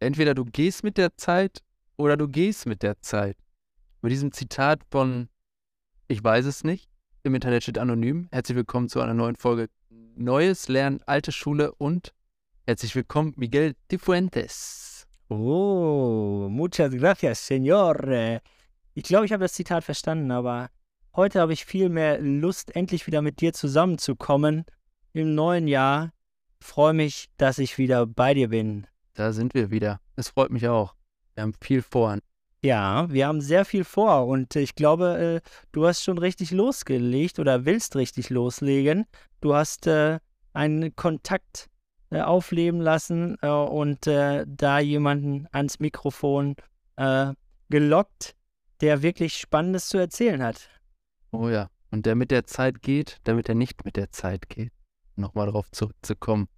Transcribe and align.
entweder 0.00 0.34
du 0.34 0.44
gehst 0.44 0.82
mit 0.82 0.96
der 0.96 1.16
Zeit 1.16 1.62
oder 1.96 2.16
du 2.16 2.26
gehst 2.26 2.66
mit 2.66 2.82
der 2.82 3.00
Zeit. 3.00 3.36
Mit 4.02 4.10
diesem 4.10 4.32
Zitat 4.32 4.80
von 4.90 5.28
Ich 6.08 6.24
weiß 6.24 6.46
es 6.46 6.64
nicht, 6.64 6.88
im 7.22 7.34
Internet 7.34 7.62
steht 7.62 7.78
anonym. 7.78 8.28
Herzlich 8.32 8.56
willkommen 8.56 8.88
zu 8.88 9.00
einer 9.00 9.14
neuen 9.14 9.36
Folge 9.36 9.68
Neues 10.16 10.68
Lernen, 10.68 11.00
alte 11.06 11.32
Schule 11.32 11.72
und 11.74 12.14
herzlich 12.66 12.94
willkommen 12.96 13.34
Miguel 13.36 13.74
Fuentes. 13.98 15.06
Oh, 15.28 16.48
muchas 16.50 16.92
gracias, 16.92 17.46
señor. 17.46 18.40
Ich 18.94 19.04
glaube, 19.04 19.26
ich 19.26 19.32
habe 19.32 19.44
das 19.44 19.52
Zitat 19.52 19.84
verstanden, 19.84 20.30
aber 20.30 20.70
heute 21.14 21.40
habe 21.40 21.52
ich 21.52 21.64
viel 21.64 21.90
mehr 21.90 22.18
Lust, 22.20 22.74
endlich 22.74 23.06
wieder 23.06 23.22
mit 23.22 23.40
dir 23.40 23.52
zusammenzukommen 23.52 24.64
im 25.12 25.34
neuen 25.34 25.68
Jahr. 25.68 26.12
Freue 26.58 26.94
mich, 26.94 27.28
dass 27.36 27.58
ich 27.58 27.78
wieder 27.78 28.06
bei 28.06 28.34
dir 28.34 28.48
bin. 28.48 28.86
Da 29.20 29.32
sind 29.32 29.52
wir 29.52 29.70
wieder. 29.70 30.00
Es 30.16 30.30
freut 30.30 30.50
mich 30.50 30.66
auch. 30.66 30.94
Wir 31.34 31.42
haben 31.42 31.52
viel 31.60 31.82
vor. 31.82 32.16
Ja, 32.62 33.06
wir 33.10 33.26
haben 33.26 33.42
sehr 33.42 33.66
viel 33.66 33.84
vor 33.84 34.26
und 34.26 34.56
ich 34.56 34.74
glaube, 34.74 35.42
äh, 35.44 35.48
du 35.72 35.86
hast 35.86 36.02
schon 36.02 36.16
richtig 36.16 36.52
losgelegt 36.52 37.38
oder 37.38 37.66
willst 37.66 37.96
richtig 37.96 38.30
loslegen. 38.30 39.04
Du 39.42 39.54
hast 39.54 39.86
äh, 39.86 40.20
einen 40.54 40.96
Kontakt 40.96 41.68
äh, 42.08 42.22
aufleben 42.22 42.80
lassen 42.80 43.34
und 43.34 44.06
da 44.06 44.78
jemanden 44.78 45.46
ans 45.52 45.80
Mikrofon 45.80 46.56
gelockt, 47.68 48.34
der 48.80 49.02
wirklich 49.02 49.36
Spannendes 49.36 49.90
zu 49.90 49.98
erzählen 49.98 50.42
hat. 50.42 50.70
Oh 51.30 51.50
ja, 51.50 51.68
und 51.90 52.06
der 52.06 52.14
mit 52.14 52.30
der 52.30 52.46
Zeit 52.46 52.80
geht, 52.80 53.18
damit 53.24 53.50
er 53.50 53.54
nicht 53.54 53.84
mit 53.84 53.96
der 53.96 54.12
Zeit 54.12 54.48
geht. 54.48 54.72
Nochmal 55.14 55.44
darauf 55.44 55.70
zurückzukommen. 55.72 56.48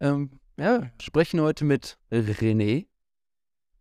Ähm, 0.00 0.39
ja, 0.60 0.90
sprechen 1.00 1.40
heute 1.40 1.64
mit 1.64 1.98
René. 2.12 2.86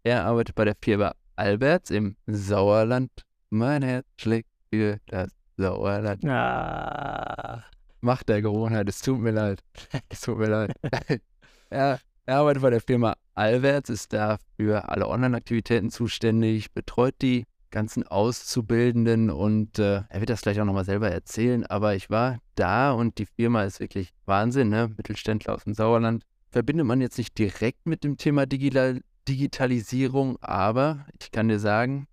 Er 0.04 0.26
arbeitet 0.26 0.56
bei 0.56 0.64
der 0.64 0.78
Firma 0.82 1.14
Alberts 1.36 1.92
im 1.92 2.16
Sauerland. 2.26 3.12
Mein 3.50 3.84
Herz 3.84 4.06
schlägt 4.18 4.50
für 4.72 5.00
das 5.08 5.30
Sauerland. 5.58 6.24
Ah. 6.26 7.64
Macht 8.00 8.30
der 8.30 8.42
Gewohnheit, 8.42 8.88
es 8.88 9.02
tut 9.02 9.20
mir 9.20 9.32
leid. 9.32 9.62
Es 10.08 10.22
tut 10.22 10.38
mir 10.38 10.48
leid. 10.48 10.72
er, 11.70 12.00
er 12.26 12.38
arbeitet 12.38 12.62
bei 12.62 12.70
der 12.70 12.82
Firma 12.82 13.16
Alberts, 13.36 13.90
ist 13.90 14.14
da 14.14 14.38
für 14.56 14.88
alle 14.88 15.10
Online-Aktivitäten 15.10 15.90
zuständig, 15.90 16.72
betreut 16.72 17.16
die 17.22 17.46
ganzen 17.72 18.08
Auszubildenden 18.08 19.30
und 19.30 19.80
äh, 19.80 20.04
er 20.08 20.20
wird 20.22 20.30
das 20.30 20.42
gleich 20.42 20.62
auch 20.62 20.66
nochmal 20.66 20.86
selber 20.86 21.12
erzählen, 21.12 21.66
aber 21.66 21.96
ich 21.96 22.10
war 22.10 22.40
da 22.56 22.94
und 22.94 23.18
die 23.18 23.26
Firma 23.26 23.64
ist 23.64 23.82
wirklich 23.82 24.14
Wahnsinn, 24.26 24.70
ne? 24.70 24.88
Mittelständler 24.96 25.56
aus 25.56 25.66
dem 25.66 25.74
Sauerland. 25.74 26.24
Verbindet 26.52 26.86
man 26.86 27.02
jetzt 27.02 27.18
nicht 27.18 27.38
direkt 27.38 27.86
mit 27.86 28.04
dem 28.04 28.18
Thema 28.18 28.46
Digital 28.46 29.02
Digitalisierung, 29.28 30.38
aber 30.42 31.06
ich 31.22 31.32
kann 31.32 31.50
dir 31.50 31.60
sagen, 31.60 32.08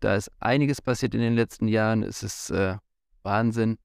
da 0.00 0.16
ist 0.16 0.30
einiges 0.40 0.82
passiert 0.82 1.14
in 1.14 1.20
den 1.20 1.34
letzten 1.34 1.68
Jahren. 1.68 2.02
Es 2.02 2.22
ist 2.22 2.50
äh, 2.50 2.76
Wahnsinn, 3.22 3.78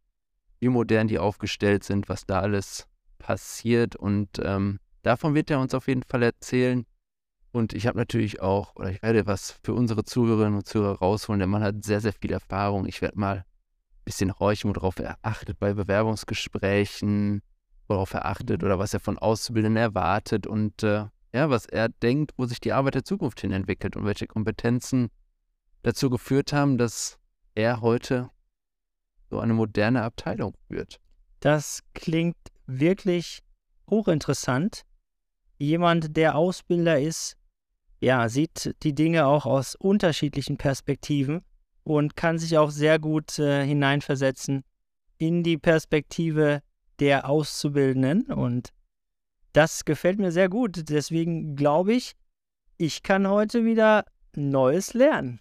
wie 0.59 0.69
modern 0.69 1.08
die 1.08 1.19
aufgestellt 1.19 1.83
sind, 1.83 2.09
was 2.09 2.25
da 2.25 2.39
alles 2.39 2.88
passiert. 3.19 3.95
Und 3.95 4.30
ähm, 4.44 4.80
davon 5.03 5.35
wird 5.35 5.52
er 5.52 5.59
uns 5.59 5.73
auf 5.73 5.88
jeden 5.88 6.03
Fall 6.03 6.23
erzählen. 6.23 6.85
Und 7.52 7.73
ich 7.73 7.85
habe 7.85 7.97
natürlich 7.97 8.41
auch, 8.41 8.75
oder 8.75 8.89
ich 8.89 9.03
werde 9.03 9.28
was 9.28 9.59
für 9.63 9.73
unsere 9.73 10.03
Zuhörerinnen 10.03 10.55
und 10.55 10.67
Zuhörer 10.67 10.97
rausholen. 10.97 11.39
Der 11.39 11.47
Mann 11.47 11.63
hat 11.63 11.83
sehr, 11.83 12.02
sehr 12.02 12.13
viel 12.13 12.31
Erfahrung. 12.31 12.88
Ich 12.88 13.02
werde 13.02 13.19
mal 13.19 13.38
ein 13.38 13.44
bisschen 14.05 14.33
horchen, 14.39 14.75
worauf 14.75 14.97
er 15.00 15.17
achtet 15.22 15.59
bei 15.59 15.73
Bewerbungsgesprächen, 15.73 17.44
worauf 17.94 18.13
er 18.13 18.25
achtet 18.25 18.63
oder 18.63 18.80
was 18.80 18.94
er 18.94 18.99
von 18.99 19.17
Auszubildenden 19.17 19.81
erwartet. 19.81 20.47
Und 20.47 20.83
äh, 20.83 21.05
ja, 21.33 21.49
was 21.49 21.66
er 21.66 21.89
denkt, 21.89 22.33
wo 22.38 22.45
sich 22.45 22.59
die 22.59 22.73
Arbeit 22.73 22.95
der 22.95 23.05
Zukunft 23.05 23.41
hin 23.41 23.52
entwickelt 23.52 23.95
und 23.95 24.05
welche 24.05 24.27
Kompetenzen 24.27 25.09
dazu 25.83 26.09
geführt 26.09 26.53
haben, 26.53 26.77
dass 26.77 27.17
er 27.55 27.81
heute 27.81 28.30
so 29.30 29.39
eine 29.39 29.53
moderne 29.53 30.03
Abteilung 30.03 30.56
führt. 30.68 31.00
Das 31.40 31.81
klingt 31.94 32.38
wirklich 32.66 33.40
hochinteressant. 33.90 34.84
Jemand, 35.57 36.16
der 36.18 36.35
Ausbilder 36.35 37.00
ist, 37.00 37.35
ja, 38.00 38.28
sieht 38.28 38.75
die 38.84 38.94
Dinge 38.94 39.25
auch 39.25 39.45
aus 39.45 39.75
unterschiedlichen 39.75 40.57
Perspektiven 40.57 41.41
und 41.84 42.16
kann 42.16 42.38
sich 42.38 42.57
auch 42.57 42.69
sehr 42.69 43.00
gut 43.00 43.39
äh, 43.39 43.66
hineinversetzen 43.66 44.63
in 45.18 45.44
die 45.44 45.57
Perspektive 45.57 46.62
der 47.00 47.30
Auszubildenden 47.30 48.31
und 48.31 48.70
das 49.54 49.86
gefällt 49.86 50.20
mir 50.20 50.31
sehr 50.31 50.50
gut. 50.50 50.90
Deswegen 50.90 51.56
glaube 51.56 51.94
ich, 51.94 52.16
ich 52.78 53.04
kann 53.04 53.28
heute 53.28 53.66
wieder 53.66 54.06
Neues 54.36 54.94
lernen. 54.94 55.40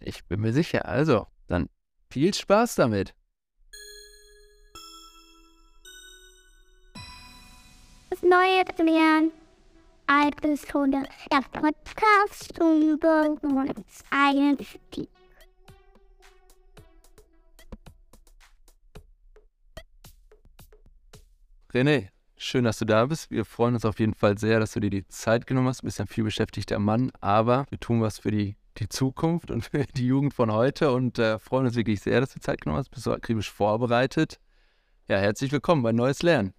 Ich 0.00 0.24
bin 0.24 0.40
mir 0.40 0.52
sicher. 0.52 0.86
Also, 0.86 1.26
dann 1.48 1.68
viel 2.10 2.32
Spaß 2.32 2.76
damit. 2.76 3.14
Das 8.10 8.22
Neue 8.22 8.64
lernen. 8.78 9.32
Altes 10.06 10.66
Schule. 10.68 11.04
Der 11.30 11.60
Podcast 11.60 12.58
über 12.58 13.36
Einstieg. 14.10 15.08
René, 21.74 22.08
Schön, 22.36 22.64
dass 22.64 22.78
du 22.80 22.84
da 22.84 23.06
bist. 23.06 23.30
Wir 23.30 23.44
freuen 23.44 23.74
uns 23.74 23.84
auf 23.84 24.00
jeden 24.00 24.14
Fall 24.14 24.36
sehr, 24.36 24.58
dass 24.58 24.72
du 24.72 24.80
dir 24.80 24.90
die 24.90 25.06
Zeit 25.06 25.46
genommen 25.46 25.68
hast. 25.68 25.82
Du 25.82 25.84
bist 25.84 26.00
ein 26.00 26.08
viel 26.08 26.24
beschäftigter 26.24 26.80
Mann, 26.80 27.12
aber 27.20 27.66
wir 27.70 27.78
tun 27.78 28.02
was 28.02 28.18
für 28.18 28.32
die, 28.32 28.56
die 28.78 28.88
Zukunft 28.88 29.52
und 29.52 29.64
für 29.70 29.84
die 29.84 30.08
Jugend 30.08 30.34
von 30.34 30.52
heute 30.52 30.90
und 30.90 31.20
äh, 31.20 31.38
freuen 31.38 31.66
uns 31.66 31.76
wirklich 31.76 32.00
sehr, 32.00 32.20
dass 32.20 32.34
du 32.34 32.40
Zeit 32.40 32.60
genommen 32.60 32.80
hast. 32.80 32.90
Bist 32.90 33.04
so 33.04 33.12
akribisch 33.12 33.48
vorbereitet. 33.48 34.40
Ja, 35.06 35.18
herzlich 35.18 35.52
willkommen 35.52 35.84
bei 35.84 35.92
Neues 35.92 36.22
Lernen. 36.24 36.52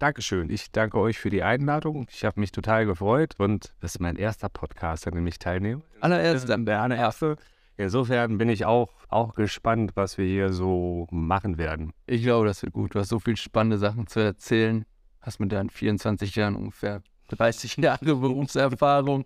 Dankeschön. 0.00 0.50
Ich 0.50 0.72
danke 0.72 0.98
euch 0.98 1.18
für 1.18 1.30
die 1.30 1.44
Einladung. 1.44 2.08
Ich 2.10 2.24
habe 2.24 2.40
mich 2.40 2.50
total 2.50 2.84
gefreut 2.84 3.34
und 3.38 3.72
das 3.78 3.94
ist 3.94 4.00
mein 4.00 4.16
erster 4.16 4.48
Podcast, 4.48 5.06
an 5.06 5.14
dem 5.14 5.26
ich 5.28 5.38
teilnehme. 5.38 5.82
Allererster. 6.00 6.58
Der 6.58 6.82
allererste. 6.82 7.36
Insofern 7.76 8.38
bin 8.38 8.48
ich 8.48 8.64
auch, 8.64 8.90
auch 9.12 9.34
gespannt, 9.34 9.92
was 9.94 10.18
wir 10.18 10.26
hier 10.26 10.52
so 10.52 11.06
machen 11.10 11.58
werden. 11.58 11.92
Ich 12.06 12.22
glaube, 12.22 12.46
das 12.46 12.62
wird 12.62 12.72
gut. 12.72 12.94
Du 12.94 12.98
hast 12.98 13.08
so 13.08 13.18
viele 13.18 13.36
spannende 13.36 13.78
Sachen 13.78 14.06
zu 14.06 14.20
erzählen 14.20 14.84
hast 15.22 15.40
mit 15.40 15.52
deinen 15.52 15.70
24 15.70 16.34
Jahren 16.36 16.56
ungefähr 16.56 17.02
30 17.28 17.76
Jahre 17.78 18.04
Berufserfahrung. 18.16 19.24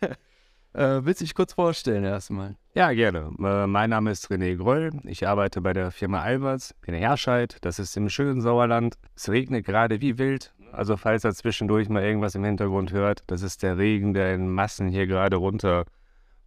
äh, 0.00 1.00
willst 1.02 1.20
du 1.20 1.24
dich 1.24 1.34
kurz 1.34 1.54
vorstellen 1.54 2.04
erstmal? 2.04 2.56
Ja, 2.74 2.92
gerne. 2.92 3.30
Äh, 3.38 3.66
mein 3.66 3.90
Name 3.90 4.10
ist 4.10 4.30
René 4.30 4.56
Gröll. 4.56 4.92
Ich 5.04 5.26
arbeite 5.26 5.60
bei 5.60 5.72
der 5.72 5.90
Firma 5.90 6.20
Alberts 6.20 6.74
in 6.86 6.94
Herscheid. 6.94 7.56
Das 7.62 7.78
ist 7.78 7.96
im 7.96 8.08
schönen 8.08 8.40
Sauerland. 8.40 8.98
Es 9.14 9.28
regnet 9.28 9.64
gerade 9.64 10.00
wie 10.00 10.18
wild. 10.18 10.52
Also 10.72 10.96
falls 10.98 11.24
ihr 11.24 11.32
zwischendurch 11.32 11.88
mal 11.88 12.04
irgendwas 12.04 12.34
im 12.34 12.44
Hintergrund 12.44 12.92
hört, 12.92 13.22
das 13.28 13.42
ist 13.42 13.62
der 13.62 13.78
Regen, 13.78 14.12
der 14.12 14.34
in 14.34 14.50
Massen 14.50 14.88
hier 14.88 15.06
gerade 15.06 15.36
runter 15.36 15.86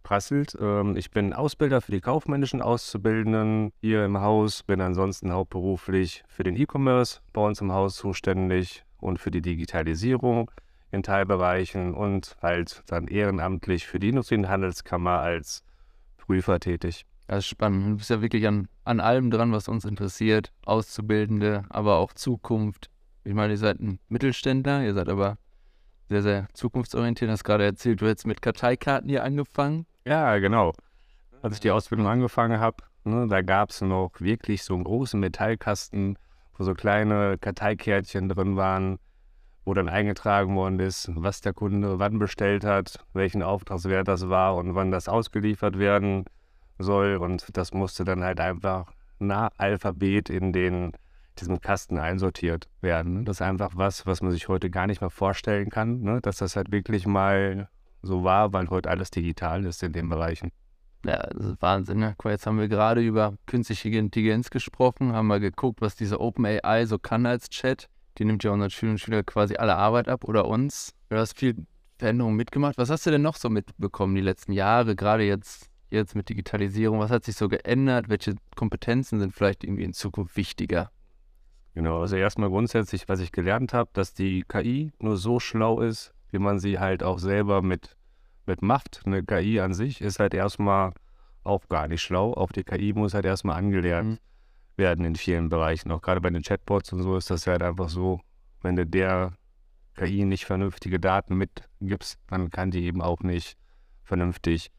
prasselt. 0.02 0.56
Ähm, 0.60 0.96
ich 0.96 1.10
bin 1.10 1.32
Ausbilder 1.32 1.80
für 1.80 1.92
die 1.92 2.00
kaufmännischen 2.00 2.62
Auszubildenden 2.62 3.72
hier 3.80 4.04
im 4.04 4.20
Haus, 4.20 4.62
bin 4.62 4.80
ansonsten 4.80 5.32
hauptberuflich 5.32 6.24
für 6.28 6.42
den 6.42 6.56
E-Commerce 6.56 7.20
bei 7.32 7.40
uns 7.40 7.60
im 7.60 7.72
Haus 7.72 7.96
zuständig 7.96 8.84
und 8.98 9.18
für 9.18 9.30
die 9.30 9.42
Digitalisierung 9.42 10.50
in 10.90 11.02
Teilbereichen 11.02 11.94
und 11.94 12.36
halt 12.42 12.82
dann 12.86 13.08
ehrenamtlich 13.08 13.86
für 13.86 13.98
die 13.98 14.10
Industrie- 14.10 14.36
und 14.36 14.48
Handelskammer 14.48 15.20
als 15.20 15.64
Prüfer 16.18 16.60
tätig. 16.60 17.04
Das 17.26 17.40
ist 17.40 17.46
spannend. 17.46 17.86
Du 17.86 17.96
bist 17.96 18.10
ja 18.10 18.20
wirklich 18.20 18.46
an, 18.46 18.68
an 18.84 19.00
allem 19.00 19.30
dran, 19.30 19.52
was 19.52 19.68
uns 19.68 19.84
interessiert. 19.84 20.52
Auszubildende, 20.66 21.64
aber 21.70 21.96
auch 21.96 22.12
Zukunft. 22.12 22.90
Ich 23.24 23.34
meine, 23.34 23.54
ihr 23.54 23.58
seid 23.58 23.80
ein 23.80 23.98
Mittelständler, 24.08 24.84
ihr 24.84 24.94
seid 24.94 25.08
aber 25.08 25.38
sehr, 26.08 26.22
sehr 26.22 26.48
zukunftsorientiert. 26.52 27.28
Du 27.28 27.32
hast 27.32 27.44
gerade 27.44 27.64
erzählt, 27.64 28.02
du 28.02 28.06
hättest 28.06 28.26
mit 28.26 28.42
Karteikarten 28.42 29.08
hier 29.08 29.24
angefangen. 29.24 29.86
Ja, 30.04 30.38
genau. 30.38 30.72
Als 31.42 31.54
ich 31.54 31.60
die 31.60 31.70
Ausbildung 31.70 32.06
angefangen 32.06 32.60
habe, 32.60 32.76
ne, 33.04 33.26
da 33.28 33.42
gab 33.42 33.70
es 33.70 33.80
noch 33.80 34.12
wirklich 34.18 34.64
so 34.64 34.74
einen 34.74 34.84
großen 34.84 35.18
Metallkasten, 35.18 36.18
wo 36.56 36.64
so 36.64 36.74
kleine 36.74 37.38
Karteikärtchen 37.38 38.28
drin 38.28 38.56
waren, 38.56 38.98
wo 39.64 39.74
dann 39.74 39.88
eingetragen 39.88 40.56
worden 40.56 40.80
ist, 40.80 41.10
was 41.14 41.40
der 41.40 41.52
Kunde 41.52 41.98
wann 41.98 42.18
bestellt 42.18 42.64
hat, 42.64 43.04
welchen 43.12 43.42
Auftragswert 43.42 44.08
das 44.08 44.28
war 44.28 44.56
und 44.56 44.74
wann 44.74 44.90
das 44.90 45.08
ausgeliefert 45.08 45.78
werden 45.78 46.24
soll. 46.78 47.16
Und 47.16 47.56
das 47.56 47.72
musste 47.72 48.04
dann 48.04 48.24
halt 48.24 48.40
einfach 48.40 48.92
nach 49.20 49.50
Alphabet 49.56 50.30
in 50.30 50.52
den 50.52 50.92
diesem 51.38 51.60
Kasten 51.60 51.98
einsortiert 51.98 52.68
werden. 52.80 53.24
Das 53.24 53.36
ist 53.36 53.42
einfach 53.42 53.72
was, 53.74 54.04
was 54.06 54.20
man 54.20 54.32
sich 54.32 54.48
heute 54.48 54.68
gar 54.68 54.86
nicht 54.86 55.00
mehr 55.00 55.10
vorstellen 55.10 55.70
kann, 55.70 56.02
ne? 56.02 56.20
dass 56.20 56.36
das 56.36 56.56
halt 56.56 56.70
wirklich 56.72 57.06
mal 57.06 57.68
so 58.02 58.24
war, 58.24 58.52
weil 58.52 58.68
heute 58.70 58.90
alles 58.90 59.10
digital 59.10 59.64
ist 59.64 59.82
in 59.82 59.92
den 59.92 60.08
Bereichen. 60.08 60.50
Ja, 61.04 61.26
das 61.32 61.46
ist 61.46 61.62
Wahnsinn. 61.62 61.98
Ne? 61.98 62.14
Jetzt 62.24 62.46
haben 62.46 62.58
wir 62.58 62.68
gerade 62.68 63.00
über 63.00 63.34
künstliche 63.46 63.88
Intelligenz 63.88 64.50
gesprochen, 64.50 65.12
haben 65.12 65.26
mal 65.26 65.40
geguckt, 65.40 65.80
was 65.80 65.96
diese 65.96 66.20
OpenAI 66.20 66.86
so 66.86 66.98
kann 66.98 67.26
als 67.26 67.48
Chat. 67.48 67.88
Die 68.18 68.24
nimmt 68.24 68.44
ja 68.44 68.50
unseren 68.50 68.70
Schülerinnen 68.70 68.94
und 68.94 68.98
Schülern 68.98 69.26
quasi 69.26 69.56
alle 69.56 69.76
Arbeit 69.76 70.08
ab 70.08 70.24
oder 70.24 70.46
uns. 70.46 70.94
Du 71.08 71.16
hast 71.16 71.38
viel, 71.38 71.66
Veränderungen 72.02 72.36
mitgemacht. 72.36 72.78
Was 72.78 72.90
hast 72.90 73.06
du 73.06 73.12
denn 73.12 73.22
noch 73.22 73.36
so 73.36 73.48
mitbekommen 73.48 74.16
die 74.16 74.22
letzten 74.22 74.50
Jahre, 74.50 74.96
gerade 74.96 75.22
jetzt, 75.22 75.70
jetzt 75.88 76.16
mit 76.16 76.28
Digitalisierung? 76.28 76.98
Was 76.98 77.12
hat 77.12 77.24
sich 77.24 77.36
so 77.36 77.48
geändert? 77.48 78.08
Welche 78.08 78.34
Kompetenzen 78.56 79.20
sind 79.20 79.32
vielleicht 79.32 79.62
irgendwie 79.62 79.84
in 79.84 79.92
Zukunft 79.92 80.36
wichtiger? 80.36 80.90
Genau, 81.74 82.00
also 82.00 82.16
erstmal 82.16 82.48
grundsätzlich, 82.48 83.08
was 83.08 83.20
ich 83.20 83.30
gelernt 83.30 83.72
habe, 83.72 83.88
dass 83.92 84.14
die 84.14 84.42
KI 84.42 84.90
nur 84.98 85.16
so 85.16 85.38
schlau 85.38 85.80
ist, 85.80 86.12
wie 86.32 86.38
man 86.38 86.58
sie 86.58 86.80
halt 86.80 87.02
auch 87.02 87.18
selber 87.18 87.62
mit, 87.62 87.96
mit 88.46 88.62
macht. 88.62 89.02
Eine 89.04 89.22
KI 89.22 89.60
an 89.60 89.74
sich 89.74 90.00
ist 90.00 90.18
halt 90.18 90.34
erstmal 90.34 90.94
auch 91.44 91.68
gar 91.68 91.86
nicht 91.86 92.02
schlau. 92.02 92.32
Auch 92.34 92.50
die 92.50 92.64
KI 92.64 92.92
muss 92.94 93.14
halt 93.14 93.26
erstmal 93.26 93.56
angelernt 93.56 94.10
mhm. 94.10 94.18
werden 94.76 95.04
in 95.04 95.14
vielen 95.14 95.48
Bereichen. 95.50 95.92
Auch 95.92 96.00
gerade 96.00 96.20
bei 96.20 96.30
den 96.30 96.42
Chatbots 96.42 96.92
und 96.92 97.02
so 97.02 97.16
ist 97.16 97.30
das 97.30 97.46
halt 97.46 97.62
einfach 97.62 97.90
so, 97.90 98.20
wenn 98.62 98.76
du 98.76 98.86
der 98.86 99.34
KI 99.94 100.24
nicht 100.24 100.46
vernünftige 100.46 100.98
Daten 100.98 101.36
mitgibst, 101.36 102.18
dann 102.28 102.50
kann 102.50 102.70
die 102.70 102.84
eben 102.84 103.02
auch 103.02 103.20
nicht 103.20 103.58
vernünftig, 104.02 104.70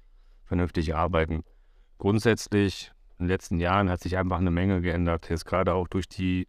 vernünftig 0.46 0.96
arbeiten. 0.96 1.44
Grundsätzlich 2.00 2.92
in 3.20 3.26
den 3.26 3.30
letzten 3.30 3.60
Jahren 3.60 3.90
hat 3.90 4.02
sich 4.02 4.18
einfach 4.18 4.40
eine 4.40 4.50
Menge 4.50 4.82
geändert. 4.82 5.30
Jetzt 5.30 5.46
gerade 5.46 5.76
auch 5.76 5.88
durch 5.88 6.10
die 6.10 6.48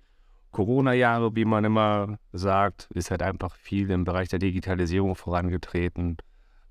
Corona-Jahre, 0.55 1.35
wie 1.37 1.45
man 1.45 1.65
immer 1.65 2.19
sagt, 2.33 2.89
ist 2.95 3.11
halt 3.11 3.23
einfach 3.23 3.57
viel 3.57 3.91
im 3.91 4.05
Bereich 4.05 4.29
der 4.29 4.39
Digitalisierung 4.39 5.17
vorangetreten 5.17 6.17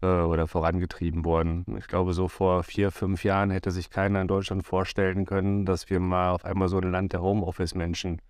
äh, 0.01 0.07
oder 0.07 0.47
vorangetrieben 0.47 1.25
worden. 1.25 1.65
Ich 1.77 1.87
glaube, 1.87 2.13
so 2.13 2.29
vor 2.29 2.63
vier, 2.63 2.91
fünf 2.91 3.23
Jahren 3.25 3.51
hätte 3.51 3.71
sich 3.71 3.89
keiner 3.89 4.21
in 4.21 4.27
Deutschland 4.29 4.65
vorstellen 4.65 5.25
können, 5.25 5.65
dass 5.65 5.89
wir 5.89 5.99
mal 5.99 6.31
auf 6.31 6.45
einmal 6.45 6.69
so 6.69 6.79
ein 6.79 6.91
Land 6.91 7.11
der 7.11 7.21
Homeoffice-Menschen 7.21 8.21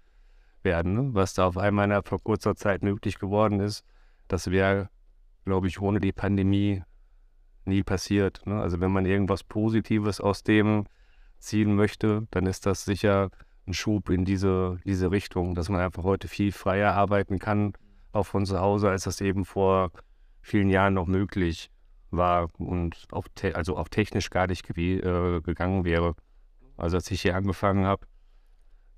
werden. 0.63 0.93
Ne? 0.93 1.09
Was 1.13 1.35
da 1.35 1.45
auf 1.45 1.57
einmal 1.57 1.89
in 1.89 2.03
vor 2.03 2.19
kurzer 2.21 2.55
Zeit 2.55 2.81
möglich 2.81 3.19
geworden 3.19 3.59
ist, 3.59 3.85
das 4.27 4.49
wäre, 4.49 4.89
glaube 5.45 5.67
ich, 5.67 5.79
ohne 5.79 5.99
die 5.99 6.13
Pandemie 6.13 6.81
nie 7.65 7.83
passiert. 7.83 8.41
Ne? 8.45 8.59
Also 8.59 8.81
wenn 8.81 8.91
man 8.91 9.05
irgendwas 9.05 9.43
Positives 9.43 10.19
aus 10.19 10.41
dem 10.41 10.85
ziehen 11.37 11.75
möchte, 11.75 12.27
dann 12.31 12.47
ist 12.47 12.65
das 12.65 12.85
sicher 12.85 13.29
ein 13.67 13.73
Schub 13.73 14.09
in 14.09 14.25
diese, 14.25 14.77
diese 14.85 15.11
Richtung, 15.11 15.55
dass 15.55 15.69
man 15.69 15.81
einfach 15.81 16.03
heute 16.03 16.27
viel 16.27 16.51
freier 16.51 16.93
arbeiten 16.93 17.39
kann, 17.39 17.73
auch 18.11 18.25
von 18.25 18.45
zu 18.45 18.59
Hause, 18.59 18.89
als 18.89 19.03
das 19.03 19.21
eben 19.21 19.45
vor 19.45 19.91
vielen 20.41 20.69
Jahren 20.69 20.93
noch 20.93 21.07
möglich 21.07 21.71
war 22.11 22.49
und 22.59 23.07
auch, 23.11 23.25
also 23.53 23.77
auch 23.77 23.87
technisch 23.87 24.29
gar 24.29 24.47
nicht 24.47 24.69
äh, 24.77 25.41
gegangen 25.41 25.85
wäre. 25.85 26.15
Also 26.77 26.97
als 26.97 27.09
ich 27.11 27.21
hier 27.21 27.35
angefangen 27.35 27.85
habe, 27.85 28.05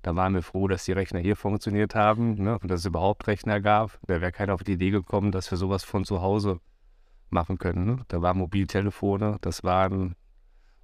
da 0.02 0.14
waren 0.14 0.34
wir 0.34 0.42
froh, 0.42 0.68
dass 0.68 0.84
die 0.84 0.92
Rechner 0.92 1.20
hier 1.20 1.36
funktioniert 1.36 1.94
haben 1.94 2.34
ne, 2.34 2.58
und 2.58 2.70
dass 2.70 2.80
es 2.80 2.86
überhaupt 2.86 3.26
Rechner 3.26 3.60
gab. 3.60 3.98
Da 4.06 4.20
wäre 4.20 4.32
keiner 4.32 4.54
auf 4.54 4.62
die 4.62 4.72
Idee 4.72 4.90
gekommen, 4.90 5.32
dass 5.32 5.50
wir 5.50 5.58
sowas 5.58 5.82
von 5.82 6.04
zu 6.04 6.20
Hause 6.22 6.60
machen 7.28 7.58
können. 7.58 7.86
Ne? 7.86 7.98
Da 8.08 8.22
waren 8.22 8.38
Mobiltelefone, 8.38 9.38
das 9.40 9.64
waren 9.64 10.14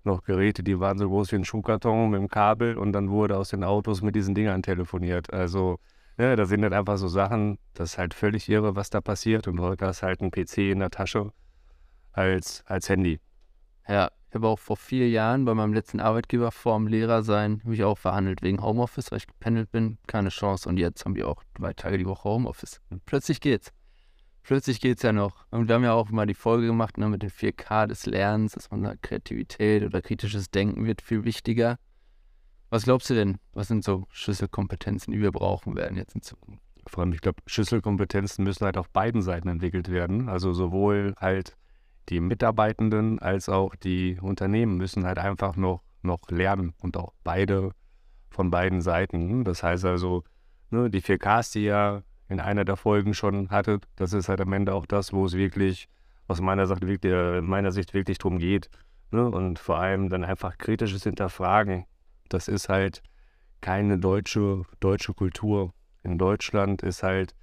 noch 0.04 0.22
Geräte, 0.25 0.62
die 0.62 0.78
waren 0.81 0.99
so 0.99 1.08
groß 1.08 1.32
wie 1.32 1.37
ein 1.37 1.44
Schuhkarton 1.44 2.10
mit 2.10 2.20
dem 2.20 2.28
Kabel 2.28 2.76
und 2.76 2.93
dann 2.93 3.10
wurde 3.10 3.37
aus 3.37 3.50
den 3.50 3.64
Autos 3.64 4.02
mit 4.02 4.14
diesen 4.14 4.34
Dingern 4.34 4.62
telefoniert. 4.62 5.32
Also, 5.32 5.78
ja, 6.19 6.37
da 6.37 6.44
sind 6.44 6.62
halt 6.62 6.72
einfach 6.72 6.99
so 6.99 7.08
Sachen, 7.08 7.58
das 7.75 7.93
ist 7.93 7.99
halt 7.99 8.14
völlig 8.14 8.49
irre, 8.49 8.76
was 8.76 8.90
da 8.90 9.00
passiert. 9.00 9.49
Und 9.49 9.60
heute 9.60 9.87
hast 9.87 10.02
halt 10.02 10.20
ein 10.20 10.31
PC 10.31 10.58
in 10.58 10.81
der 10.81 10.90
Tasche 10.90 11.32
als, 12.12 12.62
als 12.66 12.88
Handy. 12.88 13.20
Ja, 13.88 14.10
ich 14.28 14.34
habe 14.34 14.49
auch 14.49 14.58
vor 14.58 14.76
vier 14.76 15.10
Jahren 15.10 15.44
bei 15.44 15.54
meinem 15.54 15.75
letzten 15.75 16.00
Arbeitgeber 16.00 16.50
vorm 16.52 16.87
Lehrer 16.87 17.22
sein, 17.22 17.60
habe 17.64 17.75
ich 17.75 17.84
auch 17.84 17.99
verhandelt 17.99 18.43
wegen 18.43 18.62
Homeoffice, 18.62 19.10
weil 19.10 19.19
ich 19.19 19.26
gependelt 19.26 19.70
bin. 19.70 19.99
Keine 20.06 20.31
Chance. 20.31 20.69
Und 20.69 20.78
jetzt 20.78 21.04
haben 21.04 21.16
wir 21.16 21.28
auch 21.28 21.43
zwei 21.56 21.72
Tage 21.75 21.99
die 21.99 22.06
Woche 22.06 22.25
Homeoffice. 22.25 22.81
Und 22.90 23.04
plötzlich 23.04 23.40
geht's 23.40 23.72
plötzlich 24.42 24.80
geht 24.80 24.98
es 24.98 25.02
ja 25.02 25.12
noch. 25.12 25.46
Und 25.50 25.68
wir 25.68 25.74
haben 25.74 25.84
ja 25.84 25.92
auch 25.92 26.10
mal 26.10 26.26
die 26.26 26.34
Folge 26.34 26.66
gemacht 26.66 26.98
ne, 26.98 27.08
mit 27.08 27.22
den 27.22 27.30
4K 27.30 27.86
des 27.86 28.06
Lernens, 28.06 28.52
dass 28.52 28.70
man 28.70 28.82
sagt, 28.82 29.02
Kreativität 29.02 29.82
oder 29.84 30.02
kritisches 30.02 30.50
Denken 30.50 30.84
wird 30.86 31.02
viel 31.02 31.24
wichtiger. 31.24 31.78
Was 32.70 32.84
glaubst 32.84 33.10
du 33.10 33.14
denn? 33.14 33.38
Was 33.52 33.68
sind 33.68 33.84
so 33.84 34.06
Schlüsselkompetenzen, 34.10 35.12
die 35.12 35.20
wir 35.20 35.32
brauchen 35.32 35.76
werden 35.76 35.96
jetzt 35.96 36.14
in 36.14 36.22
Zukunft? 36.22 36.62
Vor 36.86 37.02
allem, 37.04 37.12
ich 37.12 37.20
glaube, 37.20 37.42
Schlüsselkompetenzen 37.46 38.44
müssen 38.44 38.64
halt 38.64 38.76
auf 38.76 38.88
beiden 38.88 39.22
Seiten 39.22 39.48
entwickelt 39.48 39.90
werden. 39.90 40.28
Also 40.28 40.52
sowohl 40.52 41.14
halt 41.18 41.56
die 42.08 42.20
Mitarbeitenden 42.20 43.18
als 43.18 43.48
auch 43.48 43.76
die 43.76 44.18
Unternehmen 44.20 44.76
müssen 44.76 45.04
halt 45.04 45.18
einfach 45.18 45.56
noch, 45.56 45.82
noch 46.02 46.20
lernen 46.30 46.74
und 46.80 46.96
auch 46.96 47.12
beide 47.22 47.72
von 48.30 48.50
beiden 48.50 48.80
Seiten. 48.80 49.44
Das 49.44 49.62
heißt 49.62 49.84
also, 49.84 50.24
ne, 50.70 50.90
die 50.90 51.02
4Ks, 51.02 51.52
die 51.52 51.64
ja 51.64 52.02
in 52.32 52.40
einer 52.40 52.64
der 52.64 52.76
Folgen 52.76 53.14
schon 53.14 53.50
hattet. 53.50 53.84
Das 53.96 54.12
ist 54.14 54.29
halt 54.29 54.40
am 54.40 54.52
Ende 54.52 54.75
auch 54.75 54.87
das, 54.87 55.12
wo 55.12 55.26
es 55.26 55.34
wirklich 55.34 55.88
aus 56.29 56.40
meiner 56.40 56.67
Sicht 56.67 56.84
wirklich, 56.87 57.12
äh, 57.12 57.43
meiner 57.43 57.73
Sicht 57.73 57.94
wirklich 57.94 58.19
drum 58.19 58.38
geht. 58.38 58.70
Ne? 59.11 59.29
Und 59.29 59.58
vor 59.58 59.79
allem 59.79 60.08
dann 60.08 60.25
einfach 60.25 60.56
kritisches 60.56 61.05
Hinterfragen. 61.05 61.84
Das 62.31 62.49
ist 62.49 62.69
halt 62.70 63.02
keine 63.61 63.99
deutsche, 63.99 64.62
deutsche 64.81 65.12
Kultur. 65.12 65.75
In 66.02 66.17
Deutschland 66.19 66.82
ist 66.82 67.02
halt 67.02 67.34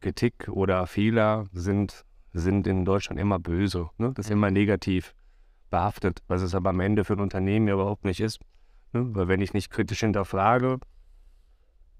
Kritik 0.00 0.48
oder 0.48 0.86
Fehler 0.88 1.46
sind, 1.52 2.04
sind 2.32 2.66
in 2.66 2.84
Deutschland 2.84 3.20
immer 3.20 3.38
böse. 3.38 3.90
Ne? 3.96 4.12
Das 4.14 4.26
ist 4.26 4.32
immer 4.32 4.50
negativ 4.50 5.14
behaftet, 5.70 6.20
was 6.26 6.42
es 6.42 6.54
aber 6.54 6.70
am 6.70 6.80
Ende 6.80 7.04
für 7.04 7.14
ein 7.14 7.20
Unternehmen 7.20 7.68
ja 7.68 7.74
überhaupt 7.74 8.04
nicht 8.04 8.20
ist. 8.20 8.40
Ne? 8.92 9.06
Weil 9.14 9.28
wenn 9.28 9.40
ich 9.40 9.54
nicht 9.54 9.70
kritisch 9.70 10.00
hinterfrage, 10.00 10.80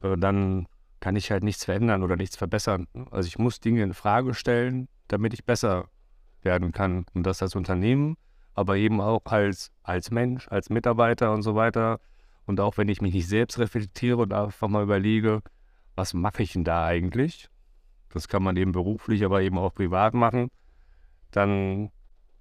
äh, 0.02 0.16
dann 0.18 0.66
kann 1.02 1.16
ich 1.16 1.32
halt 1.32 1.42
nichts 1.42 1.64
verändern 1.64 2.04
oder 2.04 2.14
nichts 2.14 2.36
verbessern. 2.36 2.86
Also 3.10 3.26
ich 3.26 3.36
muss 3.36 3.58
Dinge 3.58 3.82
in 3.82 3.92
Frage 3.92 4.34
stellen, 4.34 4.88
damit 5.08 5.34
ich 5.34 5.44
besser 5.44 5.88
werden 6.42 6.70
kann. 6.70 7.06
Und 7.12 7.24
das 7.24 7.42
als 7.42 7.56
Unternehmen, 7.56 8.16
aber 8.54 8.76
eben 8.76 9.00
auch 9.00 9.20
als, 9.24 9.72
als 9.82 10.12
Mensch, 10.12 10.46
als 10.46 10.70
Mitarbeiter 10.70 11.32
und 11.32 11.42
so 11.42 11.56
weiter. 11.56 11.98
Und 12.46 12.60
auch 12.60 12.76
wenn 12.76 12.88
ich 12.88 13.00
mich 13.00 13.12
nicht 13.12 13.26
selbst 13.26 13.58
reflektiere 13.58 14.18
und 14.18 14.32
einfach 14.32 14.68
mal 14.68 14.84
überlege, 14.84 15.42
was 15.96 16.14
mache 16.14 16.44
ich 16.44 16.52
denn 16.52 16.62
da 16.62 16.86
eigentlich? 16.86 17.48
Das 18.10 18.28
kann 18.28 18.44
man 18.44 18.56
eben 18.56 18.70
beruflich, 18.70 19.24
aber 19.24 19.42
eben 19.42 19.58
auch 19.58 19.74
privat 19.74 20.14
machen. 20.14 20.52
Dann 21.32 21.90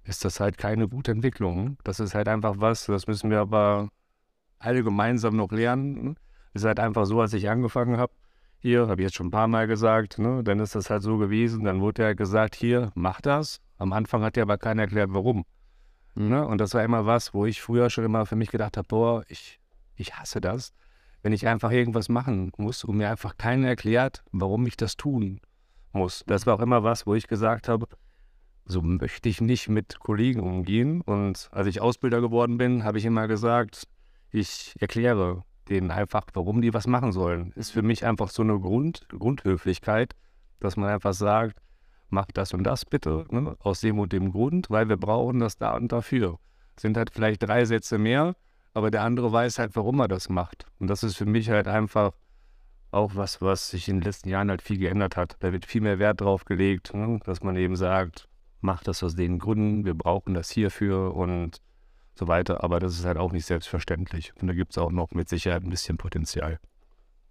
ist 0.04 0.24
das 0.24 0.38
halt 0.38 0.56
keine 0.56 0.86
gute 0.86 1.10
Entwicklung. 1.10 1.78
Das 1.82 1.98
ist 1.98 2.14
halt 2.14 2.28
einfach 2.28 2.54
was, 2.58 2.86
das 2.86 3.08
müssen 3.08 3.28
wir 3.28 3.40
aber 3.40 3.88
alle 4.60 4.84
gemeinsam 4.84 5.34
noch 5.34 5.50
lernen. 5.50 6.14
Es 6.54 6.62
ist 6.62 6.66
halt 6.66 6.78
einfach 6.78 7.06
so, 7.06 7.20
als 7.20 7.32
ich 7.32 7.50
angefangen 7.50 7.96
habe, 7.96 8.12
hier, 8.62 8.86
habe 8.86 9.02
ich 9.02 9.06
jetzt 9.06 9.16
schon 9.16 9.26
ein 9.26 9.32
paar 9.32 9.48
Mal 9.48 9.66
gesagt, 9.66 10.18
ne, 10.18 10.42
dann 10.44 10.60
ist 10.60 10.76
das 10.76 10.88
halt 10.88 11.02
so 11.02 11.18
gewesen, 11.18 11.64
dann 11.64 11.80
wurde 11.80 12.02
ja 12.02 12.12
gesagt, 12.12 12.54
hier, 12.54 12.92
mach 12.94 13.20
das. 13.20 13.60
Am 13.76 13.92
Anfang 13.92 14.22
hat 14.22 14.36
ja 14.36 14.44
aber 14.44 14.56
keiner 14.56 14.82
erklärt, 14.82 15.10
warum. 15.12 15.44
Ne? 16.14 16.46
Und 16.46 16.60
das 16.60 16.72
war 16.74 16.84
immer 16.84 17.04
was, 17.04 17.34
wo 17.34 17.44
ich 17.44 17.60
früher 17.60 17.90
schon 17.90 18.04
immer 18.04 18.24
für 18.24 18.36
mich 18.36 18.50
gedacht 18.50 18.76
habe, 18.76 18.86
boah, 18.86 19.24
ich, 19.26 19.58
ich 19.96 20.14
hasse 20.14 20.40
das, 20.40 20.72
wenn 21.22 21.32
ich 21.32 21.48
einfach 21.48 21.72
irgendwas 21.72 22.08
machen 22.08 22.52
muss 22.56 22.84
und 22.84 22.96
mir 22.98 23.10
einfach 23.10 23.36
keiner 23.36 23.66
erklärt, 23.66 24.22
warum 24.30 24.64
ich 24.66 24.76
das 24.76 24.96
tun 24.96 25.40
muss. 25.92 26.22
Das 26.28 26.46
war 26.46 26.54
auch 26.54 26.60
immer 26.60 26.84
was, 26.84 27.04
wo 27.04 27.16
ich 27.16 27.26
gesagt 27.26 27.68
habe, 27.68 27.86
so 28.64 28.80
möchte 28.80 29.28
ich 29.28 29.40
nicht 29.40 29.68
mit 29.68 29.98
Kollegen 29.98 30.40
umgehen. 30.40 31.00
Und 31.00 31.48
als 31.50 31.66
ich 31.66 31.80
Ausbilder 31.80 32.20
geworden 32.20 32.58
bin, 32.58 32.84
habe 32.84 32.98
ich 32.98 33.04
immer 33.04 33.26
gesagt, 33.26 33.88
ich 34.30 34.76
erkläre 34.78 35.42
denen 35.68 35.90
einfach, 35.90 36.26
warum 36.34 36.62
die 36.62 36.74
was 36.74 36.86
machen 36.86 37.12
sollen. 37.12 37.52
Ist 37.52 37.70
für 37.70 37.82
mich 37.82 38.04
einfach 38.04 38.30
so 38.30 38.42
eine 38.42 38.58
Grund, 38.58 39.06
Grundhöflichkeit, 39.08 40.14
dass 40.60 40.76
man 40.76 40.88
einfach 40.88 41.12
sagt, 41.12 41.58
mach 42.10 42.26
das 42.32 42.52
und 42.52 42.64
das 42.64 42.84
bitte, 42.84 43.24
ne? 43.30 43.56
aus 43.60 43.80
dem 43.80 43.98
und 43.98 44.12
dem 44.12 44.32
Grund, 44.32 44.70
weil 44.70 44.88
wir 44.88 44.96
brauchen 44.96 45.40
das 45.40 45.56
da 45.56 45.74
und 45.74 45.90
dafür. 45.92 46.38
Sind 46.78 46.96
halt 46.96 47.10
vielleicht 47.10 47.42
drei 47.42 47.64
Sätze 47.64 47.98
mehr, 47.98 48.34
aber 48.74 48.90
der 48.90 49.02
andere 49.02 49.32
weiß 49.32 49.58
halt, 49.58 49.76
warum 49.76 50.00
er 50.00 50.08
das 50.08 50.28
macht. 50.28 50.66
Und 50.78 50.88
das 50.88 51.02
ist 51.02 51.16
für 51.16 51.26
mich 51.26 51.50
halt 51.50 51.68
einfach 51.68 52.12
auch 52.90 53.16
was, 53.16 53.40
was 53.40 53.70
sich 53.70 53.88
in 53.88 53.96
den 53.96 54.04
letzten 54.04 54.28
Jahren 54.28 54.50
halt 54.50 54.62
viel 54.62 54.78
geändert 54.78 55.16
hat. 55.16 55.36
Da 55.40 55.52
wird 55.52 55.64
viel 55.64 55.80
mehr 55.80 55.98
Wert 55.98 56.20
drauf 56.20 56.44
gelegt, 56.44 56.94
ne? 56.94 57.18
dass 57.24 57.42
man 57.42 57.56
eben 57.56 57.76
sagt, 57.76 58.28
mach 58.60 58.82
das 58.82 59.02
aus 59.02 59.16
den 59.16 59.38
Gründen, 59.38 59.84
wir 59.84 59.94
brauchen 59.94 60.34
das 60.34 60.50
hierfür 60.50 61.14
und 61.14 61.60
so 62.14 62.28
weiter. 62.28 62.62
Aber 62.62 62.80
das 62.80 62.98
ist 62.98 63.04
halt 63.04 63.18
auch 63.18 63.32
nicht 63.32 63.46
selbstverständlich. 63.46 64.32
Und 64.40 64.48
da 64.48 64.54
gibt 64.54 64.72
es 64.72 64.78
auch 64.78 64.90
noch 64.90 65.10
mit 65.12 65.28
Sicherheit 65.28 65.62
ein 65.62 65.70
bisschen 65.70 65.96
Potenzial. 65.96 66.58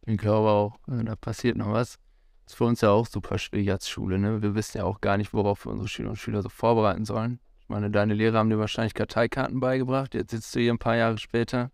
Ich 0.05 0.17
glaube 0.17 0.49
auch, 0.49 0.79
äh, 0.87 1.03
da 1.03 1.15
passiert 1.15 1.57
noch 1.57 1.71
was. 1.71 1.99
Das 2.45 2.53
ist 2.53 2.57
für 2.57 2.65
uns 2.65 2.81
ja 2.81 2.89
auch 2.89 3.05
super 3.05 3.37
schwierig 3.37 3.71
als 3.71 3.87
Schule. 3.87 4.17
Ne? 4.17 4.41
Wir 4.41 4.55
wissen 4.55 4.79
ja 4.79 4.83
auch 4.83 4.99
gar 4.99 5.17
nicht, 5.17 5.33
worauf 5.33 5.65
wir 5.65 5.71
unsere 5.71 5.87
Schüler 5.87 6.09
und 6.09 6.15
Schüler 6.17 6.41
so 6.41 6.49
vorbereiten 6.49 7.05
sollen. 7.05 7.39
Ich 7.61 7.69
meine, 7.69 7.91
deine 7.91 8.13
Lehrer 8.13 8.39
haben 8.39 8.49
dir 8.49 8.59
wahrscheinlich 8.59 8.93
Karteikarten 8.93 9.59
beigebracht. 9.59 10.13
Jetzt 10.13 10.31
sitzt 10.31 10.55
du 10.55 10.59
hier 10.59 10.73
ein 10.73 10.79
paar 10.79 10.97
Jahre 10.97 11.17
später, 11.17 11.71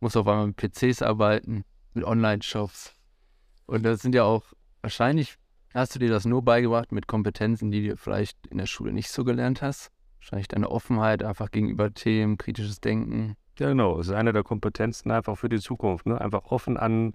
musst 0.00 0.16
auf 0.16 0.26
einmal 0.26 0.48
mit 0.48 0.56
PCs 0.56 1.02
arbeiten, 1.02 1.64
mit 1.94 2.04
Online-Shops. 2.04 2.94
Und 3.66 3.84
das 3.84 4.00
sind 4.02 4.14
ja 4.14 4.24
auch, 4.24 4.42
wahrscheinlich 4.80 5.36
hast 5.74 5.94
du 5.94 5.98
dir 6.00 6.08
das 6.08 6.24
nur 6.24 6.42
beigebracht 6.42 6.90
mit 6.90 7.06
Kompetenzen, 7.06 7.70
die 7.70 7.88
du 7.88 7.96
vielleicht 7.96 8.46
in 8.48 8.58
der 8.58 8.66
Schule 8.66 8.92
nicht 8.92 9.10
so 9.10 9.22
gelernt 9.22 9.62
hast. 9.62 9.92
Wahrscheinlich 10.20 10.48
deine 10.48 10.70
Offenheit 10.70 11.22
einfach 11.22 11.50
gegenüber 11.50 11.92
Themen, 11.92 12.38
kritisches 12.38 12.80
Denken. 12.80 13.36
Ja, 13.58 13.68
genau. 13.68 13.96
Das 13.96 14.08
ist 14.08 14.12
eine 14.12 14.32
der 14.32 14.42
Kompetenzen 14.42 15.10
einfach 15.10 15.36
für 15.36 15.48
die 15.48 15.60
Zukunft. 15.60 16.06
Ne? 16.06 16.20
Einfach 16.20 16.44
offen 16.44 16.76
an, 16.76 17.12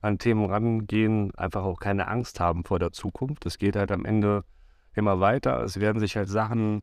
an 0.00 0.18
Themen 0.18 0.44
rangehen, 0.46 1.34
einfach 1.36 1.62
auch 1.62 1.78
keine 1.78 2.08
Angst 2.08 2.40
haben 2.40 2.64
vor 2.64 2.78
der 2.78 2.92
Zukunft. 2.92 3.46
Es 3.46 3.58
geht 3.58 3.76
halt 3.76 3.92
am 3.92 4.04
Ende 4.04 4.44
immer 4.94 5.20
weiter. 5.20 5.62
Es 5.62 5.78
werden 5.78 6.00
sich 6.00 6.16
halt 6.16 6.28
Sachen 6.28 6.80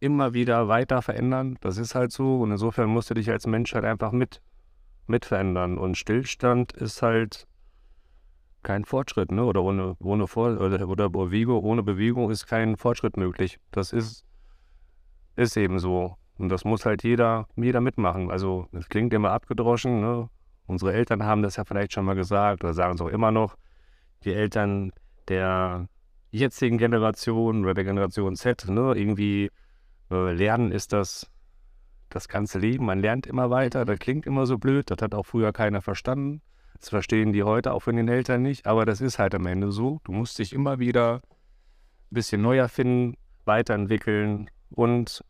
immer 0.00 0.34
wieder 0.34 0.68
weiter 0.68 1.02
verändern. 1.02 1.56
Das 1.60 1.78
ist 1.78 1.94
halt 1.94 2.12
so. 2.12 2.40
Und 2.40 2.50
insofern 2.50 2.88
musst 2.88 3.10
du 3.10 3.14
dich 3.14 3.30
als 3.30 3.46
Mensch 3.46 3.74
halt 3.74 3.84
einfach 3.84 4.12
mit, 4.12 4.42
mit 5.06 5.24
verändern. 5.24 5.78
Und 5.78 5.96
Stillstand 5.96 6.72
ist 6.72 7.00
halt 7.00 7.46
kein 8.62 8.84
Fortschritt, 8.84 9.30
ne? 9.30 9.44
Oder 9.44 9.62
ohne, 9.62 9.96
ohne 10.00 10.26
Vor 10.26 10.60
oder, 10.60 10.88
oder 10.88 11.08
Bewegung, 11.08 11.62
ohne 11.62 11.82
Bewegung 11.82 12.30
ist 12.30 12.46
kein 12.46 12.76
Fortschritt 12.76 13.16
möglich. 13.16 13.60
Das 13.70 13.92
ist, 13.92 14.24
ist 15.36 15.56
eben 15.56 15.78
so. 15.78 16.16
Und 16.38 16.48
das 16.48 16.64
muss 16.64 16.84
halt 16.84 17.04
jeder, 17.04 17.46
jeder 17.56 17.80
mitmachen. 17.80 18.30
Also 18.30 18.66
es 18.72 18.88
klingt 18.88 19.12
immer 19.14 19.30
abgedroschen, 19.30 20.00
ne? 20.00 20.28
Unsere 20.66 20.94
Eltern 20.94 21.22
haben 21.24 21.42
das 21.42 21.56
ja 21.56 21.64
vielleicht 21.64 21.92
schon 21.92 22.04
mal 22.04 22.14
gesagt 22.14 22.64
oder 22.64 22.72
sagen 22.72 22.94
es 22.94 23.00
auch 23.00 23.08
immer 23.08 23.30
noch. 23.30 23.56
Die 24.24 24.32
Eltern 24.32 24.92
der 25.28 25.88
jetzigen 26.30 26.78
Generation 26.78 27.62
oder 27.62 27.74
der 27.74 27.84
Generation 27.84 28.34
Z, 28.34 28.68
ne? 28.68 28.94
Irgendwie 28.96 29.50
äh, 30.10 30.32
lernen 30.32 30.72
ist 30.72 30.92
das 30.92 31.30
das 32.08 32.28
ganze 32.28 32.58
Leben. 32.58 32.86
Man 32.86 33.00
lernt 33.00 33.26
immer 33.26 33.50
weiter. 33.50 33.84
Das 33.84 33.98
klingt 33.98 34.26
immer 34.26 34.46
so 34.46 34.58
blöd. 34.58 34.90
Das 34.90 34.98
hat 35.02 35.14
auch 35.14 35.26
früher 35.26 35.52
keiner 35.52 35.82
verstanden. 35.82 36.40
Das 36.78 36.88
verstehen 36.88 37.32
die 37.32 37.42
heute 37.42 37.72
auch 37.72 37.80
von 37.80 37.96
den 37.96 38.08
Eltern 38.08 38.42
nicht, 38.42 38.66
aber 38.66 38.84
das 38.84 39.00
ist 39.00 39.18
halt 39.18 39.34
am 39.34 39.46
Ende 39.46 39.72
so. 39.72 40.00
Du 40.04 40.12
musst 40.12 40.38
dich 40.38 40.52
immer 40.52 40.78
wieder 40.78 41.16
ein 41.16 41.20
bisschen 42.10 42.42
neu 42.42 42.58
erfinden, 42.58 43.16
weiterentwickeln 43.44 44.50
und, 44.70 45.24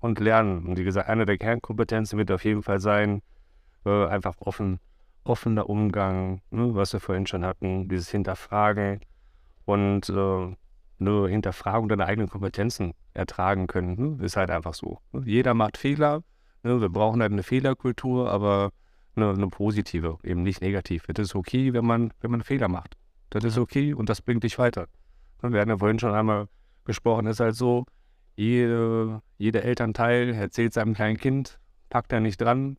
und 0.00 0.20
lernen. 0.20 0.66
Und 0.66 0.78
wie 0.78 0.84
gesagt, 0.84 1.08
eine 1.08 1.26
der 1.26 1.38
Kernkompetenzen 1.38 2.18
wird 2.18 2.30
auf 2.30 2.44
jeden 2.44 2.62
Fall 2.62 2.80
sein, 2.80 3.22
äh, 3.84 4.06
einfach 4.06 4.34
offen, 4.38 4.80
offener 5.24 5.68
Umgang, 5.68 6.42
ne, 6.50 6.74
was 6.74 6.92
wir 6.92 7.00
vorhin 7.00 7.26
schon 7.26 7.44
hatten, 7.44 7.88
dieses 7.88 8.10
Hinterfragen 8.10 9.00
und 9.64 10.08
äh, 10.08 10.56
eine 11.00 11.28
Hinterfragung 11.28 11.88
deiner 11.88 12.06
eigenen 12.06 12.28
Kompetenzen 12.28 12.94
ertragen 13.14 13.66
können. 13.66 14.16
Ne, 14.16 14.24
ist 14.24 14.36
halt 14.36 14.50
einfach 14.50 14.74
so. 14.74 14.98
Jeder 15.24 15.54
macht 15.54 15.76
Fehler. 15.76 16.22
Ne, 16.62 16.80
wir 16.80 16.88
brauchen 16.88 17.20
halt 17.20 17.32
eine 17.32 17.42
Fehlerkultur, 17.42 18.30
aber 18.30 18.70
eine, 19.16 19.30
eine 19.30 19.48
positive, 19.48 20.18
eben 20.22 20.42
nicht 20.42 20.60
negativ. 20.60 21.04
Das 21.06 21.28
ist 21.28 21.34
okay, 21.34 21.72
wenn 21.72 21.84
man, 21.84 22.12
wenn 22.20 22.30
man 22.30 22.42
Fehler 22.42 22.68
macht. 22.68 22.96
Das 23.30 23.44
ist 23.44 23.58
okay 23.58 23.94
und 23.94 24.08
das 24.08 24.22
bringt 24.22 24.44
dich 24.44 24.58
weiter. 24.58 24.86
Wir 25.42 25.60
hatten 25.60 25.70
ja 25.70 25.78
vorhin 25.78 25.98
schon 25.98 26.14
einmal 26.14 26.48
gesprochen, 26.84 27.26
ist 27.26 27.40
halt 27.40 27.54
so, 27.54 27.84
jede, 28.36 29.22
jeder 29.38 29.62
Elternteil 29.62 30.34
erzählt 30.34 30.72
seinem 30.72 30.94
kleinen 30.94 31.16
Kind, 31.16 31.58
packt 31.90 32.12
er 32.12 32.20
nicht 32.20 32.40
dran, 32.40 32.76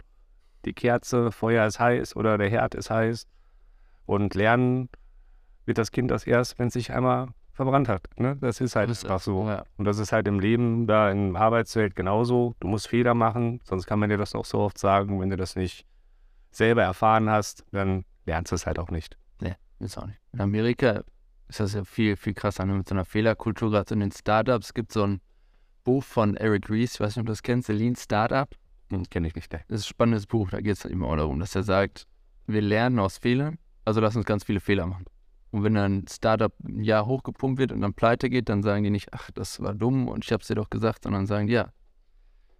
die 0.65 0.73
Kerze, 0.73 1.31
Feuer 1.31 1.65
ist 1.65 1.79
heiß 1.79 2.15
oder 2.15 2.37
der 2.37 2.49
Herd 2.49 2.75
ist 2.75 2.89
heiß. 2.89 3.27
Und 4.05 4.35
lernen 4.35 4.89
wird 5.65 5.77
das 5.77 5.91
Kind 5.91 6.11
das 6.11 6.27
erst, 6.27 6.59
wenn 6.59 6.67
es 6.67 6.73
sich 6.73 6.91
einmal 6.91 7.29
verbrannt 7.53 7.87
hat. 7.87 8.07
Ne? 8.17 8.35
Das 8.41 8.61
ist 8.61 8.75
halt 8.75 8.89
das 8.89 9.03
einfach 9.03 9.21
so. 9.21 9.47
Ja. 9.47 9.63
Und 9.77 9.85
das 9.85 9.99
ist 9.99 10.11
halt 10.11 10.27
im 10.27 10.39
Leben, 10.39 10.87
da 10.87 11.09
im 11.09 11.35
Arbeitswelt 11.35 11.95
genauso. 11.95 12.55
Du 12.59 12.67
musst 12.67 12.87
Fehler 12.87 13.13
machen, 13.13 13.61
sonst 13.63 13.85
kann 13.85 13.99
man 13.99 14.09
dir 14.09 14.17
das 14.17 14.35
auch 14.35 14.45
so 14.45 14.59
oft 14.59 14.77
sagen, 14.77 15.19
wenn 15.21 15.29
du 15.29 15.37
das 15.37 15.55
nicht 15.55 15.85
selber 16.51 16.83
erfahren 16.83 17.29
hast, 17.29 17.65
dann 17.71 18.05
lernst 18.25 18.51
du 18.51 18.55
es 18.55 18.65
halt 18.65 18.79
auch 18.79 18.89
nicht. 18.89 19.17
Nee, 19.41 19.55
ist 19.79 19.97
auch 19.97 20.05
nicht. 20.05 20.19
In 20.33 20.41
Amerika 20.41 21.03
ist 21.47 21.59
das 21.59 21.73
ja 21.73 21.83
viel, 21.83 22.15
viel 22.15 22.33
krasser 22.33 22.65
ne? 22.65 22.73
mit 22.73 22.89
so 22.89 22.95
einer 22.95 23.05
Fehlerkultur. 23.05 23.71
Gerade 23.71 23.93
in 23.93 23.99
den 24.01 24.11
Startups 24.11 24.73
gibt 24.73 24.89
es 24.89 24.95
so 24.95 25.03
ein 25.03 25.21
Buch 25.85 26.03
von 26.03 26.35
Eric 26.35 26.69
Ries, 26.69 26.95
ich 26.95 26.99
weiß 26.99 27.15
nicht, 27.15 27.21
ob 27.21 27.27
du 27.27 27.31
das 27.31 27.43
kennst, 27.43 27.67
The 27.67 27.73
Lean 27.73 27.95
Startup. 27.95 28.49
Hm, 28.91 29.09
Kenne 29.09 29.27
ich 29.27 29.35
nicht. 29.35 29.53
Ne? 29.53 29.61
Das 29.69 29.79
ist 29.79 29.85
ein 29.85 29.89
spannendes 29.89 30.27
Buch, 30.27 30.49
da 30.49 30.59
geht 30.59 30.75
es 30.75 30.83
eben 30.83 31.05
auch 31.05 31.15
darum, 31.15 31.39
dass 31.39 31.55
er 31.55 31.63
sagt, 31.63 32.05
wir 32.47 32.61
lernen 32.61 32.99
aus 32.99 33.17
Fehlern, 33.17 33.57
also 33.85 34.01
lass 34.01 34.17
uns 34.17 34.25
ganz 34.25 34.43
viele 34.43 34.59
Fehler 34.59 34.85
machen. 34.85 35.05
Und 35.51 35.63
wenn 35.63 35.75
dann 35.75 35.99
ein 35.99 36.07
Startup 36.09 36.53
ein 36.65 36.83
Jahr 36.83 37.05
hochgepumpt 37.05 37.57
wird 37.59 37.71
und 37.71 37.79
dann 37.79 37.93
pleite 37.93 38.29
geht, 38.29 38.49
dann 38.49 38.61
sagen 38.61 38.83
die 38.83 38.89
nicht, 38.89 39.13
ach, 39.13 39.31
das 39.31 39.61
war 39.61 39.73
dumm 39.73 40.09
und 40.09 40.25
ich 40.25 40.33
habe 40.33 40.41
es 40.41 40.47
dir 40.47 40.55
doch 40.55 40.69
gesagt, 40.69 41.03
sondern 41.03 41.27
sagen, 41.27 41.47
ja, 41.47 41.71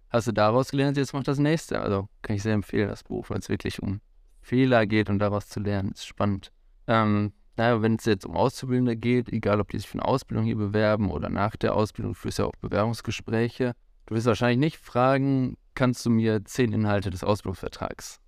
hast 0.08 0.28
du 0.28 0.32
daraus 0.32 0.70
gelernt, 0.70 0.96
jetzt 0.96 1.12
mach 1.12 1.22
das 1.22 1.38
nächste. 1.38 1.80
Also 1.80 2.08
kann 2.22 2.36
ich 2.36 2.42
sehr 2.42 2.54
empfehlen, 2.54 2.88
das 2.88 3.04
Buch, 3.04 3.28
weil 3.28 3.38
es 3.38 3.50
wirklich 3.50 3.82
um 3.82 4.00
Fehler 4.40 4.86
geht 4.86 5.10
und 5.10 5.18
daraus 5.18 5.48
zu 5.48 5.60
lernen, 5.60 5.92
ist 5.92 6.06
spannend. 6.06 6.52
Ähm, 6.86 7.32
naja, 7.56 7.80
wenn 7.80 7.96
es 7.96 8.04
jetzt 8.04 8.26
um 8.26 8.36
Auszubildende 8.36 8.96
geht, 8.96 9.32
egal 9.32 9.60
ob 9.60 9.70
die 9.70 9.78
sich 9.78 9.88
für 9.88 9.98
eine 9.98 10.04
Ausbildung 10.04 10.44
hier 10.44 10.56
bewerben 10.56 11.10
oder 11.10 11.28
nach 11.28 11.56
der 11.56 11.74
Ausbildung, 11.74 12.12
du 12.12 12.18
führst 12.18 12.38
ja 12.38 12.44
auch 12.44 12.56
Bewerbungsgespräche. 12.60 13.74
Du 14.06 14.14
wirst 14.14 14.26
wahrscheinlich 14.26 14.58
nicht 14.58 14.76
fragen, 14.76 15.56
kannst 15.74 16.04
du 16.04 16.10
mir 16.10 16.44
zehn 16.44 16.72
Inhalte 16.72 17.10
des 17.10 17.24
Ausbildungsvertrags 17.24 18.20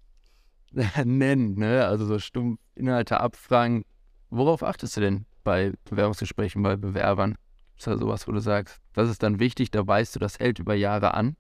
nennen, 1.05 1.55
ne? 1.59 1.87
Also 1.87 2.07
so 2.07 2.19
stumpf 2.19 2.59
Inhalte 2.75 3.21
abfragen. 3.21 3.85
Worauf 4.31 4.63
achtest 4.63 4.97
du 4.97 5.01
denn 5.01 5.27
bei 5.45 5.73
Bewerbungsgesprächen, 5.85 6.63
bei 6.63 6.77
Bewerbern? 6.77 7.37
Ist 7.77 7.87
da 7.87 7.97
sowas, 7.97 8.27
wo 8.27 8.33
du 8.33 8.41
sagst, 8.41 8.81
das 8.95 9.09
ist 9.09 9.23
dann 9.23 9.39
wichtig, 9.39 9.71
da 9.71 9.87
weißt 9.87 10.17
du, 10.17 10.19
das 10.19 10.39
hält 10.39 10.59
über 10.59 10.75
Jahre 10.75 11.15
an? 11.15 11.37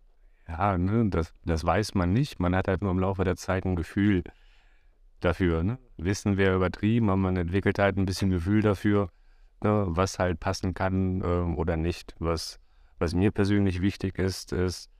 Ja, 0.47 0.79
ne, 0.79 1.09
das, 1.11 1.35
das 1.45 1.65
weiß 1.65 1.95
man 1.95 2.13
nicht. 2.13 2.39
Man 2.39 2.55
hat 2.55 2.69
halt 2.69 2.81
nur 2.81 2.91
im 2.91 2.99
Laufe 2.99 3.25
der 3.25 3.37
Zeit 3.37 3.65
ein 3.65 3.77
Gefühl 3.77 4.23
dafür. 5.21 5.63
Ne? 5.63 5.79
Wissen 5.97 6.37
wäre 6.37 6.57
übertrieben, 6.57 7.09
aber 7.09 7.17
man 7.17 7.37
entwickelt 7.37 7.79
halt 7.79 7.97
ein 7.97 8.07
bisschen 8.07 8.31
Gefühl 8.31 8.63
dafür, 8.63 9.11
ne, 9.63 9.85
was 9.89 10.19
halt 10.19 10.41
passen 10.41 10.75
kann 10.75 11.23
ähm, 11.25 11.59
oder 11.59 11.77
nicht. 11.77 12.15
Was, 12.19 12.59
was 12.99 13.15
mir 13.15 13.31
persönlich 13.31 13.81
wichtig 13.81 14.19
ist, 14.19 14.53
ist 14.53 14.91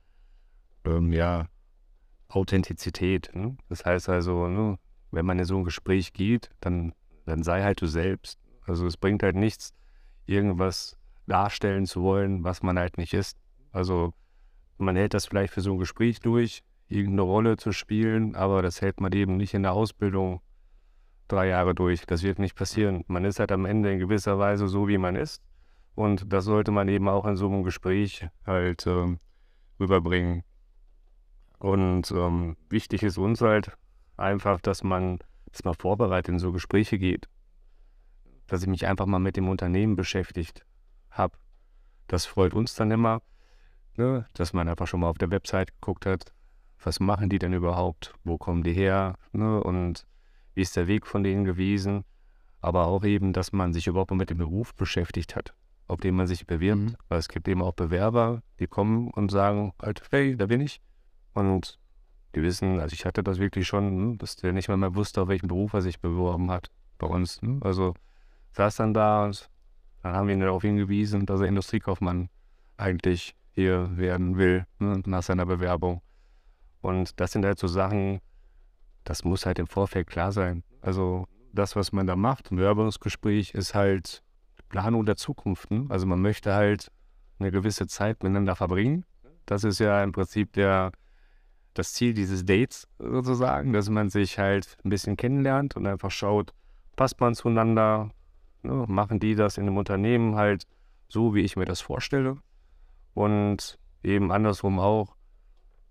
ähm, 0.85 1.11
ja 1.13 1.47
Authentizität. 2.27 3.31
Ne? 3.33 3.57
Das 3.69 3.85
heißt 3.85 4.09
also, 4.09 4.47
ne, 4.47 4.77
wenn 5.11 5.25
man 5.25 5.39
in 5.39 5.45
so 5.45 5.57
ein 5.57 5.63
Gespräch 5.63 6.13
geht, 6.13 6.49
dann, 6.59 6.93
dann 7.25 7.43
sei 7.43 7.63
halt 7.63 7.81
du 7.81 7.87
selbst. 7.87 8.39
Also 8.65 8.85
es 8.85 8.97
bringt 8.97 9.23
halt 9.23 9.35
nichts, 9.35 9.73
irgendwas 10.25 10.95
darstellen 11.25 11.85
zu 11.85 12.01
wollen, 12.01 12.43
was 12.43 12.61
man 12.61 12.77
halt 12.77 12.97
nicht 12.97 13.13
ist. 13.13 13.37
Also 13.71 14.13
man 14.77 14.95
hält 14.95 15.13
das 15.13 15.25
vielleicht 15.25 15.53
für 15.53 15.61
so 15.61 15.73
ein 15.73 15.79
Gespräch 15.79 16.19
durch, 16.19 16.63
irgendeine 16.89 17.21
Rolle 17.21 17.57
zu 17.57 17.71
spielen, 17.71 18.35
aber 18.35 18.61
das 18.61 18.81
hält 18.81 18.99
man 18.99 19.11
eben 19.13 19.37
nicht 19.37 19.53
in 19.53 19.63
der 19.63 19.73
Ausbildung 19.73 20.41
drei 21.27 21.47
Jahre 21.47 21.73
durch. 21.75 22.05
Das 22.05 22.23
wird 22.23 22.39
nicht 22.39 22.55
passieren. 22.55 23.03
Man 23.07 23.25
ist 23.25 23.39
halt 23.39 23.51
am 23.51 23.65
Ende 23.65 23.91
in 23.93 23.99
gewisser 23.99 24.39
Weise 24.39 24.67
so, 24.67 24.87
wie 24.87 24.97
man 24.97 25.15
ist. 25.15 25.41
Und 25.95 26.31
das 26.33 26.45
sollte 26.45 26.71
man 26.71 26.87
eben 26.87 27.07
auch 27.07 27.25
in 27.25 27.35
so 27.35 27.47
einem 27.47 27.63
Gespräch 27.63 28.27
halt 28.45 28.87
ähm, 28.87 29.19
rüberbringen. 29.79 30.43
Und 31.59 32.09
ähm, 32.11 32.57
wichtig 32.69 33.03
ist 33.03 33.17
uns 33.17 33.41
halt 33.41 33.71
einfach, 34.17 34.59
dass 34.59 34.83
man, 34.83 35.19
dass 35.51 35.63
man 35.63 35.75
vorbereitet 35.75 36.29
in 36.33 36.39
so 36.39 36.51
Gespräche 36.51 36.97
geht. 36.97 37.29
Dass 38.47 38.63
ich 38.63 38.67
mich 38.67 38.87
einfach 38.87 39.05
mal 39.05 39.19
mit 39.19 39.37
dem 39.37 39.49
Unternehmen 39.49 39.95
beschäftigt 39.95 40.65
habe. 41.11 41.37
Das 42.07 42.25
freut 42.25 42.53
uns 42.53 42.73
dann 42.75 42.91
immer 42.91 43.21
ne? 43.99 44.25
dass 44.33 44.53
man 44.53 44.67
einfach 44.67 44.87
schon 44.87 45.01
mal 45.01 45.09
auf 45.09 45.19
der 45.19 45.29
Website 45.29 45.73
geguckt 45.73 46.07
hat, 46.07 46.33
was 46.83 46.99
machen 46.99 47.29
die 47.29 47.39
denn 47.39 47.53
überhaupt, 47.53 48.13
wo 48.23 48.37
kommen 48.37 48.63
die 48.63 48.73
her 48.73 49.15
ne? 49.31 49.61
und 49.61 50.05
wie 50.53 50.61
ist 50.61 50.75
der 50.75 50.87
Weg 50.87 51.05
von 51.05 51.23
denen 51.23 51.45
gewesen. 51.45 52.03
Aber 52.61 52.87
auch 52.87 53.03
eben, 53.03 53.31
dass 53.31 53.53
man 53.53 53.73
sich 53.73 53.87
überhaupt 53.87 54.11
mal 54.11 54.17
mit 54.17 54.29
dem 54.29 54.37
Beruf 54.37 54.75
beschäftigt 54.75 55.35
hat, 55.35 55.53
auf 55.87 55.99
den 55.99 56.15
man 56.15 56.27
sich 56.27 56.45
bewirbt. 56.45 56.81
Mhm. 56.81 56.95
Weil 57.07 57.19
es 57.19 57.29
gibt 57.29 57.47
eben 57.47 57.61
auch 57.61 57.73
Bewerber, 57.73 58.41
die 58.59 58.67
kommen 58.67 59.09
und 59.11 59.31
sagen, 59.31 59.73
halt, 59.81 60.01
hey, 60.11 60.35
da 60.35 60.47
bin 60.47 60.61
ich. 60.61 60.81
Und 61.33 61.79
die 62.35 62.41
wissen, 62.41 62.79
also 62.79 62.93
ich 62.93 63.05
hatte 63.05 63.23
das 63.23 63.39
wirklich 63.39 63.67
schon, 63.67 64.11
ne? 64.11 64.17
dass 64.17 64.35
der 64.35 64.53
nicht 64.53 64.67
mal 64.67 64.77
mehr 64.77 64.95
wusste, 64.95 65.21
auf 65.21 65.29
welchen 65.29 65.47
Beruf 65.47 65.73
er 65.73 65.81
sich 65.81 65.99
beworben 65.99 66.51
hat 66.51 66.69
bei 66.97 67.07
uns. 67.07 67.41
Ne? 67.41 67.59
Also 67.61 67.93
saß 68.51 68.75
dann 68.75 68.93
da 68.93 69.25
und 69.25 69.49
dann 70.03 70.13
haben 70.13 70.27
wir 70.27 70.35
ihn 70.35 70.41
darauf 70.41 70.61
hingewiesen, 70.61 71.25
dass 71.25 71.41
er 71.41 71.47
Industriekaufmann 71.47 72.29
eigentlich 72.77 73.35
hier 73.51 73.97
werden 73.97 74.37
will, 74.37 74.65
ne, 74.79 75.01
nach 75.05 75.23
seiner 75.23 75.45
Bewerbung. 75.45 76.01
Und 76.81 77.19
das 77.19 77.31
sind 77.31 77.45
halt 77.45 77.59
so 77.59 77.67
Sachen, 77.67 78.21
das 79.03 79.23
muss 79.23 79.45
halt 79.45 79.59
im 79.59 79.67
Vorfeld 79.67 80.07
klar 80.07 80.31
sein. 80.31 80.63
Also 80.81 81.27
das, 81.53 81.75
was 81.75 81.91
man 81.91 82.07
da 82.07 82.15
macht, 82.15 82.51
ein 82.51 82.57
Bewerbungsgespräch, 82.57 83.53
ist 83.53 83.73
halt 83.73 84.23
Planung 84.69 85.05
der 85.05 85.15
Zukunft. 85.15 85.71
Ne? 85.71 85.85
Also 85.89 86.05
man 86.05 86.21
möchte 86.21 86.53
halt 86.53 86.91
eine 87.39 87.51
gewisse 87.51 87.87
Zeit 87.87 88.23
miteinander 88.23 88.55
verbringen. 88.55 89.05
Das 89.45 89.63
ist 89.63 89.79
ja 89.79 90.03
im 90.03 90.11
Prinzip 90.11 90.53
der, 90.53 90.91
das 91.73 91.93
Ziel 91.93 92.13
dieses 92.13 92.45
Dates 92.45 92.87
sozusagen, 92.99 93.73
dass 93.73 93.89
man 93.89 94.09
sich 94.09 94.37
halt 94.37 94.77
ein 94.83 94.89
bisschen 94.89 95.17
kennenlernt 95.17 95.75
und 95.75 95.87
einfach 95.87 96.11
schaut, 96.11 96.53
passt 96.95 97.19
man 97.19 97.33
zueinander, 97.33 98.11
ne? 98.61 98.85
machen 98.87 99.19
die 99.19 99.35
das 99.35 99.57
in 99.57 99.63
einem 99.63 99.77
Unternehmen 99.77 100.35
halt 100.35 100.65
so, 101.07 101.33
wie 101.33 101.41
ich 101.41 101.55
mir 101.55 101.65
das 101.65 101.81
vorstelle. 101.81 102.37
Und 103.13 103.79
eben 104.03 104.31
andersrum 104.31 104.79
auch 104.79 105.15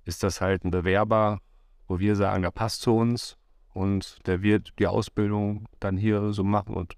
ist 0.08 0.22
das 0.22 0.40
halt 0.40 0.64
ein 0.64 0.70
Bewerber, 0.70 1.40
wo 1.86 1.98
wir 1.98 2.16
sagen, 2.16 2.42
der 2.42 2.50
passt 2.50 2.80
zu 2.80 2.96
uns 2.96 3.36
und 3.74 4.26
der 4.26 4.42
wird 4.42 4.72
die 4.78 4.86
Ausbildung 4.86 5.68
dann 5.80 5.98
hier 5.98 6.32
so 6.32 6.42
machen 6.42 6.74
und 6.74 6.94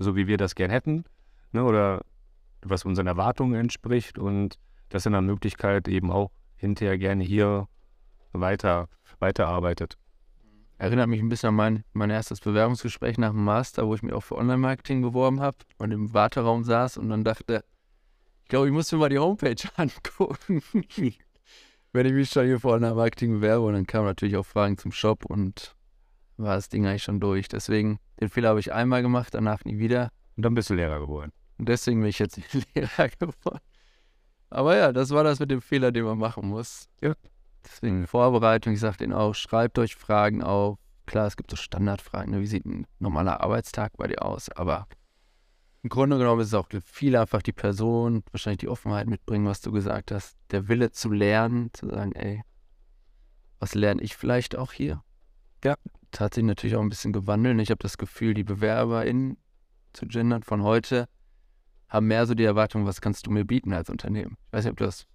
so 0.00 0.16
wie 0.16 0.26
wir 0.26 0.38
das 0.38 0.56
gern 0.56 0.70
hätten 0.70 1.04
ne, 1.52 1.62
oder 1.62 2.02
was 2.62 2.84
unseren 2.84 3.06
Erwartungen 3.06 3.54
entspricht 3.54 4.18
und 4.18 4.58
das 4.88 5.06
in 5.06 5.12
der 5.12 5.22
Möglichkeit 5.22 5.86
eben 5.86 6.10
auch 6.10 6.32
hinterher 6.56 6.98
gerne 6.98 7.22
hier 7.22 7.68
weiter 8.32 8.88
weiterarbeitet. 9.20 9.96
erinnert 10.78 11.08
mich 11.08 11.20
ein 11.20 11.28
bisschen 11.28 11.50
an 11.50 11.54
mein, 11.54 11.84
mein 11.92 12.10
erstes 12.10 12.40
Bewerbungsgespräch 12.40 13.18
nach 13.18 13.30
dem 13.30 13.44
Master, 13.44 13.86
wo 13.86 13.94
ich 13.94 14.02
mich 14.02 14.12
auch 14.12 14.24
für 14.24 14.36
Online-Marketing 14.36 15.00
beworben 15.00 15.40
habe 15.40 15.58
und 15.78 15.92
im 15.92 16.12
Warteraum 16.12 16.64
saß 16.64 16.96
und 16.96 17.08
dann 17.08 17.22
dachte, 17.22 17.64
ich 18.42 18.48
glaube, 18.48 18.66
ich 18.66 18.72
muss 18.72 18.90
mir 18.90 18.98
mal 18.98 19.08
die 19.10 19.20
Homepage 19.20 19.54
angucken, 19.76 20.60
wenn 21.92 22.06
ich 22.06 22.12
mich 22.12 22.30
schon 22.30 22.46
hier 22.46 22.60
für 22.60 22.68
Online-Marketing 22.68 23.40
bewerbe. 23.40 23.66
Und 23.66 23.74
dann 23.74 23.86
kamen 23.86 24.06
natürlich 24.06 24.36
auch 24.36 24.46
Fragen 24.46 24.78
zum 24.78 24.92
Shop 24.92 25.24
und 25.24 25.76
war 26.36 26.56
das 26.56 26.68
Ding 26.68 26.86
eigentlich 26.86 27.02
schon 27.02 27.20
durch. 27.20 27.48
Deswegen, 27.48 27.98
den 28.20 28.28
Fehler 28.28 28.50
habe 28.50 28.60
ich 28.60 28.72
einmal 28.72 29.02
gemacht, 29.02 29.34
danach 29.34 29.64
nie 29.64 29.78
wieder. 29.78 30.10
Und 30.36 30.44
dann 30.44 30.54
bist 30.54 30.70
du 30.70 30.74
Lehrer 30.74 31.00
geworden. 31.00 31.32
Und 31.58 31.68
deswegen 31.68 32.00
bin 32.00 32.08
ich 32.08 32.18
jetzt 32.18 32.40
Lehrer 32.74 33.08
geworden. 33.08 33.60
Aber 34.50 34.76
ja, 34.76 34.92
das 34.92 35.10
war 35.10 35.24
das 35.24 35.40
mit 35.40 35.50
dem 35.50 35.62
Fehler, 35.62 35.92
den 35.92 36.04
man 36.04 36.18
machen 36.18 36.48
muss. 36.48 36.88
Ja. 37.00 37.14
Deswegen 37.64 38.06
Vorbereitung, 38.06 38.72
ich 38.72 38.80
sage 38.80 38.98
denen 38.98 39.12
auch, 39.12 39.34
schreibt 39.34 39.78
euch 39.78 39.94
Fragen 39.94 40.42
auf. 40.42 40.78
Klar, 41.06 41.26
es 41.26 41.36
gibt 41.36 41.50
so 41.50 41.56
Standardfragen, 41.56 42.32
ne? 42.32 42.40
wie 42.40 42.46
sieht 42.46 42.64
ein 42.64 42.86
normaler 42.98 43.40
Arbeitstag 43.40 43.96
bei 43.96 44.06
dir 44.06 44.22
aus? 44.22 44.48
Aber 44.50 44.86
im 45.82 45.88
Grunde 45.88 46.16
genommen 46.16 46.40
ist 46.40 46.48
es 46.48 46.54
auch 46.54 46.68
viel 46.84 47.16
einfach 47.16 47.42
die 47.42 47.52
Person, 47.52 48.22
wahrscheinlich 48.30 48.60
die 48.60 48.68
Offenheit 48.68 49.08
mitbringen, 49.08 49.46
was 49.46 49.60
du 49.60 49.72
gesagt 49.72 50.12
hast, 50.12 50.36
der 50.52 50.68
Wille 50.68 50.92
zu 50.92 51.10
lernen, 51.10 51.70
zu 51.72 51.88
sagen, 51.88 52.12
ey, 52.12 52.42
was 53.58 53.74
lerne 53.74 54.00
ich 54.00 54.16
vielleicht 54.16 54.56
auch 54.56 54.72
hier? 54.72 55.02
Ja. 55.64 55.74
Das 56.12 56.20
hat 56.20 56.34
sich 56.34 56.44
natürlich 56.44 56.76
auch 56.76 56.82
ein 56.82 56.88
bisschen 56.88 57.12
gewandelt. 57.12 57.58
Ich 57.60 57.70
habe 57.70 57.82
das 57.82 57.96
Gefühl, 57.96 58.34
die 58.34 58.44
BewerberInnen 58.44 59.38
zu 59.92 60.06
gendern 60.06 60.42
von 60.42 60.62
heute 60.62 61.08
haben 61.88 62.06
mehr 62.06 62.26
so 62.26 62.34
die 62.34 62.44
Erwartung, 62.44 62.86
was 62.86 63.00
kannst 63.00 63.26
du 63.26 63.30
mir 63.30 63.44
bieten 63.44 63.72
als 63.72 63.90
Unternehmen? 63.90 64.36
Ich 64.46 64.52
weiß 64.52 64.64
nicht, 64.64 64.72
ob 64.72 64.78
du 64.78 64.84
das 64.84 65.06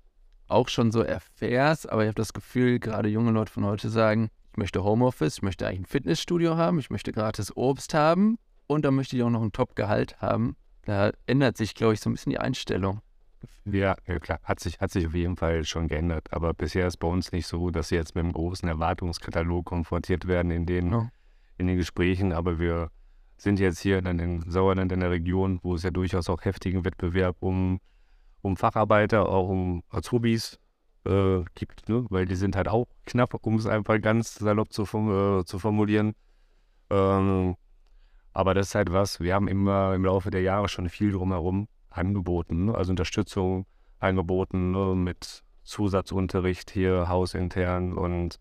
auch 0.47 0.69
schon 0.69 0.91
so 0.91 1.01
erfährst, 1.01 1.89
aber 1.89 2.03
ich 2.03 2.07
habe 2.07 2.15
das 2.15 2.33
Gefühl, 2.33 2.79
gerade 2.79 3.09
junge 3.09 3.31
Leute 3.31 3.51
von 3.51 3.65
heute 3.65 3.89
sagen, 3.89 4.29
ich 4.51 4.57
möchte 4.57 4.83
Homeoffice, 4.83 5.37
ich 5.37 5.41
möchte 5.43 5.67
eigentlich 5.67 5.81
ein 5.81 5.85
Fitnessstudio 5.85 6.57
haben, 6.57 6.79
ich 6.79 6.89
möchte 6.89 7.11
gratis 7.11 7.55
Obst 7.55 7.93
haben 7.93 8.37
und 8.67 8.85
dann 8.85 8.95
möchte 8.95 9.15
ich 9.17 9.23
auch 9.23 9.29
noch 9.29 9.41
ein 9.41 9.51
Top-Gehalt 9.51 10.21
haben. 10.21 10.55
Da 10.85 11.11
ändert 11.25 11.57
sich, 11.57 11.75
glaube 11.75 11.93
ich, 11.93 11.99
so 11.99 12.09
ein 12.09 12.13
bisschen 12.13 12.29
die 12.31 12.39
Einstellung. 12.39 13.01
Ja, 13.65 13.95
ja, 14.07 14.19
klar, 14.19 14.39
hat 14.43 14.59
sich, 14.59 14.79
hat 14.79 14.91
sich 14.91 15.05
auf 15.07 15.13
jeden 15.13 15.35
Fall 15.35 15.63
schon 15.65 15.87
geändert. 15.87 16.31
Aber 16.31 16.53
bisher 16.53 16.87
ist 16.87 16.97
bei 16.97 17.07
uns 17.07 17.31
nicht 17.31 17.45
so, 17.47 17.69
dass 17.69 17.89
sie 17.89 17.95
jetzt 17.95 18.15
mit 18.15 18.23
einem 18.23 18.33
großen 18.33 18.67
Erwartungskatalog 18.67 19.65
konfrontiert 19.65 20.27
werden 20.27 20.51
in 20.51 20.65
den, 20.65 20.91
Ja. 20.91 21.09
in 21.57 21.67
den 21.67 21.77
Gesprächen. 21.77 22.31
Aber 22.31 22.59
wir 22.59 22.89
sind 23.37 23.59
jetzt 23.59 23.79
hier 23.79 24.01
dann 24.01 24.19
in 24.19 24.49
Sauerland 24.49 24.91
in 24.91 25.01
der 25.01 25.11
Region, 25.11 25.59
wo 25.63 25.75
es 25.75 25.83
ja 25.83 25.91
durchaus 25.91 26.29
auch 26.29 26.43
heftigen 26.45 26.85
Wettbewerb 26.85 27.35
um, 27.41 27.79
um 28.41 28.55
Facharbeiter, 28.57 29.27
auch 29.27 29.49
um 29.49 29.83
Azubis 29.89 30.59
äh, 31.05 31.43
gibt, 31.53 31.89
ne? 31.89 32.05
weil 32.09 32.25
die 32.25 32.35
sind 32.35 32.55
halt 32.55 32.67
auch 32.67 32.87
knapp, 33.05 33.33
um 33.45 33.55
es 33.55 33.65
einfach 33.67 34.01
ganz 34.01 34.35
salopp 34.35 34.71
zu, 34.73 34.83
äh, 34.83 35.43
zu 35.45 35.59
formulieren. 35.59 36.13
Ähm, 36.89 37.55
aber 38.37 38.53
das 38.53 38.67
ist 38.67 38.75
halt 38.75 38.93
was, 38.93 39.19
wir 39.19 39.33
haben 39.33 39.47
immer 39.47 39.95
im 39.95 40.05
Laufe 40.05 40.29
der 40.29 40.43
Jahre 40.43 40.69
schon 40.69 40.89
viel 40.89 41.11
drumherum 41.11 41.67
angeboten, 41.89 42.69
also 42.69 42.91
Unterstützung 42.91 43.65
angeboten 43.97 44.69
ne? 44.69 44.93
mit 44.93 45.41
Zusatzunterricht 45.63 46.69
hier 46.69 47.09
hausintern 47.09 47.93
und 47.93 48.39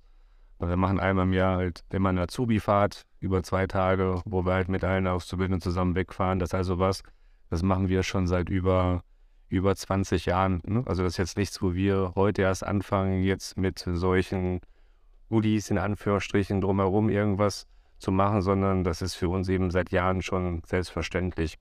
wir 0.59 0.77
machen 0.77 1.01
einmal 1.01 1.25
im 1.25 1.33
Jahr 1.33 1.57
halt 1.57 1.83
immer 1.91 2.11
eine 2.11 2.21
Azubi-Fahrt 2.21 3.07
über 3.21 3.43
zwei 3.43 3.67
Tage, 3.67 4.21
wo 4.27 4.45
wir 4.45 4.53
halt 4.53 4.69
mit 4.69 4.85
allen 4.85 5.07
Auszubildenden 5.07 5.63
zusammen 5.63 5.95
wegfahren. 5.95 6.41
Das 6.41 6.51
ist 6.51 6.55
also 6.55 6.79
was, 6.79 7.03
das 7.49 7.63
machen 7.63 7.89
wir 7.89 8.03
schon 8.03 8.27
seit 8.27 8.51
über, 8.51 9.03
über 9.49 9.75
20 9.75 10.27
Jahren. 10.27 10.61
Ne? 10.67 10.83
Also 10.85 11.05
das 11.05 11.15
ist 11.15 11.17
jetzt 11.17 11.39
nichts, 11.39 11.63
wo 11.63 11.73
wir 11.73 12.13
heute 12.17 12.43
erst 12.43 12.67
anfangen, 12.67 13.23
jetzt 13.23 13.57
mit 13.57 13.79
solchen 13.79 14.61
Ulis 15.31 15.71
in 15.71 15.79
Anführungsstrichen 15.79 16.61
drumherum 16.61 17.09
irgendwas 17.09 17.67
zu 17.99 18.13
machen, 18.13 18.43
sondern 18.43 18.85
das 18.85 19.03
ist 19.03 19.15
für 19.15 19.29
uns 19.29 19.49
eben 19.49 19.71
seit 19.71 19.91
Jahren 19.91 20.23
schon 20.23 20.63
selbstverständlich. 20.67 21.59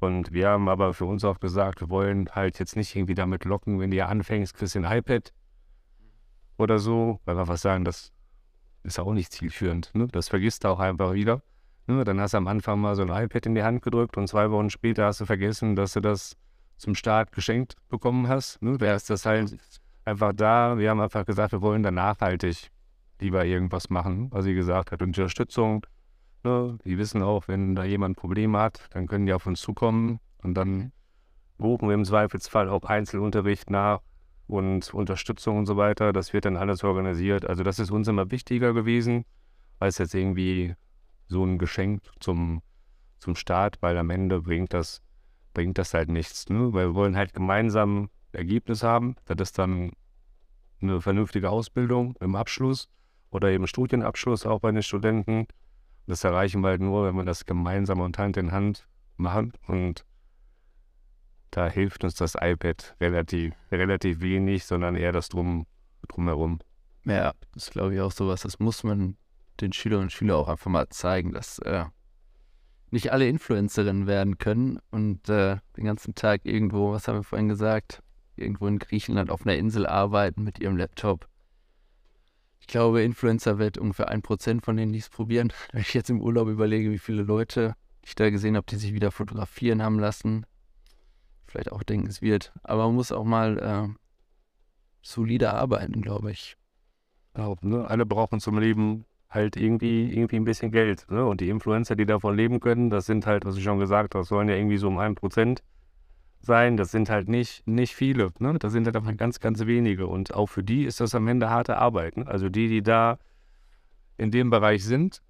Und 0.00 0.32
wir 0.32 0.48
haben 0.50 0.68
aber 0.68 0.94
für 0.94 1.04
uns 1.04 1.24
auch 1.24 1.40
gesagt, 1.40 1.80
wir 1.80 1.90
wollen 1.90 2.28
halt 2.30 2.58
jetzt 2.58 2.76
nicht 2.76 2.94
irgendwie 2.94 3.14
damit 3.14 3.44
locken, 3.44 3.80
wenn 3.80 3.90
du 3.90 3.96
ja 3.96 4.06
anfängst, 4.06 4.54
kriegst 4.54 4.74
du 4.74 4.80
ein 4.80 4.98
iPad 4.98 5.32
oder 6.56 6.78
so, 6.78 7.20
weil 7.24 7.36
wir 7.36 7.40
einfach 7.40 7.56
sagen, 7.56 7.84
das 7.84 8.12
ist 8.84 8.98
auch 8.98 9.12
nicht 9.12 9.32
zielführend. 9.32 9.90
Ne? 9.94 10.08
Das 10.08 10.28
vergisst 10.28 10.64
du 10.64 10.68
auch 10.68 10.78
einfach 10.78 11.14
wieder. 11.14 11.42
Ne? 11.86 12.04
Dann 12.04 12.20
hast 12.20 12.34
du 12.34 12.38
am 12.38 12.46
Anfang 12.46 12.80
mal 12.80 12.94
so 12.94 13.02
ein 13.02 13.08
iPad 13.08 13.46
in 13.46 13.54
die 13.54 13.62
Hand 13.62 13.82
gedrückt 13.82 14.16
und 14.16 14.28
zwei 14.28 14.50
Wochen 14.50 14.70
später 14.70 15.06
hast 15.06 15.20
du 15.20 15.26
vergessen, 15.26 15.74
dass 15.74 15.94
du 15.94 16.00
das 16.00 16.36
zum 16.76 16.94
Start 16.94 17.32
geschenkt 17.32 17.74
bekommen 17.88 18.28
hast. 18.28 18.62
Ne? 18.62 18.78
Da 18.78 18.94
ist 18.94 19.10
das 19.10 19.26
halt 19.26 19.56
einfach 20.04 20.32
da. 20.32 20.78
Wir 20.78 20.90
haben 20.90 21.00
einfach 21.00 21.26
gesagt, 21.26 21.52
wir 21.52 21.62
wollen 21.62 21.82
da 21.82 21.90
nachhaltig 21.90 22.70
lieber 23.20 23.44
irgendwas 23.44 23.90
machen, 23.90 24.30
was 24.30 24.44
sie 24.44 24.54
gesagt 24.54 24.92
hat. 24.92 25.02
Unterstützung. 25.02 25.86
Ne? 26.44 26.78
Die 26.84 26.98
wissen 26.98 27.22
auch, 27.22 27.48
wenn 27.48 27.74
da 27.74 27.84
jemand 27.84 28.16
Probleme 28.16 28.58
hat, 28.58 28.88
dann 28.90 29.06
können 29.06 29.26
die 29.26 29.32
auf 29.32 29.46
uns 29.46 29.60
zukommen 29.60 30.20
und 30.42 30.54
dann 30.54 30.92
buchen 31.58 31.88
wir 31.88 31.94
im 31.94 32.04
Zweifelsfall 32.04 32.68
auch 32.68 32.84
Einzelunterricht 32.84 33.70
nach 33.70 34.00
und 34.46 34.94
Unterstützung 34.94 35.58
und 35.58 35.66
so 35.66 35.76
weiter. 35.76 36.12
Das 36.12 36.32
wird 36.32 36.44
dann 36.44 36.56
alles 36.56 36.84
organisiert. 36.84 37.44
Also 37.44 37.62
das 37.62 37.78
ist 37.78 37.90
uns 37.90 38.08
immer 38.08 38.30
wichtiger 38.30 38.72
gewesen, 38.72 39.24
als 39.78 39.98
jetzt 39.98 40.14
irgendwie 40.14 40.74
so 41.26 41.44
ein 41.44 41.58
Geschenk 41.58 42.02
zum, 42.20 42.62
zum 43.18 43.34
Start, 43.34 43.76
weil 43.80 43.98
am 43.98 44.10
Ende 44.10 44.40
bringt 44.40 44.72
das, 44.72 45.02
bringt 45.52 45.76
das 45.76 45.92
halt 45.92 46.08
nichts. 46.08 46.48
Ne? 46.48 46.72
Weil 46.72 46.88
wir 46.88 46.94
wollen 46.94 47.16
halt 47.16 47.34
gemeinsam 47.34 48.08
Ergebnis 48.32 48.82
haben. 48.82 49.16
Das 49.26 49.36
ist 49.40 49.58
dann 49.58 49.92
eine 50.80 51.00
vernünftige 51.00 51.50
Ausbildung 51.50 52.14
im 52.20 52.36
Abschluss 52.36 52.88
oder 53.30 53.50
eben 53.50 53.66
Studienabschluss 53.66 54.46
auch 54.46 54.60
bei 54.60 54.72
den 54.72 54.82
Studenten. 54.82 55.46
Das 56.06 56.24
erreichen 56.24 56.62
wir 56.62 56.68
halt 56.68 56.80
nur, 56.80 57.06
wenn 57.06 57.16
wir 57.16 57.24
das 57.24 57.44
gemeinsam 57.44 58.00
und 58.00 58.18
Hand 58.18 58.36
in 58.36 58.52
Hand 58.52 58.86
machen. 59.16 59.52
Und 59.66 60.04
da 61.50 61.68
hilft 61.68 62.04
uns 62.04 62.14
das 62.14 62.34
iPad 62.34 62.96
relativ, 63.00 63.54
relativ 63.70 64.20
wenig, 64.20 64.64
sondern 64.64 64.96
eher 64.96 65.12
das 65.12 65.28
Drum, 65.28 65.66
Drumherum. 66.08 66.60
Ja, 67.04 67.32
das 67.54 67.70
glaube 67.70 67.94
ich, 67.94 68.00
auch 68.00 68.12
sowas, 68.12 68.42
das 68.42 68.58
muss 68.58 68.84
man 68.84 69.16
den 69.60 69.72
Schülerinnen 69.72 70.06
und 70.06 70.12
Schülern 70.12 70.36
auch 70.36 70.48
einfach 70.48 70.70
mal 70.70 70.88
zeigen, 70.88 71.32
dass 71.32 71.58
äh, 71.60 71.84
nicht 72.90 73.12
alle 73.12 73.28
Influencerinnen 73.28 74.06
werden 74.06 74.38
können 74.38 74.78
und 74.90 75.28
äh, 75.28 75.56
den 75.76 75.84
ganzen 75.84 76.14
Tag 76.14 76.42
irgendwo, 76.44 76.92
was 76.92 77.08
haben 77.08 77.16
wir 77.16 77.24
vorhin 77.24 77.48
gesagt, 77.48 78.02
irgendwo 78.36 78.66
in 78.66 78.78
Griechenland 78.78 79.30
auf 79.30 79.44
einer 79.44 79.56
Insel 79.56 79.86
arbeiten 79.86 80.44
mit 80.44 80.58
ihrem 80.58 80.76
Laptop. 80.76 81.28
Ich 82.68 82.72
glaube, 82.72 83.02
Influencer 83.02 83.58
wird 83.58 83.78
ungefähr 83.78 84.10
ein 84.10 84.20
Prozent 84.20 84.62
von 84.62 84.76
denen, 84.76 84.92
die 84.92 84.98
es 84.98 85.08
probieren. 85.08 85.54
Wenn 85.72 85.80
ich 85.80 85.94
jetzt 85.94 86.10
im 86.10 86.20
Urlaub 86.20 86.48
überlege, 86.48 86.90
wie 86.90 86.98
viele 86.98 87.22
Leute 87.22 87.74
ich 88.04 88.14
da 88.14 88.28
gesehen 88.28 88.56
habe, 88.56 88.66
die 88.68 88.76
sich 88.76 88.92
wieder 88.92 89.10
fotografieren 89.10 89.82
haben 89.82 89.98
lassen, 89.98 90.44
vielleicht 91.46 91.72
auch 91.72 91.82
denken, 91.82 92.08
es 92.08 92.20
wird. 92.20 92.52
Aber 92.62 92.84
man 92.84 92.96
muss 92.96 93.10
auch 93.10 93.24
mal 93.24 93.58
äh, 93.58 93.88
solide 95.00 95.54
arbeiten, 95.54 96.02
glaube 96.02 96.30
ich. 96.30 96.58
Glaub, 97.32 97.64
ne? 97.64 97.88
Alle 97.88 98.04
brauchen 98.04 98.38
zum 98.38 98.58
Leben 98.58 99.06
halt 99.30 99.56
irgendwie, 99.56 100.12
irgendwie 100.12 100.36
ein 100.36 100.44
bisschen 100.44 100.70
Geld. 100.70 101.10
Ne? 101.10 101.24
Und 101.24 101.40
die 101.40 101.48
Influencer, 101.48 101.96
die 101.96 102.04
davon 102.04 102.36
leben 102.36 102.60
können, 102.60 102.90
das 102.90 103.06
sind 103.06 103.24
halt, 103.24 103.46
was 103.46 103.56
ich 103.56 103.64
schon 103.64 103.78
gesagt 103.78 104.14
habe, 104.14 104.26
sollen 104.26 104.50
ja 104.50 104.56
irgendwie 104.56 104.76
so 104.76 104.88
um 104.88 104.98
ein 104.98 105.14
Prozent 105.14 105.62
sein. 106.40 106.76
Das 106.76 106.90
sind 106.90 107.10
halt 107.10 107.28
nicht, 107.28 107.66
nicht 107.66 107.94
viele. 107.94 108.30
Ne? 108.38 108.58
Das 108.58 108.72
sind 108.72 108.86
halt 108.86 108.96
einfach 108.96 109.16
ganz, 109.16 109.40
ganz 109.40 109.66
wenige. 109.66 110.06
Und 110.06 110.34
auch 110.34 110.46
für 110.46 110.62
die 110.62 110.84
ist 110.84 111.00
das 111.00 111.14
am 111.14 111.28
Ende 111.28 111.50
harte 111.50 111.76
Arbeit. 111.76 112.16
Ne? 112.16 112.26
Also 112.26 112.48
die, 112.48 112.68
die 112.68 112.82
da 112.82 113.18
in 114.16 114.30
dem 114.30 114.50
Bereich 114.50 114.84
sind, 114.84 115.22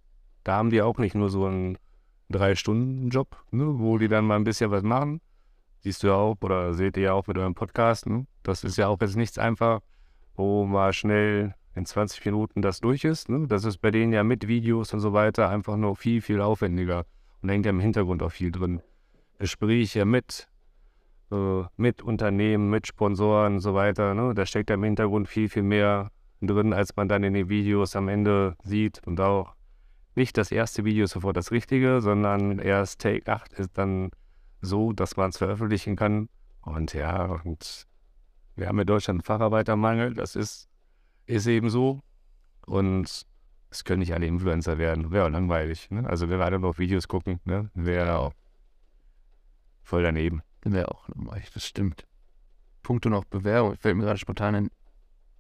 da 0.45 0.57
haben 0.57 0.71
die 0.71 0.83
auch 0.83 0.99
nicht 0.99 1.15
nur 1.15 1.29
so 1.29 1.45
einen 1.47 1.79
Drei-Stunden-Job, 2.31 3.37
ne? 3.51 3.79
wo 3.79 3.99
die 3.99 4.09
dann 4.09 4.27
mal 4.27 4.37
ein 4.37 4.45
bisschen 4.45 4.71
was 4.71 4.83
machen. 4.83 5.21
Siehst 5.81 6.03
du 6.03 6.09
ja 6.09 6.15
auch 6.15 6.37
oder 6.41 6.75
seht 6.75 6.97
ihr 6.97 7.05
ja 7.05 7.13
auch 7.13 7.27
mit 7.27 7.39
eurem 7.39 7.55
Podcast. 7.55 8.07
Ne? 8.07 8.27
Das 8.43 8.65
ist 8.65 8.77
ja 8.77 8.89
auch 8.89 9.01
jetzt 9.01 9.17
nichts 9.17 9.39
einfach, 9.39 9.81
wo 10.35 10.65
mal 10.65 10.93
schnell 10.93 11.55
in 11.75 11.87
20 11.87 12.25
Minuten 12.25 12.61
das 12.61 12.81
durch 12.81 13.05
ist. 13.05 13.29
Ne? 13.29 13.47
Das 13.47 13.65
ist 13.65 13.79
bei 13.79 13.91
denen 13.91 14.13
ja 14.13 14.25
mit 14.25 14.49
Videos 14.49 14.93
und 14.93 15.01
so 15.01 15.13
weiter 15.13 15.49
einfach 15.49 15.77
nur 15.77 15.97
viel, 15.97 16.21
viel 16.21 16.41
aufwendiger. 16.41 17.05
Und 17.41 17.49
hängt 17.49 17.67
ja 17.67 17.71
im 17.71 17.81
Hintergrund 17.81 18.23
auch 18.23 18.33
viel 18.33 18.51
drin. 18.51 18.83
Gespräche 19.39 20.05
mit, 20.05 20.49
mit 21.77 22.03
Unternehmen, 22.03 22.71
mit 22.71 22.87
Sponsoren 22.87 23.55
und 23.55 23.61
so 23.61 23.75
weiter. 23.75 24.15
Ne? 24.15 24.35
Da 24.35 24.47
steckt 24.47 24.71
ja 24.71 24.75
im 24.75 24.85
Hintergrund 24.85 25.29
viel, 25.29 25.49
viel 25.49 25.63
mehr 25.63 26.11
drin, 26.41 26.73
als 26.73 26.97
man 26.97 27.09
dann 27.09 27.23
in 27.25 27.35
den 27.35 27.49
Videos 27.49 27.97
am 27.97 28.09
Ende 28.09 28.57
sieht. 28.63 29.07
Und 29.07 29.21
auch 29.21 29.55
nicht 30.15 30.39
das 30.39 30.51
erste 30.51 30.85
Video 30.85 31.05
ist 31.05 31.11
sofort 31.11 31.37
das 31.37 31.51
Richtige, 31.51 32.01
sondern 32.01 32.59
erst 32.59 33.01
Take 33.01 33.31
8 33.31 33.53
ist 33.55 33.77
dann 33.77 34.11
so, 34.61 34.93
dass 34.93 35.17
man 35.17 35.31
es 35.31 35.39
veröffentlichen 35.39 35.97
kann. 35.97 36.29
Und 36.63 36.95
ja, 36.95 37.27
und 37.45 37.87
wir 38.57 38.69
haben 38.69 38.79
in 38.79 38.87
Deutschland 38.87 39.19
einen 39.19 39.25
Facharbeitermangel. 39.25 40.15
Das 40.15 40.35
ist 40.35 40.69
ist 41.29 41.47
eben 41.47 41.71
so. 41.71 42.01
Und 42.67 43.27
es 43.71 43.85
können 43.85 44.01
nicht 44.01 44.15
alle 44.15 44.27
Influencer 44.27 44.79
werden. 44.79 45.13
Wäre 45.13 45.27
auch 45.27 45.31
langweilig. 45.31 45.91
Ne? 45.91 46.09
Also 46.09 46.29
wenn 46.29 46.39
wir 46.39 46.45
alle 46.45 46.59
noch 46.59 46.79
Videos 46.79 47.07
gucken, 47.07 47.39
ne? 47.45 47.71
wäre 47.75 48.19
auch 48.19 48.33
voll 49.83 50.03
daneben. 50.03 50.43
Wäre 50.65 50.91
auch 50.91 51.09
langweilig, 51.09 51.51
das 51.53 51.65
stimmt. 51.65 52.07
Punkte 52.83 53.11
noch 53.11 53.25
Bewerbung, 53.25 53.77
fällt 53.77 53.97
mir 53.97 54.05
gerade 54.05 54.19
spontan 54.19 54.55
ein. 54.55 54.71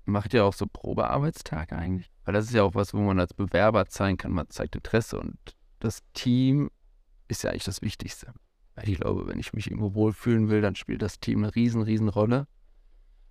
macht 0.05 0.35
ihr 0.35 0.45
auch 0.45 0.53
so 0.53 0.67
Probearbeitstage 0.67 1.77
eigentlich? 1.77 2.11
Weil 2.25 2.35
das 2.35 2.47
ist 2.47 2.55
ja 2.55 2.63
auch 2.63 2.75
was, 2.75 2.95
wo 2.95 2.99
man 2.99 3.19
als 3.21 3.35
Bewerber 3.35 3.87
zeigen 3.87 4.17
kann, 4.17 4.33
man 4.33 4.49
zeigt 4.49 4.77
Interesse 4.77 5.19
und 5.19 5.39
das 5.81 6.03
Team 6.13 6.71
ist 7.29 7.43
ja 7.43 7.51
eigentlich 7.51 7.65
das 7.65 7.83
Wichtigste. 7.83 8.33
Weil 8.75 8.89
ich 8.89 8.99
glaube, 8.99 9.27
wenn 9.27 9.39
ich 9.39 9.53
mich 9.53 9.67
irgendwo 9.67 9.95
wohlfühlen 9.95 10.49
will, 10.49 10.61
dann 10.61 10.75
spielt 10.75 11.03
das 11.03 11.21
Team 11.21 11.43
eine 11.43 11.55
riesen, 11.55 11.83
riesen 11.83 12.09
Rolle. 12.09 12.47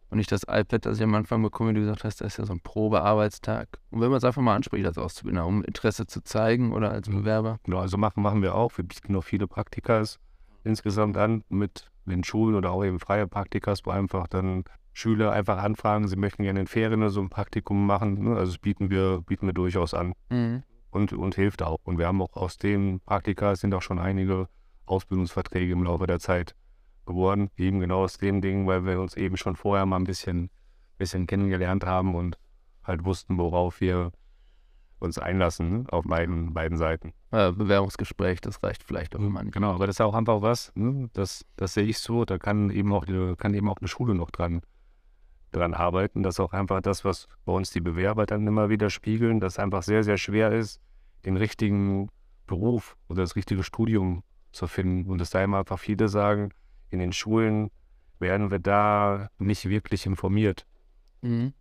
Und 0.09 0.19
nicht 0.19 0.31
das 0.31 0.43
iPad, 0.43 0.85
das 0.85 0.97
ich 0.97 1.03
am 1.03 1.15
Anfang 1.15 1.41
bekomme, 1.41 1.71
wie 1.71 1.75
du 1.75 1.79
gesagt 1.81 2.03
hast, 2.03 2.21
das 2.21 2.33
ist 2.33 2.37
ja 2.37 2.45
so 2.45 2.53
ein 2.53 2.61
Probearbeitstag. 2.61 3.79
Und 3.89 3.99
wenn 3.99 4.09
man 4.09 4.17
es 4.17 4.23
einfach 4.23 4.41
mal 4.41 4.55
anspricht 4.55 4.85
als 4.85 4.97
Auszubildender, 4.97 5.45
um 5.45 5.63
Interesse 5.63 6.07
zu 6.07 6.23
zeigen 6.23 6.71
oder 6.71 6.91
als 6.91 7.09
Bewerber. 7.09 7.59
Genau, 7.63 7.79
also 7.79 7.97
machen, 7.97 8.23
machen 8.23 8.41
wir 8.41 8.55
auch. 8.55 8.77
Wir 8.77 8.85
bieten 8.85 9.13
noch 9.13 9.23
viele 9.23 9.47
Praktikas 9.47 10.19
insgesamt 10.67 11.17
an 11.17 11.43
mit 11.49 11.89
den 12.05 12.23
Schulen 12.23 12.55
oder 12.55 12.71
auch 12.71 12.83
eben 12.83 12.99
freie 12.99 13.27
Praktikas, 13.27 13.85
wo 13.85 13.91
einfach 13.91 14.27
dann 14.27 14.63
Schüler 14.93 15.31
einfach 15.31 15.61
anfragen, 15.61 16.07
sie 16.07 16.15
möchten 16.15 16.43
gerne 16.43 16.59
in 16.61 16.67
Ferien 16.67 17.07
so 17.09 17.21
ein 17.21 17.29
Praktikum 17.29 17.85
machen. 17.85 18.23
Ne? 18.23 18.35
Also 18.35 18.53
das 18.53 18.57
bieten 18.59 18.89
wir, 18.89 19.21
bieten 19.25 19.45
wir 19.45 19.53
durchaus 19.53 19.93
an 19.93 20.13
Mhm. 20.29 20.63
und, 20.89 21.13
und 21.13 21.35
hilft 21.35 21.61
auch. 21.61 21.77
Und 21.83 21.99
wir 21.99 22.07
haben 22.07 22.21
auch 22.21 22.35
aus 22.35 22.57
den 22.57 22.99
Praktika 23.01 23.55
sind 23.55 23.73
auch 23.73 23.81
schon 23.81 23.99
einige 23.99 24.47
Ausbildungsverträge 24.85 25.73
im 25.73 25.83
Laufe 25.83 26.07
der 26.07 26.19
Zeit 26.19 26.55
geworden. 27.05 27.49
Eben 27.57 27.79
genau 27.79 28.03
aus 28.03 28.17
dem 28.17 28.41
Ding, 28.41 28.65
weil 28.65 28.85
wir 28.85 28.99
uns 28.99 29.15
eben 29.15 29.37
schon 29.37 29.55
vorher 29.55 29.85
mal 29.85 29.97
ein 29.97 30.03
bisschen, 30.05 30.49
bisschen 30.97 31.27
kennengelernt 31.27 31.85
haben 31.85 32.15
und 32.15 32.39
halt 32.83 33.05
wussten, 33.05 33.37
worauf 33.37 33.81
wir 33.81 34.11
uns 34.99 35.19
einlassen, 35.19 35.71
ne? 35.71 35.83
auf 35.91 36.05
beiden, 36.05 36.53
beiden 36.53 36.77
Seiten. 36.77 37.13
Bewerbungsgespräch, 37.31 38.41
das 38.41 38.63
reicht 38.63 38.83
vielleicht 38.83 39.15
auch 39.15 39.19
immer 39.19 39.43
nicht. 39.43 39.53
Genau, 39.53 39.73
aber 39.73 39.85
das 39.87 39.97
ist 39.97 40.01
auch 40.01 40.15
einfach 40.15 40.41
was, 40.41 40.71
ne? 40.75 41.09
das, 41.13 41.45
das 41.55 41.73
sehe 41.73 41.83
ich 41.85 41.99
so, 41.99 42.25
da 42.25 42.37
kann 42.37 42.69
eben 42.69 42.91
auch, 42.93 43.05
die- 43.05 43.35
kann 43.37 43.53
eben 43.53 43.69
auch 43.69 43.77
eine 43.79 43.87
Schule 43.87 44.15
noch 44.15 44.31
dran, 44.31 44.61
dran 45.51 45.73
arbeiten. 45.73 46.23
Das 46.23 46.35
ist 46.35 46.39
auch 46.39 46.53
einfach 46.53 46.81
das, 46.81 47.05
was 47.05 47.27
bei 47.45 47.53
uns 47.53 47.71
die 47.71 47.81
Bewerber 47.81 48.25
dann 48.25 48.45
immer 48.47 48.69
wieder 48.69 48.89
spiegeln, 48.89 49.39
dass 49.39 49.53
es 49.53 49.59
einfach 49.59 49.83
sehr, 49.83 50.03
sehr 50.03 50.17
schwer 50.17 50.51
ist, 50.51 50.81
den 51.25 51.37
richtigen 51.37 52.09
Beruf 52.47 52.97
oder 53.07 53.21
das 53.21 53.35
richtige 53.35 53.63
Studium 53.63 54.23
zu 54.51 54.67
finden. 54.67 55.09
Und 55.09 55.19
dass 55.21 55.29
da 55.29 55.43
immer 55.43 55.59
einfach 55.59 55.79
viele 55.79 56.07
sagen, 56.09 56.49
in 56.89 56.99
den 56.99 57.11
Schulen 57.13 57.69
werden 58.19 58.49
wir 58.49 58.59
da 58.59 59.29
nicht 59.37 59.69
wirklich 59.69 60.05
informiert. 60.05 60.65
Mhm. 61.21 61.53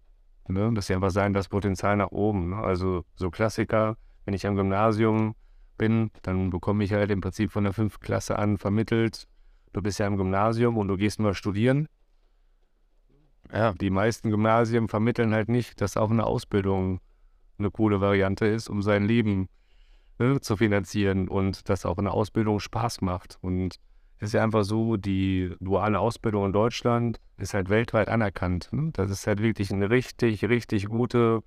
Ne? 0.49 0.73
Dass 0.75 0.87
sie 0.87 0.95
einfach 0.95 1.11
sagen, 1.11 1.35
das 1.35 1.49
Potenzial 1.49 1.97
nach 1.97 2.11
oben. 2.11 2.51
Ne? 2.51 2.57
Also 2.57 3.05
so 3.15 3.31
Klassiker, 3.31 3.97
wenn 4.25 4.35
ich 4.35 4.47
am 4.47 4.57
Gymnasium 4.57 5.35
bin, 5.79 6.11
dann 6.23 6.51
bekomme 6.51 6.85
ich 6.85 6.93
halt 6.93 7.11
im 7.11 7.21
Prinzip 7.21 7.53
von 7.53 7.65
der 7.65 7.73
fünften 7.73 8.05
Klasse 8.05 8.39
an 8.39 8.59
vermittelt, 8.59 9.27
du 9.73 9.83
bist 9.83 9.99
ja 9.99 10.07
im 10.07 10.17
Gymnasium 10.17 10.79
und 10.79 10.89
du 10.89 10.97
gehst 10.97 11.21
mal 11.21 11.35
studieren. 11.35 11.89
Ja, 13.53 13.73
Die 13.75 13.91
meisten 13.91 14.31
Gymnasien 14.31 14.89
vermitteln 14.89 15.33
halt 15.33 15.49
nicht, 15.49 15.81
dass 15.81 15.97
auch 15.97 16.11
eine 16.11 16.25
Ausbildung 16.25 17.01
eine 17.59 17.71
coole 17.71 18.01
Variante 18.01 18.47
ist, 18.47 18.69
um 18.69 18.83
sein 18.83 19.05
Leben 19.05 19.49
ne, 20.19 20.41
zu 20.41 20.57
finanzieren 20.57 21.29
und 21.29 21.69
dass 21.69 21.87
auch 21.87 21.99
eine 21.99 22.11
Ausbildung 22.11 22.61
Spaß 22.61 23.03
macht. 23.03 23.39
Und 23.41 23.77
ist 24.21 24.35
ja 24.35 24.43
einfach 24.43 24.65
so, 24.65 24.97
die 24.97 25.55
duale 25.61 25.99
Ausbildung 25.99 26.47
in 26.47 26.53
Deutschland 26.53 27.21
ist 27.37 27.55
halt 27.55 27.69
weltweit 27.69 28.09
anerkannt. 28.09 28.69
Ne? 28.73 28.91
Das 28.93 29.11
ist 29.11 29.27
halt 29.27 29.43
wirklich 29.43 29.73
eine 29.73 29.91
richtig, 29.91 30.45
richtig 30.45 30.87
gute 30.87 31.43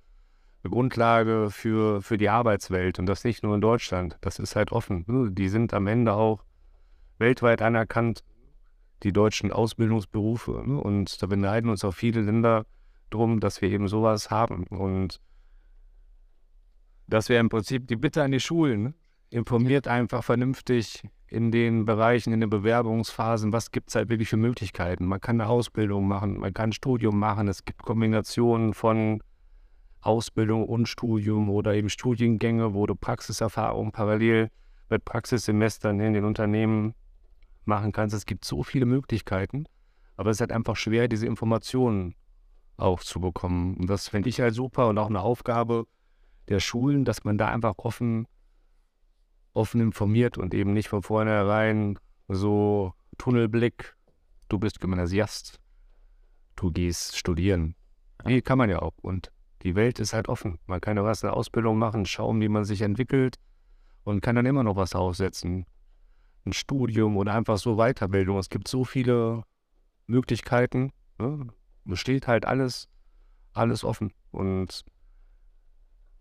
Grundlage 0.62 1.48
für, 1.50 2.02
für 2.02 2.18
die 2.18 2.28
Arbeitswelt 2.28 2.98
und 2.98 3.06
das 3.06 3.24
nicht 3.24 3.42
nur 3.42 3.54
in 3.54 3.60
Deutschland. 3.60 4.18
Das 4.20 4.38
ist 4.38 4.56
halt 4.56 4.72
offen. 4.72 5.04
Ne? 5.08 5.30
Die 5.32 5.48
sind 5.48 5.74
am 5.74 5.86
Ende 5.86 6.12
auch 6.12 6.44
weltweit 7.18 7.62
anerkannt, 7.62 8.22
die 9.02 9.12
deutschen 9.12 9.52
Ausbildungsberufe. 9.52 10.62
Ne? 10.64 10.78
Und 10.78 11.22
da 11.22 11.26
beneiden 11.26 11.70
uns 11.70 11.84
auch 11.84 11.94
viele 11.94 12.20
Länder 12.20 12.66
drum, 13.10 13.40
dass 13.40 13.62
wir 13.62 13.70
eben 13.70 13.88
sowas 13.88 14.30
haben. 14.30 14.64
Und 14.64 15.20
das 17.06 17.28
wäre 17.28 17.40
im 17.40 17.48
Prinzip 17.48 17.88
die 17.88 17.96
Bitte 17.96 18.22
an 18.22 18.30
die 18.30 18.40
Schulen. 18.40 18.94
Informiert 19.30 19.86
einfach 19.88 20.24
vernünftig 20.24 21.02
in 21.28 21.52
den 21.52 21.84
Bereichen, 21.84 22.32
in 22.32 22.40
den 22.40 22.50
Bewerbungsphasen, 22.50 23.52
was 23.52 23.70
gibt 23.70 23.90
es 23.90 23.94
halt 23.94 24.08
wirklich 24.08 24.28
für 24.28 24.36
Möglichkeiten. 24.36 25.06
Man 25.06 25.20
kann 25.20 25.40
eine 25.40 25.48
Ausbildung 25.48 26.08
machen, 26.08 26.38
man 26.38 26.52
kann 26.52 26.70
ein 26.70 26.72
Studium 26.72 27.18
machen. 27.18 27.46
Es 27.46 27.64
gibt 27.64 27.82
Kombinationen 27.82 28.74
von 28.74 29.22
Ausbildung 30.00 30.66
und 30.66 30.88
Studium 30.88 31.48
oder 31.48 31.74
eben 31.74 31.88
Studiengänge, 31.88 32.74
wo 32.74 32.86
du 32.86 32.94
Praxiserfahrung 32.94 33.92
parallel 33.92 34.50
mit 34.88 35.04
Praxissemestern 35.04 36.00
in 36.00 36.14
den 36.14 36.24
Unternehmen 36.24 36.94
machen 37.64 37.92
kannst. 37.92 38.14
Es 38.14 38.26
gibt 38.26 38.44
so 38.44 38.62
viele 38.62 38.86
Möglichkeiten, 38.86 39.66
aber 40.16 40.30
es 40.30 40.38
ist 40.38 40.40
halt 40.40 40.52
einfach 40.52 40.76
schwer, 40.76 41.06
diese 41.06 41.26
Informationen 41.26 42.14
auch 42.76 43.00
zu 43.00 43.20
bekommen. 43.20 43.76
Und 43.76 43.88
das 43.88 44.08
finde 44.08 44.28
ich 44.28 44.40
halt 44.40 44.54
super 44.54 44.88
und 44.88 44.98
auch 44.98 45.08
eine 45.08 45.20
Aufgabe 45.20 45.86
der 46.48 46.60
Schulen, 46.60 47.04
dass 47.04 47.24
man 47.24 47.38
da 47.38 47.48
einfach 47.48 47.74
offen, 47.76 48.26
offen 49.52 49.80
informiert 49.80 50.38
und 50.38 50.54
eben 50.54 50.72
nicht 50.72 50.88
von 50.88 51.02
vornherein 51.02 51.98
so 52.28 52.94
Tunnelblick, 53.18 53.96
du 54.48 54.58
bist 54.58 54.80
Gymnasiast, 54.80 55.60
du 56.56 56.70
gehst 56.70 57.16
studieren. 57.16 57.74
Nee, 58.24 58.42
kann 58.42 58.58
man 58.58 58.70
ja 58.70 58.80
auch. 58.80 58.96
Und 59.02 59.32
die 59.62 59.74
Welt 59.74 59.98
ist 59.98 60.12
halt 60.12 60.28
offen. 60.28 60.58
Man 60.66 60.80
kann 60.80 60.96
ja 60.96 61.04
was 61.04 61.24
eine 61.24 61.32
Ausbildung 61.32 61.78
machen, 61.78 62.06
schauen, 62.06 62.40
wie 62.40 62.48
man 62.48 62.64
sich 62.64 62.82
entwickelt 62.82 63.36
und 64.04 64.20
kann 64.20 64.36
dann 64.36 64.46
immer 64.46 64.62
noch 64.62 64.76
was 64.76 64.94
aussetzen. 64.94 65.66
Ein 66.46 66.52
Studium 66.52 67.16
oder 67.16 67.34
einfach 67.34 67.58
so 67.58 67.76
Weiterbildung. 67.76 68.38
Es 68.38 68.48
gibt 68.48 68.68
so 68.68 68.84
viele 68.84 69.44
Möglichkeiten. 70.06 70.92
Ne? 71.18 71.48
Es 71.90 71.98
steht 71.98 72.26
halt 72.26 72.46
alles, 72.46 72.88
alles 73.52 73.84
offen. 73.84 74.12
Und 74.30 74.84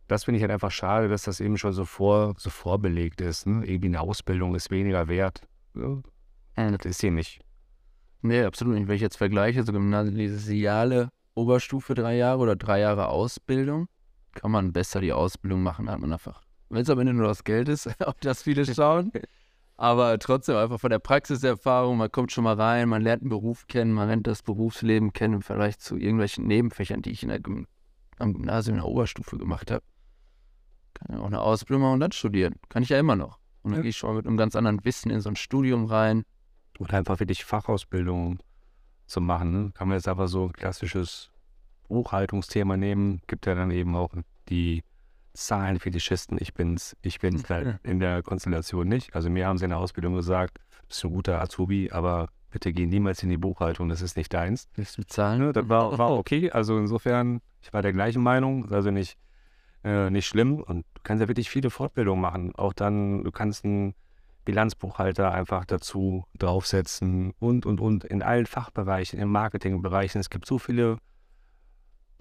das 0.10 0.24
finde 0.24 0.38
ich 0.38 0.44
halt 0.44 0.52
einfach 0.52 0.72
schade, 0.72 1.08
dass 1.08 1.24
das 1.24 1.40
eben 1.40 1.58
schon 1.58 1.72
so, 1.72 1.86
vor, 1.86 2.34
so 2.38 2.50
vorbelegt 2.50 3.22
ist. 3.22 3.46
Ne? 3.46 3.66
Irgendwie 3.66 3.88
eine 3.88 4.02
Ausbildung 4.02 4.56
ist 4.56 4.72
weniger 4.72 5.08
wert. 5.08 5.42
Ne? 5.74 6.02
Das 6.56 6.86
ist 6.86 7.00
sie 7.00 7.12
nicht. 7.12 7.42
Nee, 8.22 8.44
absolut 8.44 8.76
nicht. 8.76 8.88
Wenn 8.88 8.96
ich 8.96 9.02
jetzt 9.02 9.18
vergleiche, 9.18 9.64
so 9.64 9.72
gymnasiale 9.72 11.10
Oberstufe 11.36 11.94
drei 11.94 12.18
Jahre 12.18 12.40
oder 12.40 12.56
drei 12.56 12.80
Jahre 12.80 13.08
Ausbildung, 13.08 13.88
kann 14.34 14.52
man 14.52 14.74
besser 14.74 15.00
die 15.00 15.14
Ausbildung 15.14 15.64
machen, 15.64 15.90
hat 15.90 16.00
man 16.00 16.12
einfach. 16.12 16.42
Wenn 16.70 16.82
es 16.82 16.90
am 16.90 17.00
Ende 17.00 17.14
nur 17.14 17.28
das 17.28 17.44
Geld 17.44 17.70
ist, 17.70 17.88
auf 18.06 18.16
das 18.20 18.42
viele 18.42 18.66
schauen. 18.74 19.12
Aber 19.78 20.20
trotzdem 20.20 20.58
einfach 20.58 20.80
von 20.80 20.90
der 20.90 21.00
Praxiserfahrung, 21.00 21.98
man 21.98 22.12
kommt 22.12 22.34
schon 22.34 22.44
mal 22.44 22.56
rein, 22.56 22.90
man 22.90 23.02
lernt 23.02 23.22
einen 23.22 23.30
Beruf 23.30 23.68
kennen, 23.68 23.94
man 23.94 24.10
lernt 24.10 24.28
das 24.28 24.44
Berufsleben 24.44 25.14
kennen 25.14 25.36
im 25.36 25.42
Vergleich 25.42 25.80
zu 25.80 25.96
irgendwelchen 25.96 26.48
Nebenfächern, 26.48 27.02
die 27.02 27.12
ich 27.12 27.24
in 27.24 27.30
der 27.30 27.40
Gym 27.40 27.68
am 28.18 28.34
Gymnasium 28.34 28.76
in 28.76 28.82
der 28.82 28.90
Oberstufe 28.90 29.38
gemacht 29.38 29.72
habe. 29.72 29.84
Kann 31.00 31.16
ja 31.18 31.22
auch 31.22 31.28
eine 31.28 31.42
Ausbildung 31.42 31.82
machen 31.84 31.94
und 31.96 32.00
dann 32.02 32.12
studieren. 32.12 32.56
Kann 32.70 32.84
ich 32.84 32.90
ja 32.90 33.00
immer 33.00 33.16
noch. 33.16 33.40
Und 33.64 33.72
dann 33.72 33.80
Ja. 33.80 33.82
gehe 33.84 33.90
ich 33.90 33.98
schon 33.98 34.16
mit 34.16 34.26
einem 34.28 34.38
ganz 34.38 34.56
anderen 34.56 34.84
Wissen 34.86 35.10
in 35.12 35.22
so 35.22 35.30
ein 35.30 35.36
Studium 35.36 35.86
rein. 35.86 36.24
Oder 36.80 36.98
einfach 36.98 37.20
wirklich 37.20 37.44
Fachausbildung 37.46 38.40
zu 39.06 39.22
machen. 39.22 39.52
Ne? 39.52 39.72
Kann 39.74 39.88
man 39.90 39.98
jetzt 39.98 40.08
aber 40.08 40.28
so 40.28 40.46
ein 40.46 40.54
klassisches 40.54 41.32
Buchhaltungsthema 41.88 42.78
nehmen, 42.78 43.22
gibt 43.28 43.46
ja 43.48 43.56
dann 43.56 43.72
eben 43.72 43.96
auch 43.96 44.12
die 44.50 44.84
Zahlenfetischisten. 45.34 46.38
Ich 46.40 46.54
bin's, 46.54 46.96
ich 47.02 47.20
bin's 47.20 47.44
halt 47.50 47.80
in 47.84 48.00
der 48.00 48.22
Konstellation 48.24 48.88
nicht. 48.88 49.16
Also 49.16 49.30
mir 49.30 49.48
haben 49.48 49.58
sie 49.58 49.66
in 49.66 49.72
der 49.72 49.80
Ausbildung 49.80 50.14
gesagt, 50.16 50.60
du 50.82 50.88
bist 50.88 51.04
ein 51.04 51.12
guter 51.12 51.42
Azubi, 51.42 51.90
aber 51.92 52.30
bitte 52.52 52.72
geh 52.74 52.86
niemals 52.86 53.24
in 53.24 53.30
die 53.30 53.38
Buchhaltung, 53.38 53.90
das 53.90 54.02
ist 54.02 54.18
nicht 54.18 54.34
deins. 54.34 54.68
Willst 54.76 54.98
du 54.98 55.02
bezahlen? 55.02 55.40
Ne? 55.42 55.54
Das 55.54 55.68
war, 55.70 55.98
war 55.98 56.12
okay. 56.18 56.52
Also 56.52 56.78
insofern, 56.78 57.42
ich 57.62 57.74
war 57.74 57.82
der 57.82 57.94
gleichen 57.94 58.22
Meinung, 58.22 58.66
ist 58.66 58.72
also 58.74 58.92
nicht, 58.92 59.18
äh, 59.84 60.10
nicht 60.10 60.28
schlimm. 60.28 60.60
Und 60.62 60.86
du 61.00 61.04
kannst 61.04 61.22
ja 61.22 61.28
wirklich 61.28 61.50
viele 61.50 61.70
Fortbildungen 61.70 62.22
machen. 62.22 62.56
Auch 62.56 62.74
dann, 62.74 63.24
du 63.24 63.32
kannst 63.32 63.66
einen 63.66 63.96
Bilanzbuchhalter 64.46 65.32
einfach 65.32 65.66
dazu 65.66 66.26
draufsetzen 66.38 67.34
und, 67.40 67.66
und, 67.66 67.80
und 67.80 68.04
in 68.04 68.22
allen 68.22 68.46
Fachbereichen, 68.46 69.20
in 69.20 69.30
Marketingbereichen. 69.30 70.20
Es 70.20 70.30
gibt 70.30 70.46
so 70.46 70.58
viele 70.58 70.98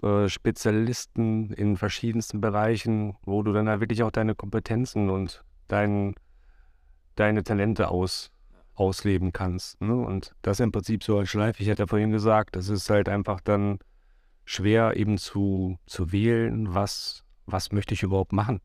äh, 0.01 0.29
Spezialisten 0.29 1.51
in 1.53 1.75
verschiedensten 1.75 2.39
Bereichen, 2.39 3.17
wo 3.23 3.43
du 3.43 3.51
dann 3.51 3.67
halt 3.67 3.81
wirklich 3.81 4.03
auch 4.03 4.11
deine 4.11 4.35
Kompetenzen 4.35 5.09
und 5.09 5.43
dein, 5.67 6.15
deine 7.15 7.43
Talente 7.43 7.89
aus, 7.89 8.31
ausleben 8.75 9.33
kannst. 9.33 9.81
Ne? 9.81 9.95
Und 9.95 10.35
das 10.41 10.59
im 10.59 10.71
Prinzip 10.71 11.03
so 11.03 11.17
als 11.17 11.29
Schleife. 11.29 11.61
Ich 11.63 11.69
hatte 11.69 11.83
ja 11.83 11.87
vorhin 11.87 12.11
gesagt, 12.11 12.55
das 12.55 12.69
ist 12.69 12.89
halt 12.89 13.09
einfach 13.09 13.41
dann 13.41 13.79
schwer 14.45 14.95
eben 14.95 15.17
zu, 15.17 15.77
zu 15.85 16.11
wählen, 16.11 16.73
was, 16.73 17.23
was 17.45 17.71
möchte 17.71 17.93
ich 17.93 18.03
überhaupt 18.03 18.33
machen. 18.33 18.61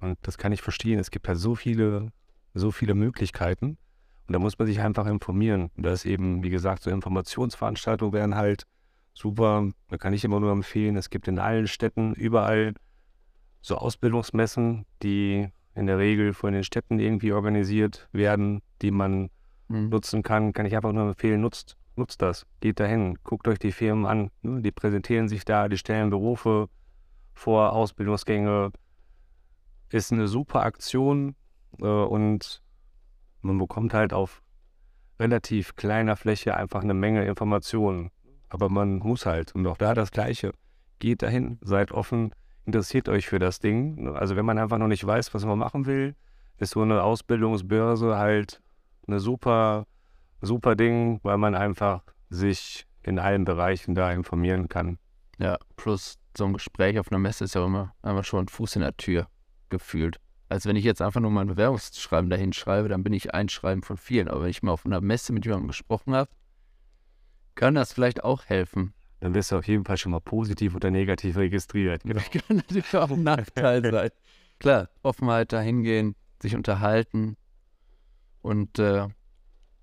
Und 0.00 0.18
das 0.22 0.38
kann 0.38 0.52
ich 0.52 0.62
verstehen. 0.62 0.98
Es 0.98 1.10
gibt 1.10 1.28
halt 1.28 1.38
so 1.38 1.54
viele, 1.54 2.12
so 2.54 2.70
viele 2.70 2.94
Möglichkeiten. 2.94 3.78
Und 4.26 4.32
da 4.32 4.38
muss 4.38 4.58
man 4.58 4.66
sich 4.66 4.80
einfach 4.80 5.06
informieren. 5.06 5.70
Und 5.76 5.84
da 5.84 5.92
ist 5.92 6.04
eben, 6.04 6.42
wie 6.42 6.50
gesagt, 6.50 6.82
so 6.82 6.90
Informationsveranstaltungen 6.90 8.12
wären 8.12 8.34
halt 8.34 8.64
super. 9.12 9.68
Da 9.88 9.98
kann 9.98 10.12
ich 10.12 10.24
immer 10.24 10.40
nur 10.40 10.52
empfehlen. 10.52 10.96
Es 10.96 11.10
gibt 11.10 11.28
in 11.28 11.38
allen 11.38 11.66
Städten 11.68 12.14
überall 12.14 12.74
so 13.60 13.76
Ausbildungsmessen, 13.76 14.86
die 15.02 15.48
in 15.74 15.86
der 15.86 15.98
Regel 15.98 16.32
von 16.32 16.52
den 16.52 16.64
Städten 16.64 16.98
irgendwie 16.98 17.32
organisiert 17.32 18.08
werden, 18.12 18.62
die 18.82 18.90
man 18.90 19.30
Mhm. 19.70 19.88
nutzen 19.88 20.22
kann, 20.22 20.52
kann 20.52 20.66
ich 20.66 20.74
einfach 20.74 20.92
nur 20.92 21.08
empfehlen, 21.08 21.40
nutzt, 21.40 21.76
nutzt 21.94 22.20
das, 22.22 22.44
geht 22.60 22.80
dahin, 22.80 23.16
guckt 23.22 23.46
euch 23.46 23.58
die 23.58 23.72
Firmen 23.72 24.04
an, 24.04 24.30
ne? 24.42 24.60
die 24.62 24.72
präsentieren 24.72 25.28
sich 25.28 25.44
da, 25.44 25.68
die 25.68 25.78
stellen 25.78 26.10
Berufe 26.10 26.68
vor, 27.34 27.72
Ausbildungsgänge, 27.72 28.72
ist 29.90 30.12
eine 30.12 30.28
super 30.28 30.62
Aktion 30.62 31.34
äh, 31.80 31.84
und 31.84 32.62
man 33.42 33.58
bekommt 33.58 33.94
halt 33.94 34.12
auf 34.12 34.42
relativ 35.18 35.76
kleiner 35.76 36.16
Fläche 36.16 36.56
einfach 36.56 36.82
eine 36.82 36.94
Menge 36.94 37.24
Informationen. 37.24 38.10
Aber 38.48 38.68
man 38.68 38.98
muss 38.98 39.26
halt, 39.26 39.54
und 39.54 39.66
auch 39.66 39.76
da 39.76 39.94
das 39.94 40.10
Gleiche, 40.10 40.52
geht 40.98 41.22
dahin, 41.22 41.58
seid 41.62 41.92
offen, 41.92 42.34
interessiert 42.66 43.08
euch 43.08 43.28
für 43.28 43.38
das 43.38 43.58
Ding. 43.58 44.14
Also 44.16 44.36
wenn 44.36 44.44
man 44.44 44.58
einfach 44.58 44.78
noch 44.78 44.88
nicht 44.88 45.06
weiß, 45.06 45.34
was 45.34 45.44
man 45.44 45.58
machen 45.58 45.86
will, 45.86 46.14
ist 46.58 46.70
so 46.70 46.82
eine 46.82 47.02
Ausbildungsbörse 47.02 48.16
halt 48.16 48.62
eine 49.06 49.20
super, 49.20 49.86
super 50.40 50.76
Ding, 50.76 51.20
weil 51.22 51.38
man 51.38 51.54
einfach 51.54 52.02
sich 52.28 52.86
in 53.02 53.18
allen 53.18 53.44
Bereichen 53.44 53.94
da 53.94 54.12
informieren 54.12 54.68
kann. 54.68 54.98
Ja, 55.38 55.58
plus 55.76 56.18
so 56.36 56.44
ein 56.44 56.52
Gespräch 56.52 56.98
auf 56.98 57.10
einer 57.10 57.18
Messe 57.18 57.44
ist 57.44 57.54
ja 57.54 57.64
immer 57.64 57.94
einfach 58.02 58.24
schon 58.24 58.48
Fuß 58.48 58.76
in 58.76 58.82
der 58.82 58.96
Tür 58.96 59.26
gefühlt. 59.70 60.20
Also 60.48 60.68
wenn 60.68 60.76
ich 60.76 60.84
jetzt 60.84 61.00
einfach 61.00 61.20
nur 61.20 61.30
mein 61.30 61.46
Bewerbungsschreiben 61.46 62.28
dahin 62.28 62.52
schreibe, 62.52 62.88
dann 62.88 63.04
bin 63.04 63.12
ich 63.12 63.32
ein 63.32 63.48
Schreiben 63.48 63.82
von 63.82 63.96
vielen. 63.96 64.28
Aber 64.28 64.42
wenn 64.42 64.50
ich 64.50 64.62
mal 64.62 64.72
auf 64.72 64.84
einer 64.84 65.00
Messe 65.00 65.32
mit 65.32 65.44
jemandem 65.44 65.68
gesprochen 65.68 66.14
habe, 66.14 66.30
kann 67.54 67.74
das 67.74 67.92
vielleicht 67.92 68.24
auch 68.24 68.46
helfen. 68.46 68.92
Dann 69.20 69.34
wirst 69.34 69.52
du 69.52 69.56
auf 69.56 69.68
jeden 69.68 69.84
Fall 69.84 69.96
schon 69.96 70.12
mal 70.12 70.20
positiv 70.20 70.74
oder 70.74 70.90
negativ 70.90 71.36
registriert. 71.36 72.02
Genau. 72.04 72.20
Kann 72.32 72.56
natürlich 72.56 72.96
auch 72.96 73.10
ein 73.10 73.22
Nachteil 73.22 73.88
sein. 73.90 74.10
Klar, 74.58 74.88
Offenheit 75.02 75.52
dahin 75.52 75.82
gehen, 75.82 76.16
sich 76.40 76.56
unterhalten 76.56 77.36
und 78.42 78.78
äh, 78.78 79.08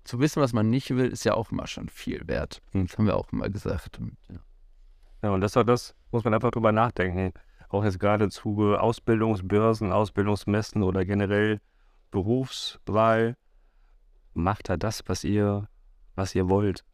zu 0.04 0.18
wissen, 0.20 0.42
was 0.42 0.52
man 0.52 0.70
nicht 0.70 0.90
will, 0.90 1.06
ist 1.06 1.24
ja 1.24 1.34
auch 1.34 1.52
immer 1.52 1.66
schon 1.66 1.88
viel 1.88 2.26
wert. 2.26 2.62
Das 2.72 2.98
haben 2.98 3.06
wir 3.06 3.16
auch 3.16 3.32
immer 3.32 3.48
gesagt. 3.48 3.98
Und, 3.98 4.16
ja. 4.28 4.38
Ja, 5.22 5.30
und 5.30 5.40
das 5.40 5.54
war 5.56 5.64
das, 5.64 5.94
muss 6.10 6.24
man 6.24 6.34
einfach 6.34 6.50
drüber 6.50 6.72
nachdenken. 6.72 7.32
Auch 7.68 7.84
jetzt 7.84 8.00
gerade 8.00 8.28
Zuge 8.30 8.80
Ausbildungsbörsen, 8.80 9.92
Ausbildungsmessen 9.92 10.82
oder 10.82 11.04
generell 11.04 11.60
Berufswahl. 12.10 13.36
Macht 14.34 14.68
da 14.68 14.76
das, 14.76 15.02
was 15.06 15.24
ihr, 15.24 15.68
was 16.14 16.34
ihr 16.34 16.48
wollt. 16.48 16.84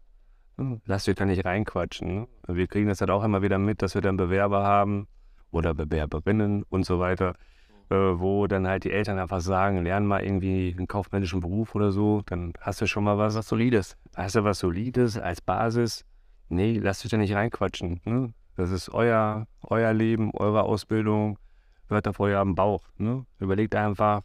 Hm, 0.57 0.81
Lasst 0.87 1.09
euch 1.09 1.15
da 1.17 1.25
nicht 1.25 1.45
reinquatschen. 1.45 2.15
Ne? 2.15 2.29
Wir 2.49 2.67
kriegen 2.67 2.89
das 2.89 3.01
halt 3.01 3.11
auch 3.11 3.23
immer 3.23 3.43
wieder 3.43 3.59
mit, 3.59 3.83
dass 3.83 3.95
wir 3.95 4.03
dann 4.03 4.17
Bewerber 4.17 4.65
haben 4.65 5.07
oder 5.51 5.75
Bewerberinnen 5.75 6.65
und 6.65 6.85
so 6.85 6.99
weiter, 6.99 7.35
äh, 7.91 7.95
wo 7.95 8.47
dann 8.47 8.67
halt 8.67 8.85
die 8.85 8.91
Eltern 8.93 9.19
einfach 9.19 9.41
sagen, 9.41 9.85
lern 9.85 10.07
mal 10.07 10.25
irgendwie 10.25 10.75
einen 10.77 10.89
kaufmännischen 10.89 11.41
Beruf 11.41 11.75
oder 11.75 11.93
so, 11.93 12.23
dann 12.27 12.53
hast 12.61 12.81
du 12.81 12.87
schon 12.87 13.05
mal 13.05 13.19
was. 13.19 13.37
Was 13.37 13.49
Solides. 13.49 13.97
Hast 14.17 14.37
du 14.37 14.45
was 14.45 14.59
Solides 14.59 15.19
als 15.19 15.41
Basis? 15.41 16.05
Nee, 16.49 16.79
lasst 16.79 17.05
euch 17.05 17.11
da 17.11 17.17
nicht 17.17 17.35
reinquatschen. 17.35 18.01
Ne? 18.05 18.33
Das 18.57 18.71
ist 18.71 18.89
euer, 18.91 19.47
euer 19.63 19.93
Leben, 19.93 20.31
eure 20.35 20.63
Ausbildung, 20.63 21.39
hört 21.89 22.07
auf 22.09 22.21
euren 22.21 22.55
Bauch. 22.55 22.85
Ne? 22.97 23.27
Überlegt 23.39 23.75
einfach, 23.75 24.23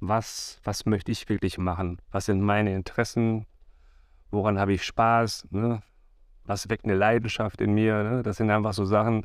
was, 0.00 0.60
was 0.64 0.86
möchte 0.86 1.12
ich 1.12 1.28
wirklich 1.28 1.58
machen? 1.58 1.98
Was 2.10 2.26
sind 2.26 2.40
meine 2.40 2.74
Interessen? 2.74 3.46
Woran 4.30 4.58
habe 4.58 4.72
ich 4.72 4.84
Spaß? 4.84 5.48
Ne? 5.50 5.82
Was 6.44 6.68
weckt 6.68 6.84
eine 6.84 6.94
Leidenschaft 6.94 7.60
in 7.60 7.74
mir? 7.74 8.02
Ne? 8.02 8.22
Das 8.22 8.36
sind 8.36 8.50
einfach 8.50 8.72
so 8.72 8.84
Sachen, 8.84 9.24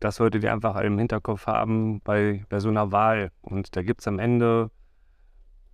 das 0.00 0.16
solltet 0.16 0.44
ihr 0.44 0.52
einfach 0.52 0.76
im 0.80 0.98
Hinterkopf 0.98 1.46
haben 1.46 2.00
bei, 2.02 2.44
bei 2.48 2.60
so 2.60 2.68
einer 2.68 2.92
Wahl. 2.92 3.30
Und 3.42 3.74
da 3.76 3.82
gibt 3.82 4.00
es 4.00 4.08
am 4.08 4.18
Ende 4.18 4.70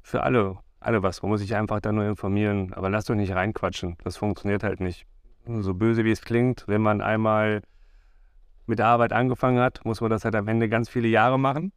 für 0.03 0.23
alle, 0.23 0.59
alle 0.79 1.03
was. 1.03 1.23
Man 1.23 1.31
muss 1.31 1.41
sich 1.41 1.57
einfach 1.57 1.81
da 1.81 1.91
nur 1.91 2.05
informieren. 2.05 2.73
Aber 2.75 2.91
lasst 2.91 3.11
euch 3.11 3.17
nicht 3.17 3.35
reinquatschen. 3.35 3.97
Das 4.05 4.17
funktioniert 4.17 4.63
halt 4.63 4.81
nicht. 4.81 5.07
So 5.47 5.75
böse 5.75 6.05
wie 6.05 6.13
es 6.13 6.23
klingt, 6.23 6.65
wenn 6.69 6.81
man 6.81 7.01
einmal 7.01 7.63
mit 8.71 8.79
der 8.79 8.87
Arbeit 8.87 9.13
angefangen 9.13 9.59
hat, 9.59 9.85
muss 9.85 10.01
man 10.01 10.11
das 10.11 10.25
halt 10.25 10.35
am 10.35 10.49
Ende 10.49 10.69
ganz 10.69 10.89
viele 10.89 11.09
Jahre 11.09 11.39
machen. 11.39 11.73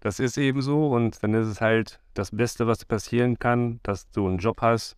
Das 0.00 0.18
ist 0.18 0.36
eben 0.36 0.60
so 0.60 0.88
und 0.88 1.22
dann 1.22 1.32
ist 1.32 1.46
es 1.46 1.60
halt 1.60 2.00
das 2.12 2.32
Beste, 2.32 2.66
was 2.66 2.84
passieren 2.84 3.38
kann, 3.38 3.80
dass 3.84 4.10
du 4.10 4.26
einen 4.26 4.38
Job 4.38 4.60
hast, 4.60 4.96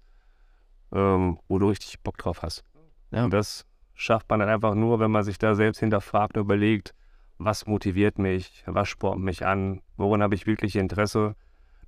ähm, 0.93 1.39
wo 1.47 1.59
du 1.59 1.69
richtig 1.69 2.01
Bock 2.01 2.17
drauf 2.17 2.43
hast. 2.43 2.65
Ja. 3.11 3.25
Und 3.25 3.33
das 3.33 3.67
schafft 3.95 4.29
man 4.31 4.41
dann 4.41 4.49
einfach 4.49 4.75
nur, 4.75 4.99
wenn 5.01 5.11
man 5.11 5.23
sich 5.23 5.39
da 5.39 5.55
selbst 5.55 5.79
hinterfragt 5.79 6.37
und 6.37 6.45
überlegt, 6.45 6.95
was 7.39 7.67
motiviert 7.67 8.19
mich, 8.19 8.65
was 8.67 8.89
spornt 8.89 9.23
mich 9.23 9.45
an, 9.45 9.83
woran 9.97 10.23
habe 10.23 10.35
ich 10.35 10.47
wirklich 10.47 10.77
Interesse. 10.77 11.37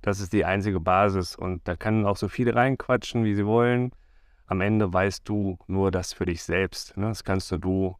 Das 0.01 0.19
ist 0.19 0.31
die 0.31 0.45
einzige 0.45 0.79
Basis 0.79 1.35
und 1.35 1.67
da 1.67 1.75
können 1.75 2.05
auch 2.05 2.17
so 2.17 2.27
viele 2.27 2.55
reinquatschen, 2.55 3.23
wie 3.23 3.33
sie 3.33 3.45
wollen. 3.45 3.91
Am 4.45 4.61
Ende 4.61 4.93
weißt 4.93 5.27
du 5.27 5.57
nur 5.67 5.89
das 5.89 6.13
für 6.13 6.25
dich 6.25 6.43
selbst. 6.43 6.95
Ne? 6.97 7.07
Das 7.07 7.23
kannst 7.23 7.51
nur 7.51 7.59
du 7.59 7.97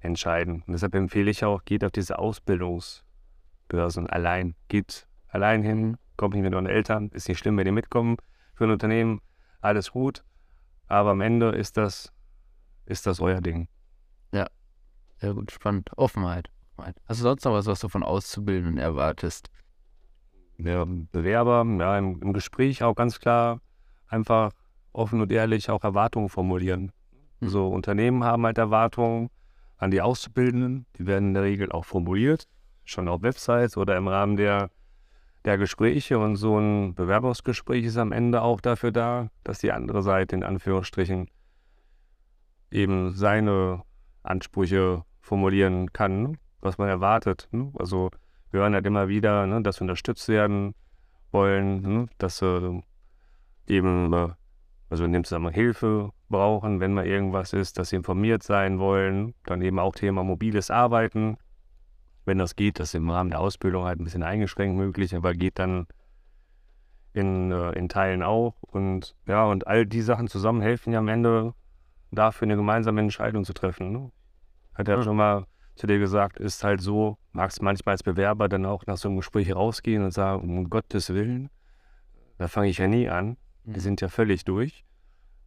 entscheiden. 0.00 0.62
Und 0.66 0.72
deshalb 0.72 0.94
empfehle 0.94 1.30
ich 1.30 1.44
auch, 1.44 1.64
geht 1.64 1.84
auf 1.84 1.92
diese 1.92 2.18
Ausbildungsbörsen 2.18 4.08
allein. 4.08 4.54
Geht 4.68 5.06
allein 5.28 5.62
hin, 5.62 5.96
kommt 6.16 6.34
nicht 6.34 6.42
mit 6.42 6.54
euren 6.54 6.66
Eltern. 6.66 7.10
Ist 7.10 7.28
nicht 7.28 7.38
schlimm, 7.38 7.56
wenn 7.56 7.64
die 7.64 7.72
mitkommen. 7.72 8.16
Für 8.54 8.64
ein 8.64 8.70
Unternehmen 8.70 9.20
alles 9.60 9.92
gut. 9.92 10.24
Aber 10.86 11.10
am 11.10 11.20
Ende 11.20 11.50
ist 11.50 11.76
das, 11.76 12.12
ist 12.86 13.06
das 13.06 13.20
euer 13.20 13.40
Ding. 13.40 13.68
Sehr 15.20 15.34
gut, 15.34 15.50
spannend. 15.50 15.90
Offenheit. 15.96 16.50
Hast 16.78 17.20
du 17.20 17.24
sonst 17.24 17.44
noch 17.44 17.52
was, 17.52 17.66
was 17.66 17.80
du 17.80 17.88
von 17.88 18.02
Auszubildenden 18.02 18.78
erwartest? 18.78 19.50
Der 20.56 20.86
Bewerber, 20.86 21.62
ja, 21.78 21.98
im, 21.98 22.22
im 22.22 22.32
Gespräch 22.32 22.82
auch 22.82 22.94
ganz 22.94 23.20
klar 23.20 23.60
einfach 24.08 24.50
offen 24.92 25.20
und 25.20 25.30
ehrlich 25.30 25.68
auch 25.68 25.84
Erwartungen 25.84 26.30
formulieren. 26.30 26.90
Hm. 27.40 27.48
So 27.50 27.68
Unternehmen 27.68 28.24
haben 28.24 28.46
halt 28.46 28.56
Erwartungen 28.56 29.28
an 29.80 29.90
die 29.90 30.02
Auszubildenden. 30.02 30.86
Die 30.96 31.06
werden 31.06 31.28
in 31.28 31.34
der 31.34 31.42
Regel 31.42 31.72
auch 31.72 31.84
formuliert, 31.84 32.46
schon 32.84 33.08
auf 33.08 33.22
Websites 33.22 33.76
oder 33.76 33.96
im 33.96 34.06
Rahmen 34.06 34.36
der, 34.36 34.70
der 35.44 35.58
Gespräche. 35.58 36.18
Und 36.18 36.36
so 36.36 36.58
ein 36.58 36.94
Bewerbungsgespräch 36.94 37.84
ist 37.84 37.96
am 37.96 38.12
Ende 38.12 38.42
auch 38.42 38.60
dafür 38.60 38.92
da, 38.92 39.30
dass 39.42 39.58
die 39.58 39.72
andere 39.72 40.02
Seite 40.02 40.36
in 40.36 40.44
Anführungsstrichen 40.44 41.28
eben 42.70 43.12
seine 43.12 43.82
Ansprüche 44.22 45.04
formulieren 45.20 45.92
kann, 45.92 46.36
was 46.60 46.78
man 46.78 46.88
erwartet. 46.88 47.48
ne. 47.50 47.72
Also 47.78 48.10
wir 48.50 48.60
hören 48.60 48.74
halt 48.74 48.86
immer 48.86 49.08
wieder, 49.08 49.46
ne, 49.46 49.62
dass 49.62 49.78
wir 49.78 49.82
unterstützt 49.82 50.28
werden 50.28 50.74
wollen, 51.32 51.80
ne, 51.80 52.06
dass 52.18 52.38
sie 52.38 52.82
eben, 53.66 54.12
äh, 54.12 54.28
also 54.90 55.04
in 55.04 55.12
dem 55.12 55.24
Zusammenhang 55.24 55.54
Hilfe 55.54 56.10
brauchen, 56.28 56.80
wenn 56.80 56.92
mal 56.92 57.06
irgendwas 57.06 57.52
ist, 57.52 57.78
dass 57.78 57.90
sie 57.90 57.96
informiert 57.96 58.42
sein 58.42 58.78
wollen. 58.78 59.34
Dann 59.46 59.62
eben 59.62 59.78
auch 59.78 59.94
Thema 59.94 60.24
mobiles 60.24 60.70
Arbeiten. 60.70 61.38
Wenn 62.24 62.38
das 62.38 62.56
geht, 62.56 62.78
das 62.78 62.88
ist 62.90 62.94
im 62.96 63.08
Rahmen 63.08 63.30
der 63.30 63.40
Ausbildung 63.40 63.84
halt 63.84 64.00
ein 64.00 64.04
bisschen 64.04 64.22
eingeschränkt 64.22 64.76
möglich, 64.76 65.14
aber 65.14 65.32
geht 65.32 65.58
dann 65.58 65.86
in, 67.12 67.50
äh, 67.50 67.72
in 67.72 67.88
Teilen 67.88 68.22
auch. 68.22 68.56
Und 68.62 69.14
ja, 69.26 69.44
und 69.44 69.66
all 69.66 69.86
die 69.86 70.02
Sachen 70.02 70.28
zusammen 70.28 70.60
helfen 70.60 70.92
ja 70.92 70.98
am 70.98 71.08
Ende 71.08 71.54
dafür, 72.10 72.46
eine 72.46 72.56
gemeinsame 72.56 73.00
Entscheidung 73.00 73.44
zu 73.44 73.52
treffen. 73.52 73.92
Ne? 73.92 74.10
Hat 74.74 74.88
er 74.88 74.96
Ja. 74.98 75.02
schon 75.02 75.16
mal 75.16 75.46
zu 75.76 75.86
dir 75.86 75.98
gesagt, 75.98 76.38
ist 76.38 76.62
halt 76.62 76.80
so, 76.80 77.16
magst 77.32 77.62
manchmal 77.62 77.94
als 77.94 78.02
Bewerber 78.02 78.48
dann 78.48 78.66
auch 78.66 78.86
nach 78.86 78.96
so 78.96 79.08
einem 79.08 79.16
Gespräch 79.16 79.54
rausgehen 79.54 80.04
und 80.04 80.10
sagen, 80.10 80.42
um 80.42 80.68
Gottes 80.68 81.14
Willen, 81.14 81.48
da 82.38 82.48
fange 82.48 82.68
ich 82.68 82.78
ja 82.78 82.86
nie 82.86 83.08
an. 83.08 83.36
Die 83.72 83.78
Mhm. 83.78 83.82
sind 83.82 84.00
ja 84.00 84.08
völlig 84.08 84.44
durch. 84.44 84.84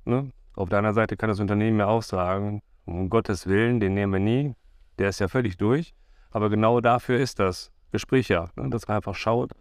Ne? 0.05 0.31
Auf 0.55 0.69
der 0.69 0.79
anderen 0.79 0.95
Seite 0.95 1.17
kann 1.17 1.29
das 1.29 1.39
Unternehmen 1.39 1.79
ja 1.79 1.87
auch 1.87 2.03
sagen, 2.03 2.61
um 2.85 3.09
Gottes 3.09 3.47
Willen, 3.47 3.79
den 3.79 3.93
nehmen 3.93 4.13
wir 4.13 4.19
nie, 4.19 4.55
der 4.99 5.09
ist 5.09 5.19
ja 5.19 5.27
völlig 5.27 5.57
durch. 5.57 5.93
Aber 6.31 6.49
genau 6.49 6.79
dafür 6.81 7.19
ist 7.19 7.39
das 7.39 7.71
Gespräch 7.91 8.27
ja, 8.29 8.49
ne? 8.55 8.69
dass 8.69 8.87
man 8.87 8.97
einfach 8.97 9.15
schaut, 9.15 9.51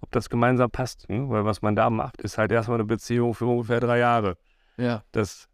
ob 0.00 0.10
das 0.12 0.28
gemeinsam 0.28 0.70
passt. 0.70 1.08
Ne? 1.08 1.28
Weil 1.28 1.44
was 1.44 1.62
man 1.62 1.76
da 1.76 1.90
macht, 1.90 2.20
ist 2.22 2.38
halt 2.38 2.52
erstmal 2.52 2.78
eine 2.78 2.84
Beziehung 2.86 3.34
für 3.34 3.46
ungefähr 3.46 3.80
drei 3.80 3.98
Jahre. 3.98 4.36
Ja. 4.76 5.02
Das, 5.12 5.48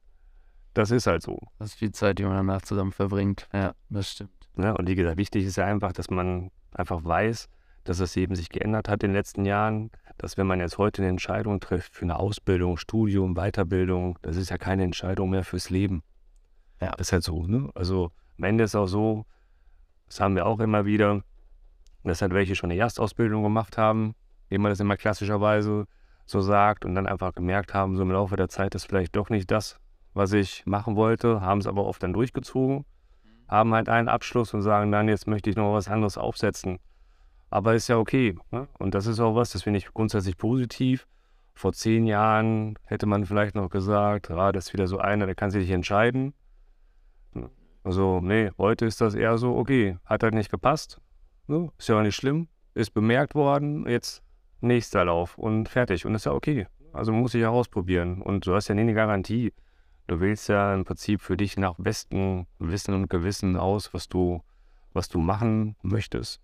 das 0.75 0.91
ist 0.91 1.07
halt 1.07 1.23
so. 1.23 1.39
Das 1.59 1.69
ist 1.71 1.75
viel 1.75 1.93
Zeit, 1.93 2.19
die 2.19 2.25
man 2.25 2.37
danach 2.37 2.63
zusammen 2.63 2.93
verbringt. 2.93 3.49
Ja, 3.53 3.75
das 3.89 4.11
stimmt. 4.11 4.49
Ne? 4.57 4.77
Und 4.77 4.89
wie 4.89 4.95
gesagt, 4.95 5.17
wichtig 5.17 5.45
ist 5.47 5.57
ja 5.57 5.65
einfach, 5.67 5.93
dass 5.93 6.11
man 6.11 6.51
einfach 6.73 7.05
weiß, 7.05 7.49
dass 7.85 8.01
es 8.01 8.17
eben 8.17 8.35
sich 8.35 8.49
geändert 8.49 8.89
hat 8.89 9.03
in 9.03 9.11
den 9.11 9.17
letzten 9.17 9.45
Jahren, 9.45 9.91
dass 10.19 10.37
wenn 10.37 10.47
man 10.47 10.61
jetzt 10.61 10.79
heute 10.79 11.03
eine 11.03 11.11
Entscheidung 11.11 11.61
trifft 11.61 11.95
für 11.95 12.05
eine 12.05 12.19
Ausbildung, 12.19 12.77
Studium, 12.77 13.35
Weiterbildung, 13.35 14.19
das 14.23 14.37
ist 14.37 14.51
ja 14.51 14.59
keine 14.59 14.85
Entscheidung 14.85 15.31
mehr 15.31 15.45
fürs 15.45 15.71
Leben. 15.71 16.03
Ja. 16.81 16.93
Das 16.93 17.09
ist 17.09 17.13
halt 17.13 17.25
so. 17.25 17.47
Ne? 17.47 17.71
Also 17.75 18.11
am 18.39 18.45
Ende 18.45 18.65
ist 18.65 18.75
auch 18.75 18.87
so, 18.87 19.25
das 20.07 20.21
haben 20.21 20.37
wir 20.37 20.47
auch 20.47 20.61
immer 20.61 20.85
wieder, 20.85 21.23
dass 22.05 22.23
halt 22.23 22.35
welche 22.35 22.55
schon 22.55 22.71
eine 22.71 22.81
Erstausbildung 22.81 23.43
gemacht 23.43 23.79
haben, 23.79 24.15
wie 24.49 24.59
man 24.59 24.71
das 24.71 24.81
immer 24.81 24.97
klassischerweise 24.97 25.87
so 26.27 26.41
sagt, 26.41 26.85
und 26.85 26.95
dann 26.95 27.07
einfach 27.07 27.35
gemerkt 27.35 27.75
haben, 27.75 27.97
so 27.97 28.03
im 28.03 28.11
Laufe 28.11 28.37
der 28.37 28.49
Zeit 28.49 28.75
ist 28.75 28.85
vielleicht 28.85 29.17
doch 29.17 29.31
nicht 29.31 29.51
das, 29.51 29.79
was 30.15 30.33
ich 30.33 30.67
machen 30.67 30.97
wollte, 30.97 31.41
haben 31.41 31.59
es 31.59 31.67
aber 31.67 31.85
oft 31.85 32.03
dann 32.03 32.13
durchgezogen, 32.13 32.85
haben 33.49 33.75
halt 33.75 33.89
einen 33.89 34.09
Abschluss 34.09 34.53
und 34.55 34.63
sagen 34.63 34.93
dann, 34.93 35.09
jetzt 35.09 35.27
möchte 35.27 35.51
ich 35.51 35.57
noch 35.57 35.73
was 35.73 35.89
anderes 35.89 36.19
aufsetzen. 36.19 36.79
Aber 37.53 37.75
ist 37.75 37.89
ja 37.89 37.99
okay. 37.99 38.35
Ne? 38.51 38.67
Und 38.79 38.95
das 38.95 39.07
ist 39.07 39.21
auch 39.21 39.35
was, 39.35 39.51
das 39.51 39.65
finde 39.65 39.77
ich 39.77 39.93
grundsätzlich 39.93 40.39
positiv. 40.39 41.07
Vor 41.53 41.75
zehn 41.75 42.07
Jahren 42.07 42.79
hätte 42.87 43.05
man 43.05 43.27
vielleicht 43.27 43.55
noch 43.55 43.69
gesagt, 43.69 44.31
ah, 44.31 44.53
das 44.53 44.69
ist 44.69 44.73
wieder 44.73 44.87
so 44.87 44.97
einer, 44.97 45.27
der 45.27 45.35
kann 45.35 45.51
sich 45.51 45.65
nicht 45.65 45.71
entscheiden. 45.71 46.33
Also, 47.85 48.21
nee, 48.23 48.51
heute 48.57 48.87
ist 48.87 49.03
das 49.03 49.15
eher 49.15 49.37
so, 49.37 49.55
okay, 49.55 49.99
hat 50.07 50.23
halt 50.23 50.33
nicht 50.33 50.51
gepasst. 50.51 50.99
Ne? 51.47 51.71
Ist 51.77 51.91
ja 51.91 51.99
auch 51.99 52.03
nicht 52.03 52.17
schlimm. 52.17 52.49
Ist 52.73 52.95
bemerkt 52.95 53.35
worden, 53.35 53.87
jetzt 53.87 54.23
nächster 54.63 55.05
Lauf 55.05 55.37
und 55.37 55.69
fertig. 55.69 56.07
Und 56.07 56.15
ist 56.15 56.25
ja 56.25 56.33
okay. 56.33 56.69
Also 56.95 57.13
muss 57.13 57.35
ich 57.35 57.43
ja 57.43 57.51
ausprobieren. 57.51 58.23
Und 58.23 58.47
du 58.47 58.55
hast 58.55 58.69
ja 58.69 58.75
nie 58.75 58.81
eine 58.81 58.95
Garantie. 58.95 59.53
Du 60.07 60.21
wählst 60.21 60.49
ja 60.49 60.73
im 60.73 60.87
Prinzip 60.87 61.21
für 61.21 61.37
dich 61.37 61.59
nach 61.59 61.75
bestem 61.77 62.47
Wissen 62.59 62.95
und 62.95 63.11
Gewissen 63.11 63.59
aus, 63.59 63.93
was 63.93 64.09
du, 64.09 64.43
was 64.95 65.11
du 65.11 65.19
machen 65.19 65.77
möchtest. 65.83 66.41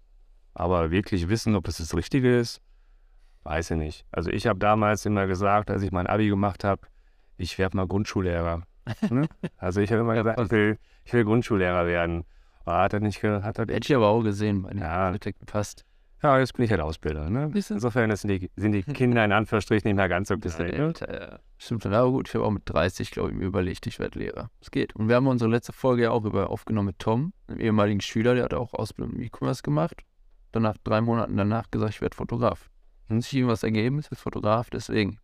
Aber 0.58 0.90
wirklich 0.90 1.28
wissen, 1.28 1.54
ob 1.54 1.64
das 1.66 1.76
das 1.76 1.94
Richtige 1.94 2.36
ist, 2.36 2.60
weiß 3.44 3.70
ich 3.70 3.76
nicht. 3.76 4.04
Also 4.10 4.30
ich 4.30 4.48
habe 4.48 4.58
damals 4.58 5.06
immer 5.06 5.28
gesagt, 5.28 5.70
als 5.70 5.82
ich 5.82 5.92
mein 5.92 6.08
Abi 6.08 6.28
gemacht 6.28 6.64
habe, 6.64 6.82
ich 7.36 7.58
werde 7.58 7.76
mal 7.76 7.86
Grundschullehrer. 7.86 8.62
Ne? 9.08 9.28
Also 9.56 9.80
ich 9.80 9.92
habe 9.92 10.00
immer 10.00 10.14
gesagt, 10.16 10.40
ich 10.40 10.50
will, 10.50 10.78
ich 11.04 11.12
will 11.12 11.24
Grundschullehrer 11.24 11.86
werden. 11.86 12.24
Aber 12.64 12.78
hat 12.78 12.92
er 12.92 12.98
nicht 12.98 13.22
hat 13.22 13.58
er, 13.58 13.66
Hätte 13.66 13.86
ich 13.88 13.94
aber 13.94 14.08
auch 14.08 14.22
gesehen, 14.22 14.62
meine 14.62 14.80
Ja. 14.80 15.12
gepasst. 15.12 15.84
Ja, 16.24 16.36
jetzt 16.40 16.54
bin 16.54 16.64
ich 16.64 16.72
halt 16.72 16.80
Ausbilder. 16.80 17.30
Ne? 17.30 17.52
Insofern 17.54 18.14
sind 18.16 18.28
die, 18.28 18.50
sind 18.56 18.72
die 18.72 18.82
Kinder 18.82 19.24
in 19.24 19.30
Anführungsstrichen 19.30 19.88
nicht 19.88 19.96
mehr 19.96 20.08
ganz 20.08 20.26
so 20.26 20.38
gesehen. 20.38 20.76
Ne? 20.76 20.86
Alter, 20.86 21.38
Stimmt 21.56 21.84
schon, 21.84 21.94
aber 21.94 22.10
gut, 22.10 22.26
ich 22.28 22.34
habe 22.34 22.44
auch 22.44 22.50
mit 22.50 22.62
30, 22.64 23.12
glaube 23.12 23.30
ich, 23.30 23.36
mir 23.36 23.44
überlegt, 23.44 23.86
ich 23.86 24.00
werde 24.00 24.18
Lehrer. 24.18 24.50
Es 24.60 24.72
geht. 24.72 24.96
Und 24.96 25.08
wir 25.08 25.14
haben 25.14 25.28
unsere 25.28 25.48
letzte 25.48 25.72
Folge 25.72 26.02
ja 26.02 26.10
auch 26.10 26.24
über 26.24 26.50
aufgenommen 26.50 26.86
mit 26.86 26.98
Tom, 26.98 27.32
einem 27.46 27.60
ehemaligen 27.60 28.00
Schüler, 28.00 28.34
der 28.34 28.42
hat 28.42 28.54
auch 28.54 28.74
Ausbildung 28.74 29.14
im 29.14 29.22
E-Commerce 29.22 29.62
gemacht. 29.62 30.02
Dann 30.52 30.62
nach 30.62 30.76
drei 30.84 31.00
Monaten 31.00 31.36
danach 31.36 31.70
gesagt, 31.70 31.94
ich 31.94 32.00
werde 32.00 32.16
Fotograf. 32.16 32.70
Hat 33.08 33.22
sich 33.22 33.34
ihm 33.34 33.48
was 33.48 33.62
ergeben, 33.62 33.98
ist 33.98 34.10
jetzt 34.10 34.20
Fotograf, 34.20 34.70
deswegen. 34.70 35.18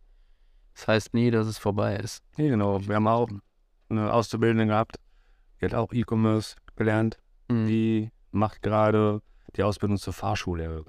Das 0.73 0.87
heißt 0.87 1.13
nie, 1.13 1.31
dass 1.31 1.47
es 1.47 1.57
vorbei 1.57 1.95
ist. 1.95 2.23
Ja, 2.37 2.47
genau. 2.47 2.85
Wir 2.85 2.95
haben 2.95 3.07
auch 3.07 3.29
eine 3.89 4.11
Auszubildende 4.11 4.67
gehabt, 4.67 4.97
die 5.61 5.65
hat 5.65 5.73
auch 5.73 5.93
E-Commerce 5.93 6.55
gelernt. 6.75 7.17
Mhm. 7.47 7.67
Die 7.67 8.11
macht 8.31 8.61
gerade 8.61 9.21
die 9.55 9.63
Ausbildung 9.63 9.97
zur 9.97 10.13
Fahrschullehrerin. 10.13 10.85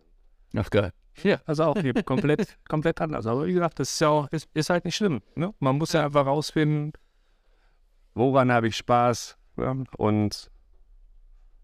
Ach 0.57 0.71
geil. 0.71 0.93
Ja. 1.23 1.41
Also 1.47 1.65
auch 1.65 1.79
hier 1.79 1.95
komplett, 2.03 2.59
komplett 2.69 3.01
anders. 3.01 3.27
Aber 3.27 3.47
wie 3.47 3.53
gesagt, 3.53 3.79
das 3.79 3.93
ist 3.93 4.01
ja 4.01 4.09
auch, 4.09 4.29
ist, 4.29 4.49
ist 4.55 4.71
halt 4.71 4.85
nicht 4.85 4.97
schlimm. 4.97 5.23
Ne? 5.35 5.55
Man 5.61 5.79
muss 5.79 5.93
ja 5.93 6.05
einfach 6.05 6.27
rausfinden, 6.27 6.93
woran 8.15 8.51
habe 8.53 8.69
ich 8.69 8.77
Spaß 8.77 9.37
ja? 9.57 9.77
und 9.97 10.51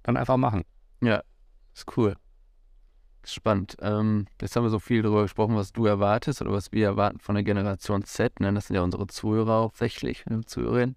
dann 0.05 0.17
einfach 0.17 0.37
machen. 0.37 0.65
Ja, 1.03 1.23
ist 1.75 1.97
cool. 1.97 2.17
Spannend. 3.25 3.77
Ähm, 3.81 4.27
jetzt 4.41 4.57
haben 4.57 4.65
wir 4.65 4.71
so 4.71 4.81
viel 4.81 5.03
darüber 5.03 5.23
gesprochen, 5.23 5.55
was 5.55 5.73
du 5.73 5.87
erwartest 5.87 6.43
oder 6.43 6.53
was 6.53 6.73
wir 6.73 6.87
erwarten 6.87 7.21
von 7.21 7.35
der 7.37 7.45
Generation 7.45 8.03
Z. 8.03 8.41
Ne? 8.41 8.53
Das 8.53 8.67
sind 8.67 8.77
ja 8.77 8.83
unsere 8.83 9.07
Zuhörer 9.07 9.63
hauptsächlich, 9.63 10.27
ne? 10.27 10.45
Zuhörerinnen. 10.45 10.97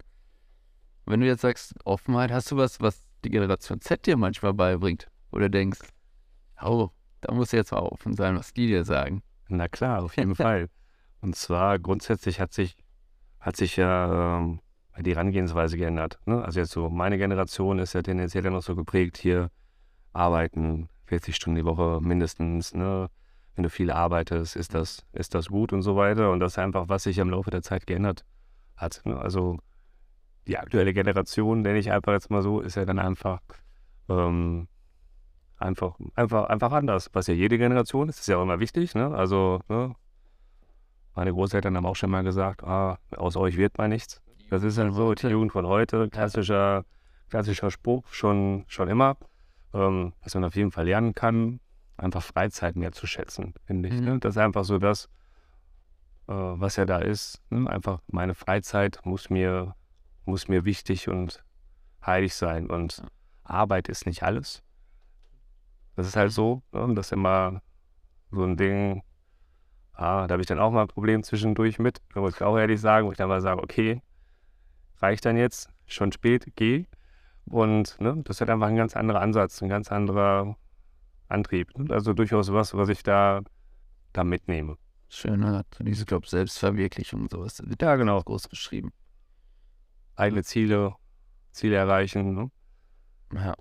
Wenn 1.06 1.20
du 1.20 1.28
jetzt 1.28 1.42
sagst, 1.42 1.76
Offenheit, 1.84 2.32
hast 2.32 2.50
du 2.52 2.58
was, 2.58 2.82
was 2.82 3.06
die 3.24 3.30
Generation 3.30 3.80
Z 3.80 4.08
dir 4.08 4.18
manchmal 4.18 4.54
beibringt? 4.54 5.08
Oder 5.32 5.50
denkst, 5.50 5.82
oh, 6.64 6.90
da 7.22 7.34
muss 7.34 7.52
jetzt 7.52 7.72
mal 7.72 7.80
offen 7.80 8.14
sein, 8.14 8.36
was 8.36 8.54
die 8.54 8.68
dir 8.68 8.84
sagen. 8.84 9.22
Na 9.48 9.68
klar, 9.68 10.04
auf 10.04 10.18
jeden 10.18 10.36
Fall. 10.36 10.70
Und 11.22 11.36
zwar 11.36 11.78
grundsätzlich 11.78 12.40
hat 12.40 12.54
sich, 12.54 12.76
hat 13.40 13.56
sich 13.56 13.76
ja 13.76 14.38
ähm, 14.38 14.62
die 15.00 15.14
Herangehensweise 15.14 15.78
geändert. 15.78 16.20
Ne? 16.26 16.44
Also 16.44 16.60
jetzt 16.60 16.72
so, 16.72 16.90
meine 16.90 17.18
Generation 17.18 17.80
ist 17.80 17.94
ja 17.94 18.02
tendenziell 18.02 18.44
ja 18.44 18.50
noch 18.50 18.64
so 18.64 18.76
geprägt, 18.76 19.18
hier 19.18 19.52
arbeiten 20.14 20.90
40 21.06 21.36
Stunden 21.36 21.58
die 21.58 21.66
Woche 21.66 22.00
mindestens. 22.02 22.74
Ne? 22.74 23.10
Wenn 23.56 23.64
du 23.64 23.70
viel 23.70 23.92
arbeitest, 23.92 24.56
ist 24.56 24.74
das, 24.74 25.06
ist 25.14 25.34
das 25.34 25.48
gut 25.48 25.72
und 25.74 25.82
so 25.82 25.96
weiter. 25.96 26.32
Und 26.32 26.40
das 26.40 26.54
ist 26.54 26.60
einfach, 26.60 26.90
was 26.90 27.04
sich 27.04 27.18
im 27.18 27.30
Laufe 27.30 27.52
der 27.52 27.62
Zeit 27.62 27.88
geändert 27.88 28.26
hat. 28.76 29.02
Ne? 29.06 29.18
Also 29.18 29.60
die 30.48 30.58
aktuelle 30.58 30.94
Generation, 30.94 31.62
nenne 31.62 31.80
ich 31.80 31.92
einfach 31.92 32.14
jetzt 32.14 32.30
mal 32.30 32.42
so, 32.42 32.60
ist 32.60 32.76
ja 32.76 32.86
dann 32.86 33.00
einfach 33.00 33.42
ähm, 34.10 34.68
einfach, 35.58 35.98
einfach, 36.16 36.46
einfach 36.46 36.72
anders. 36.72 37.10
Was 37.14 37.28
ja 37.28 37.34
jede 37.34 37.58
Generation 37.58 38.10
ist, 38.10 38.20
ist 38.20 38.28
ja 38.28 38.38
auch 38.38 38.44
immer 38.44 38.60
wichtig. 38.60 38.96
Ne? 38.96 39.14
Also, 39.16 39.62
ne? 39.70 39.96
meine 41.16 41.32
Großeltern 41.32 41.76
haben 41.76 41.86
auch 41.86 41.96
schon 41.96 42.12
mal 42.12 42.24
gesagt, 42.24 42.64
ah, 42.64 43.00
aus 43.16 43.38
euch 43.38 43.58
wird 43.58 43.78
mal 43.78 43.88
nichts. 43.88 44.22
Das 44.50 44.64
ist 44.64 44.78
halt 44.78 44.94
so, 44.94 45.14
die 45.14 45.28
Jugend 45.28 45.52
von 45.52 45.66
heute, 45.66 46.10
klassischer, 46.10 46.86
klassischer 47.30 47.72
Spruch, 47.72 48.06
schon, 48.12 48.66
schon 48.68 48.90
immer. 48.90 49.18
Ähm, 49.74 50.14
was 50.22 50.34
man 50.36 50.46
auf 50.46 50.56
jeden 50.56 50.72
Fall 50.72 50.86
lernen 50.86 51.14
kann, 51.14 51.60
einfach 51.98 52.24
Freizeit 52.24 52.76
mehr 52.76 52.92
zu 52.92 53.08
schätzen, 53.08 53.54
finde 53.66 53.90
ich. 53.90 53.96
Mhm. 53.96 54.06
Ne? 54.06 54.20
Das 54.20 54.36
ist 54.36 54.42
einfach 54.42 54.64
so 54.64 54.78
das, 54.78 55.06
äh, 56.28 56.34
was 56.34 56.76
ja 56.76 56.86
da 56.86 57.00
ist. 57.00 57.42
Ne? 57.50 57.70
Einfach 57.70 58.02
meine 58.08 58.36
Freizeit 58.36 59.00
muss 59.04 59.30
mir, 59.30 59.76
muss 60.26 60.48
mir 60.48 60.66
wichtig 60.66 61.08
und 61.08 61.44
heilig 62.06 62.36
sein. 62.36 62.70
Und 62.70 63.04
Arbeit 63.44 63.90
ist 63.90 64.06
nicht 64.06 64.24
alles. 64.24 64.64
Das 65.96 66.08
ist 66.08 66.16
halt 66.16 66.32
so, 66.32 66.62
ne? 66.72 66.94
das 66.96 67.08
ist 67.08 67.12
immer 67.14 67.62
so 68.32 68.44
ein 68.44 68.58
Ding, 68.58 69.02
ah, 69.94 70.28
da 70.28 70.34
habe 70.34 70.42
ich 70.42 70.48
dann 70.48 70.60
auch 70.60 70.72
mal 70.72 70.82
ein 70.82 70.88
Problem 70.88 71.24
zwischendurch 71.24 71.80
mit, 71.80 72.02
da 72.14 72.20
muss 72.20 72.36
ich 72.36 72.42
auch 72.42 72.58
ehrlich 72.58 72.82
sagen, 72.82 73.08
wo 73.08 73.12
ich 73.12 73.18
dann 73.18 73.30
mal 73.30 73.42
sage, 73.42 73.64
okay, 73.64 74.02
reicht 74.98 75.26
dann 75.26 75.38
jetzt, 75.38 75.70
schon 75.86 76.12
spät, 76.12 76.52
geh. 76.56 76.86
Und 77.46 78.00
ne, 78.00 78.22
das 78.24 78.38
ist 78.38 78.42
halt 78.42 78.50
einfach 78.50 78.68
ein 78.68 78.76
ganz 78.76 78.96
anderer 78.96 79.22
Ansatz, 79.22 79.62
ein 79.62 79.70
ganz 79.70 79.92
anderer 79.92 80.56
Antrieb. 81.28 81.78
Ne? 81.78 81.94
Also 81.94 82.14
durchaus 82.14 82.52
was, 82.52 82.74
was 82.74 82.90
ich 82.90 83.04
da, 83.04 83.42
da 84.14 84.24
mitnehme. 84.24 84.78
Schön, 85.10 85.40
ne? 85.40 85.64
So 85.78 85.84
Diese, 85.84 86.06
glaube 86.06 86.28
Selbstverwirklichung 86.28 87.22
und 87.22 87.32
sowas. 87.32 87.62
Wird 87.64 87.82
Ja, 87.82 87.96
genau. 87.96 88.22
groß 88.22 88.50
geschrieben. 88.50 88.92
Eigene 90.16 90.44
Ziele, 90.44 90.96
Ziele 91.52 91.76
erreichen. 91.76 92.34
Ne? 92.36 92.52
Ja. 93.34 93.56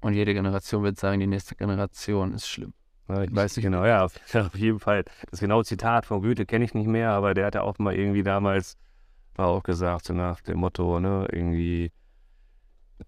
Und 0.00 0.14
jede 0.14 0.34
Generation 0.34 0.82
wird 0.82 0.98
sagen, 0.98 1.20
die 1.20 1.26
nächste 1.26 1.54
Generation 1.54 2.34
ist 2.34 2.48
schlimm. 2.48 2.74
Ja, 3.08 3.22
ich 3.22 3.34
Weiß 3.34 3.56
nicht. 3.56 3.64
genau, 3.64 3.84
ja, 3.84 4.04
auf, 4.04 4.18
auf 4.34 4.56
jeden 4.56 4.80
Fall. 4.80 5.04
Das 5.30 5.40
genaue 5.40 5.64
Zitat 5.64 6.06
von 6.06 6.22
Goethe 6.22 6.46
kenne 6.46 6.64
ich 6.64 6.74
nicht 6.74 6.88
mehr, 6.88 7.10
aber 7.10 7.34
der 7.34 7.46
hat 7.46 7.54
ja 7.54 7.62
auch 7.62 7.78
mal 7.78 7.94
irgendwie 7.94 8.22
damals 8.22 8.76
war 9.36 9.48
auch 9.48 9.62
gesagt, 9.62 10.04
so 10.06 10.14
nach 10.14 10.40
dem 10.42 10.58
Motto, 10.58 11.00
ne, 11.00 11.26
irgendwie, 11.32 11.92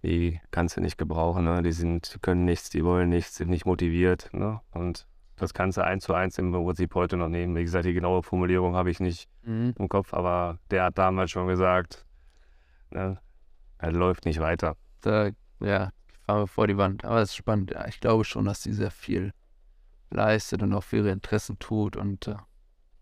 die 0.02 0.40
kannst 0.50 0.76
du 0.76 0.80
nicht 0.80 0.98
gebrauchen, 0.98 1.44
ne? 1.44 1.62
Die 1.62 1.72
sind, 1.72 2.14
die 2.14 2.18
können 2.18 2.44
nichts, 2.44 2.70
die 2.70 2.84
wollen 2.84 3.08
nichts, 3.08 3.36
sind 3.36 3.50
nicht 3.50 3.66
motiviert, 3.66 4.30
ne? 4.32 4.60
Und 4.72 5.06
das 5.36 5.52
kannst 5.52 5.76
du 5.78 5.84
eins 5.84 6.04
zu 6.04 6.14
eins 6.14 6.38
im 6.38 6.52
Prinzip 6.52 6.94
heute 6.94 7.16
noch 7.16 7.28
nehmen. 7.28 7.54
Wie 7.56 7.62
gesagt, 7.62 7.84
die 7.84 7.92
genaue 7.92 8.22
Formulierung 8.22 8.74
habe 8.74 8.90
ich 8.90 9.00
nicht 9.00 9.28
Mhm. 9.42 9.74
im 9.78 9.88
Kopf, 9.88 10.14
aber 10.14 10.58
der 10.70 10.84
hat 10.84 10.98
damals 10.98 11.30
schon 11.30 11.46
gesagt, 11.46 12.06
ne, 12.90 13.18
er 13.78 13.92
läuft 13.92 14.24
nicht 14.24 14.40
weiter. 14.40 14.76
Da, 15.02 15.30
ja, 15.60 15.90
fahren 16.24 16.40
wir 16.42 16.46
vor 16.46 16.66
die 16.66 16.76
Wand. 16.78 17.04
Aber 17.04 17.20
es 17.20 17.30
ist 17.30 17.36
spannend. 17.36 17.70
Ja, 17.72 17.86
ich 17.86 18.00
glaube 18.00 18.24
schon, 18.24 18.46
dass 18.46 18.62
sie 18.62 18.72
sehr 18.72 18.90
viel 18.90 19.32
leistet 20.10 20.62
und 20.62 20.72
auch 20.72 20.82
für 20.84 20.96
ihre 20.96 21.10
Interessen 21.10 21.58
tut. 21.58 21.96
Und 21.96 22.28
äh, 22.28 22.36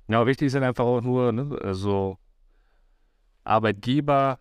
Ja, 0.09 0.26
wichtig 0.26 0.46
ist 0.46 0.54
dann 0.57 0.64
einfach 0.64 0.85
auch 0.85 1.00
nur, 1.02 1.30
ne, 1.33 1.57
also 1.62 2.18
Arbeitgeber, 3.44 4.38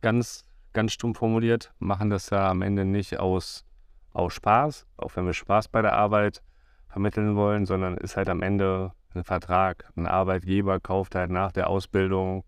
ganz, 0.00 0.44
ganz 0.76 0.92
stumpf 0.92 1.18
formuliert, 1.18 1.72
machen 1.78 2.10
das 2.10 2.28
ja 2.28 2.50
am 2.50 2.60
Ende 2.60 2.84
nicht 2.84 3.18
aus, 3.18 3.64
aus 4.12 4.34
Spaß, 4.34 4.86
auch 4.98 5.16
wenn 5.16 5.24
wir 5.24 5.32
Spaß 5.32 5.68
bei 5.68 5.80
der 5.80 5.94
Arbeit 5.94 6.42
vermitteln 6.86 7.34
wollen, 7.34 7.64
sondern 7.64 7.96
ist 7.96 8.18
halt 8.18 8.28
am 8.28 8.42
Ende 8.42 8.92
ein 9.14 9.24
Vertrag. 9.24 9.90
Ein 9.96 10.06
Arbeitgeber 10.06 10.78
kauft 10.78 11.14
halt 11.14 11.30
nach 11.30 11.50
der 11.50 11.68
Ausbildung 11.70 12.44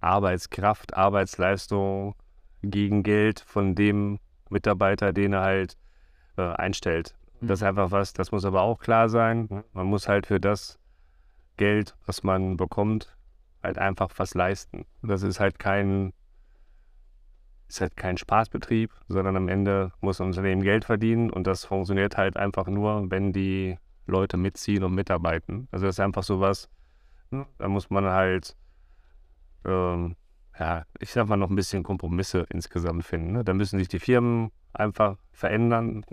Arbeitskraft, 0.00 0.94
Arbeitsleistung 0.94 2.14
gegen 2.62 3.02
Geld 3.02 3.40
von 3.40 3.74
dem 3.74 4.18
Mitarbeiter, 4.50 5.14
den 5.14 5.32
er 5.32 5.40
halt 5.40 5.78
äh, 6.36 6.42
einstellt. 6.42 7.16
Das 7.40 7.60
ist 7.60 7.66
einfach 7.66 7.90
was, 7.90 8.12
das 8.12 8.32
muss 8.32 8.44
aber 8.44 8.60
auch 8.62 8.80
klar 8.80 9.08
sein. 9.08 9.64
Man 9.72 9.86
muss 9.86 10.08
halt 10.08 10.26
für 10.26 10.40
das 10.40 10.78
Geld, 11.56 11.96
was 12.04 12.22
man 12.22 12.58
bekommt, 12.58 13.16
halt 13.62 13.78
einfach 13.78 14.10
was 14.18 14.34
leisten. 14.34 14.84
Das 15.02 15.22
ist 15.22 15.40
halt 15.40 15.58
kein, 15.58 16.12
ist 17.68 17.80
halt 17.80 17.96
kein 17.96 18.16
Spaßbetrieb, 18.16 18.92
sondern 19.08 19.36
am 19.36 19.48
Ende 19.48 19.92
muss 20.00 20.20
ein 20.20 20.28
Unternehmen 20.28 20.62
Geld 20.62 20.84
verdienen 20.84 21.30
und 21.30 21.46
das 21.46 21.66
funktioniert 21.66 22.16
halt 22.16 22.36
einfach 22.36 22.66
nur, 22.66 23.10
wenn 23.10 23.32
die 23.32 23.78
Leute 24.06 24.38
mitziehen 24.38 24.82
und 24.84 24.94
mitarbeiten. 24.94 25.68
Also 25.70 25.86
das 25.86 25.96
ist 25.96 26.00
einfach 26.00 26.22
sowas, 26.22 26.68
ne? 27.30 27.46
da 27.58 27.68
muss 27.68 27.90
man 27.90 28.06
halt, 28.06 28.56
ähm, 29.66 30.16
ja, 30.58 30.84
ich 30.98 31.12
sag 31.12 31.28
mal, 31.28 31.36
noch 31.36 31.50
ein 31.50 31.56
bisschen 31.56 31.82
Kompromisse 31.82 32.46
insgesamt 32.48 33.04
finden. 33.04 33.32
Ne? 33.32 33.44
Da 33.44 33.52
müssen 33.52 33.78
sich 33.78 33.88
die 33.88 34.00
Firmen 34.00 34.50
einfach 34.72 35.16
verändern. 35.30 36.04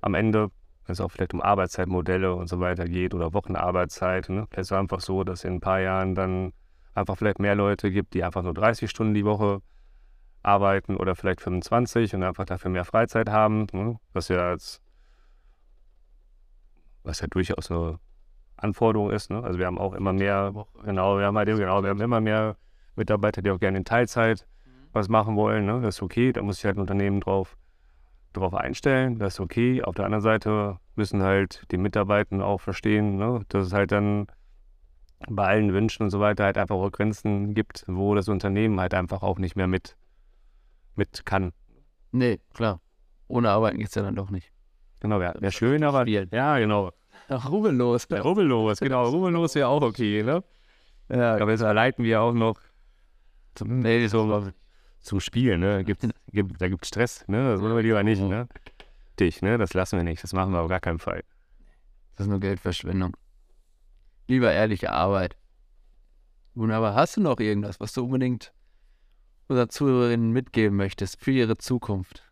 Am 0.00 0.14
Ende, 0.14 0.50
wenn 0.86 0.92
es 0.92 1.00
auch 1.00 1.10
vielleicht 1.10 1.34
um 1.34 1.42
Arbeitszeitmodelle 1.42 2.34
und 2.34 2.48
so 2.48 2.60
weiter 2.60 2.86
geht 2.86 3.12
oder 3.12 3.34
Wochenarbeitszeit, 3.34 4.30
ne? 4.30 4.48
es 4.52 4.68
ist 4.68 4.72
einfach 4.72 5.00
so, 5.00 5.22
dass 5.22 5.44
in 5.44 5.54
ein 5.54 5.60
paar 5.60 5.80
Jahren 5.80 6.14
dann 6.14 6.54
einfach 6.94 7.18
vielleicht 7.18 7.40
mehr 7.40 7.54
Leute 7.54 7.90
gibt, 7.90 8.14
die 8.14 8.24
einfach 8.24 8.42
nur 8.42 8.54
30 8.54 8.88
Stunden 8.88 9.12
die 9.12 9.24
Woche 9.26 9.60
arbeiten 10.46 10.96
oder 10.96 11.14
vielleicht 11.14 11.40
25 11.40 12.14
und 12.14 12.22
einfach 12.22 12.44
dafür 12.44 12.70
mehr 12.70 12.84
Freizeit 12.84 13.30
haben, 13.30 13.66
ne? 13.72 13.98
was 14.12 14.28
ja 14.28 14.48
als 14.48 14.80
was 17.02 17.20
ja 17.20 17.28
durchaus 17.28 17.70
eine, 17.70 18.00
Anforderung 18.56 19.10
ist. 19.10 19.30
Ne? 19.30 19.42
Also 19.42 19.58
wir 19.58 19.66
haben 19.66 19.78
auch 19.78 19.92
immer 19.92 20.12
mehr, 20.12 20.52
genau, 20.84 21.18
wir 21.18 21.26
haben 21.26 21.36
halt, 21.36 21.48
genau, 21.48 21.82
wir 21.82 21.90
haben 21.90 22.00
immer 22.00 22.20
mehr 22.20 22.56
Mitarbeiter, 22.96 23.42
die 23.42 23.50
auch 23.50 23.60
gerne 23.60 23.78
in 23.78 23.84
Teilzeit 23.84 24.46
was 24.92 25.08
machen 25.08 25.36
wollen. 25.36 25.66
Ne? 25.66 25.80
Das 25.82 25.96
ist 25.96 26.02
okay, 26.02 26.32
da 26.32 26.42
muss 26.42 26.56
sich 26.56 26.64
halt 26.64 26.76
ein 26.76 26.80
Unternehmen 26.80 27.20
drauf, 27.20 27.56
drauf 28.32 28.54
einstellen, 28.54 29.18
das 29.18 29.34
ist 29.34 29.40
okay. 29.40 29.82
Auf 29.82 29.94
der 29.94 30.06
anderen 30.06 30.22
Seite 30.22 30.78
müssen 30.94 31.22
halt 31.22 31.64
die 31.70 31.76
Mitarbeiter 31.76 32.44
auch 32.44 32.60
verstehen, 32.60 33.16
ne? 33.16 33.42
dass 33.48 33.66
es 33.66 33.72
halt 33.72 33.92
dann 33.92 34.26
bei 35.28 35.46
allen 35.46 35.72
Wünschen 35.72 36.04
und 36.04 36.10
so 36.10 36.20
weiter 36.20 36.44
halt 36.44 36.58
einfach 36.58 36.76
auch 36.76 36.90
Grenzen 36.90 37.54
gibt, 37.54 37.84
wo 37.88 38.14
das 38.14 38.28
Unternehmen 38.28 38.80
halt 38.80 38.94
einfach 38.94 39.22
auch 39.22 39.38
nicht 39.38 39.56
mehr 39.56 39.66
mit, 39.66 39.96
mit 40.96 41.24
kann. 41.24 41.52
Nee, 42.12 42.40
klar. 42.54 42.80
Ohne 43.28 43.50
Arbeiten 43.50 43.78
geht 43.78 43.88
es 43.88 43.94
ja 43.94 44.02
dann 44.02 44.14
doch 44.14 44.30
nicht. 44.30 44.52
Genau, 45.00 45.20
wäre 45.20 45.34
wär 45.40 45.50
schön, 45.50 45.84
aber 45.84 46.02
Spielen. 46.02 46.28
ja, 46.32 46.58
genau. 46.58 46.92
Ach, 47.28 47.50
ruhelos. 47.50 48.06
Ja, 48.10 48.20
rubbellos, 48.20 48.80
genau, 48.80 49.08
rubbellos 49.08 49.54
wäre 49.54 49.68
auch 49.68 49.82
okay, 49.82 50.22
ne? 50.22 50.44
Ja, 51.08 51.36
Aber 51.36 51.50
jetzt 51.50 51.60
leiten 51.60 52.04
wir 52.04 52.20
auch 52.20 52.32
noch 52.32 52.58
zum, 53.54 53.80
nee, 53.80 54.06
so, 54.06 54.48
zum 55.00 55.20
Spiel, 55.20 55.58
ne? 55.58 55.84
Gibt, 55.84 56.06
gibt, 56.32 56.60
da 56.60 56.68
gibt 56.68 56.84
es 56.84 56.88
Stress, 56.88 57.26
ne? 57.28 57.52
Das 57.52 57.60
wollen 57.60 57.74
wir 57.76 57.82
lieber 57.82 58.02
nicht, 58.02 58.22
ne? 58.22 58.48
Dich, 59.18 59.42
ne? 59.42 59.58
Das 59.58 59.74
lassen 59.74 59.96
wir 59.96 60.04
nicht, 60.04 60.22
das 60.22 60.32
machen 60.32 60.52
wir 60.52 60.60
auf 60.60 60.68
gar 60.68 60.80
keinen 60.80 60.98
Fall. 60.98 61.22
das 62.14 62.26
ist 62.26 62.30
nur 62.30 62.40
Geldverschwendung. 62.40 63.16
Lieber 64.28 64.52
ehrliche 64.52 64.92
Arbeit. 64.92 65.36
Wunderbar. 66.54 66.94
Hast 66.94 67.16
du 67.16 67.20
noch 67.20 67.38
irgendwas, 67.38 67.80
was 67.80 67.92
du 67.92 68.04
unbedingt 68.04 68.52
unseren 69.48 69.68
Zuhörerinnen 69.68 70.32
mitgeben 70.32 70.76
möchtest 70.76 71.20
für 71.20 71.32
ihre 71.32 71.56
Zukunft? 71.56 72.22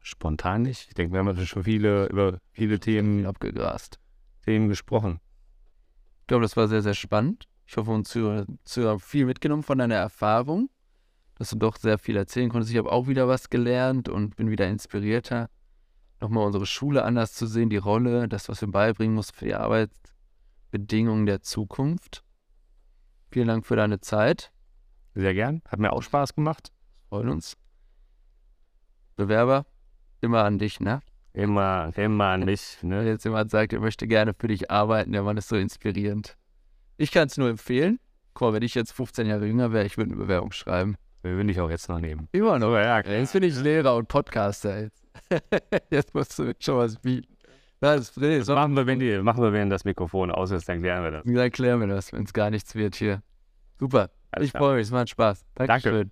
Spontan 0.00 0.62
nicht. 0.62 0.88
Ich 0.88 0.94
denke, 0.94 1.14
wir 1.14 1.20
haben 1.20 1.46
schon 1.46 1.64
viele, 1.64 2.06
über 2.06 2.38
viele 2.52 2.78
Themen, 2.78 3.26
Abgegrast. 3.26 3.98
Themen 4.44 4.68
gesprochen. 4.68 5.20
Ich 6.20 6.26
glaube, 6.26 6.42
das 6.42 6.56
war 6.56 6.68
sehr, 6.68 6.82
sehr 6.82 6.94
spannend. 6.94 7.48
Ich 7.66 7.76
hoffe, 7.76 7.90
uns 7.90 8.10
Zuhörer, 8.10 8.46
Zuhörer 8.64 8.92
haben 8.92 9.00
viel 9.00 9.24
mitgenommen 9.24 9.62
von 9.62 9.78
deiner 9.78 9.94
Erfahrung, 9.94 10.68
dass 11.36 11.50
du 11.50 11.56
doch 11.56 11.76
sehr 11.76 11.98
viel 11.98 12.16
erzählen 12.16 12.50
konntest. 12.50 12.72
Ich 12.72 12.78
habe 12.78 12.92
auch 12.92 13.06
wieder 13.06 13.28
was 13.28 13.48
gelernt 13.48 14.08
und 14.08 14.36
bin 14.36 14.50
wieder 14.50 14.68
inspirierter, 14.68 15.48
nochmal 16.20 16.46
unsere 16.46 16.66
Schule 16.66 17.04
anders 17.04 17.32
zu 17.32 17.46
sehen, 17.46 17.70
die 17.70 17.78
Rolle, 17.78 18.28
das, 18.28 18.48
was 18.48 18.60
wir 18.60 18.70
beibringen 18.70 19.14
mussten 19.14 19.36
für 19.36 19.46
die 19.46 19.54
Arbeitsbedingungen 19.54 21.26
der 21.26 21.40
Zukunft. 21.42 22.24
Vielen 23.30 23.48
Dank 23.48 23.66
für 23.66 23.76
deine 23.76 24.00
Zeit. 24.00 24.52
Sehr 25.14 25.34
gern. 25.34 25.62
Hat 25.68 25.78
mir 25.78 25.92
auch 25.92 26.02
Spaß 26.02 26.34
gemacht. 26.34 26.72
Freuen 27.08 27.28
uns. 27.28 27.56
Bewerber, 29.16 29.64
immer 30.20 30.44
an 30.44 30.58
dich, 30.58 30.80
ne? 30.80 31.00
Immer, 31.32 31.92
immer 31.96 32.26
an 32.26 32.44
mich, 32.44 32.78
Wenn 32.80 32.90
ne? 32.90 33.06
jetzt 33.06 33.24
jemand 33.24 33.50
sagt, 33.50 33.72
er 33.72 33.80
möchte 33.80 34.06
gerne 34.06 34.34
für 34.38 34.48
dich 34.48 34.70
arbeiten, 34.70 35.12
der 35.12 35.22
Mann 35.22 35.36
ist 35.36 35.48
so 35.48 35.56
inspirierend. 35.56 36.36
Ich 36.96 37.10
kann 37.10 37.26
es 37.26 37.36
nur 37.36 37.48
empfehlen. 37.48 37.98
Guck 38.34 38.48
mal, 38.48 38.52
wenn 38.54 38.62
ich 38.62 38.74
jetzt 38.74 38.92
15 38.92 39.26
Jahre 39.26 39.46
jünger 39.46 39.72
wäre, 39.72 39.84
ich 39.84 39.96
würde 39.96 40.10
eine 40.12 40.20
Bewerbung 40.20 40.52
schreiben. 40.52 40.96
Wir 41.22 41.36
will 41.36 41.48
ich 41.50 41.60
auch 41.60 41.70
jetzt 41.70 41.88
noch 41.88 41.98
nehmen. 42.00 42.28
Immer 42.32 42.58
noch. 42.58 42.74
ja, 42.74 43.00
Jetzt 43.00 43.32
bin 43.32 43.42
ich 43.42 43.56
Lehrer 43.58 43.96
und 43.96 44.08
Podcaster. 44.08 44.82
Jetzt, 44.82 45.02
jetzt 45.90 46.14
musst 46.14 46.38
du 46.38 46.44
mir 46.44 46.54
schon 46.58 46.78
was 46.78 46.96
bieten. 46.98 47.34
Das, 47.80 48.16
nee, 48.16 48.38
Das 48.38 48.46
so, 48.46 48.54
machen 48.54 48.76
wir, 48.76 48.86
wenn, 48.86 48.98
die, 48.98 49.18
machen 49.18 49.42
wir, 49.42 49.52
wenn 49.52 49.70
das 49.70 49.84
Mikrofon 49.84 50.30
aus 50.30 50.50
ist, 50.50 50.68
dann 50.68 50.80
klären 50.80 51.02
wir 51.02 51.10
das. 51.10 51.24
dann 51.24 51.50
klären 51.50 51.80
wir 51.80 51.86
das, 51.88 52.12
wenn 52.12 52.24
es 52.24 52.32
gar 52.32 52.50
nichts 52.50 52.74
wird 52.74 52.94
hier. 52.96 53.22
Super. 53.78 54.10
Alles 54.34 54.48
ich 54.48 54.52
freue 54.52 54.76
mich, 54.76 54.82
es 54.82 54.90
macht 54.90 55.08
Spaß. 55.10 55.44
Danke. 55.54 55.68
Dankeschön. 55.68 56.10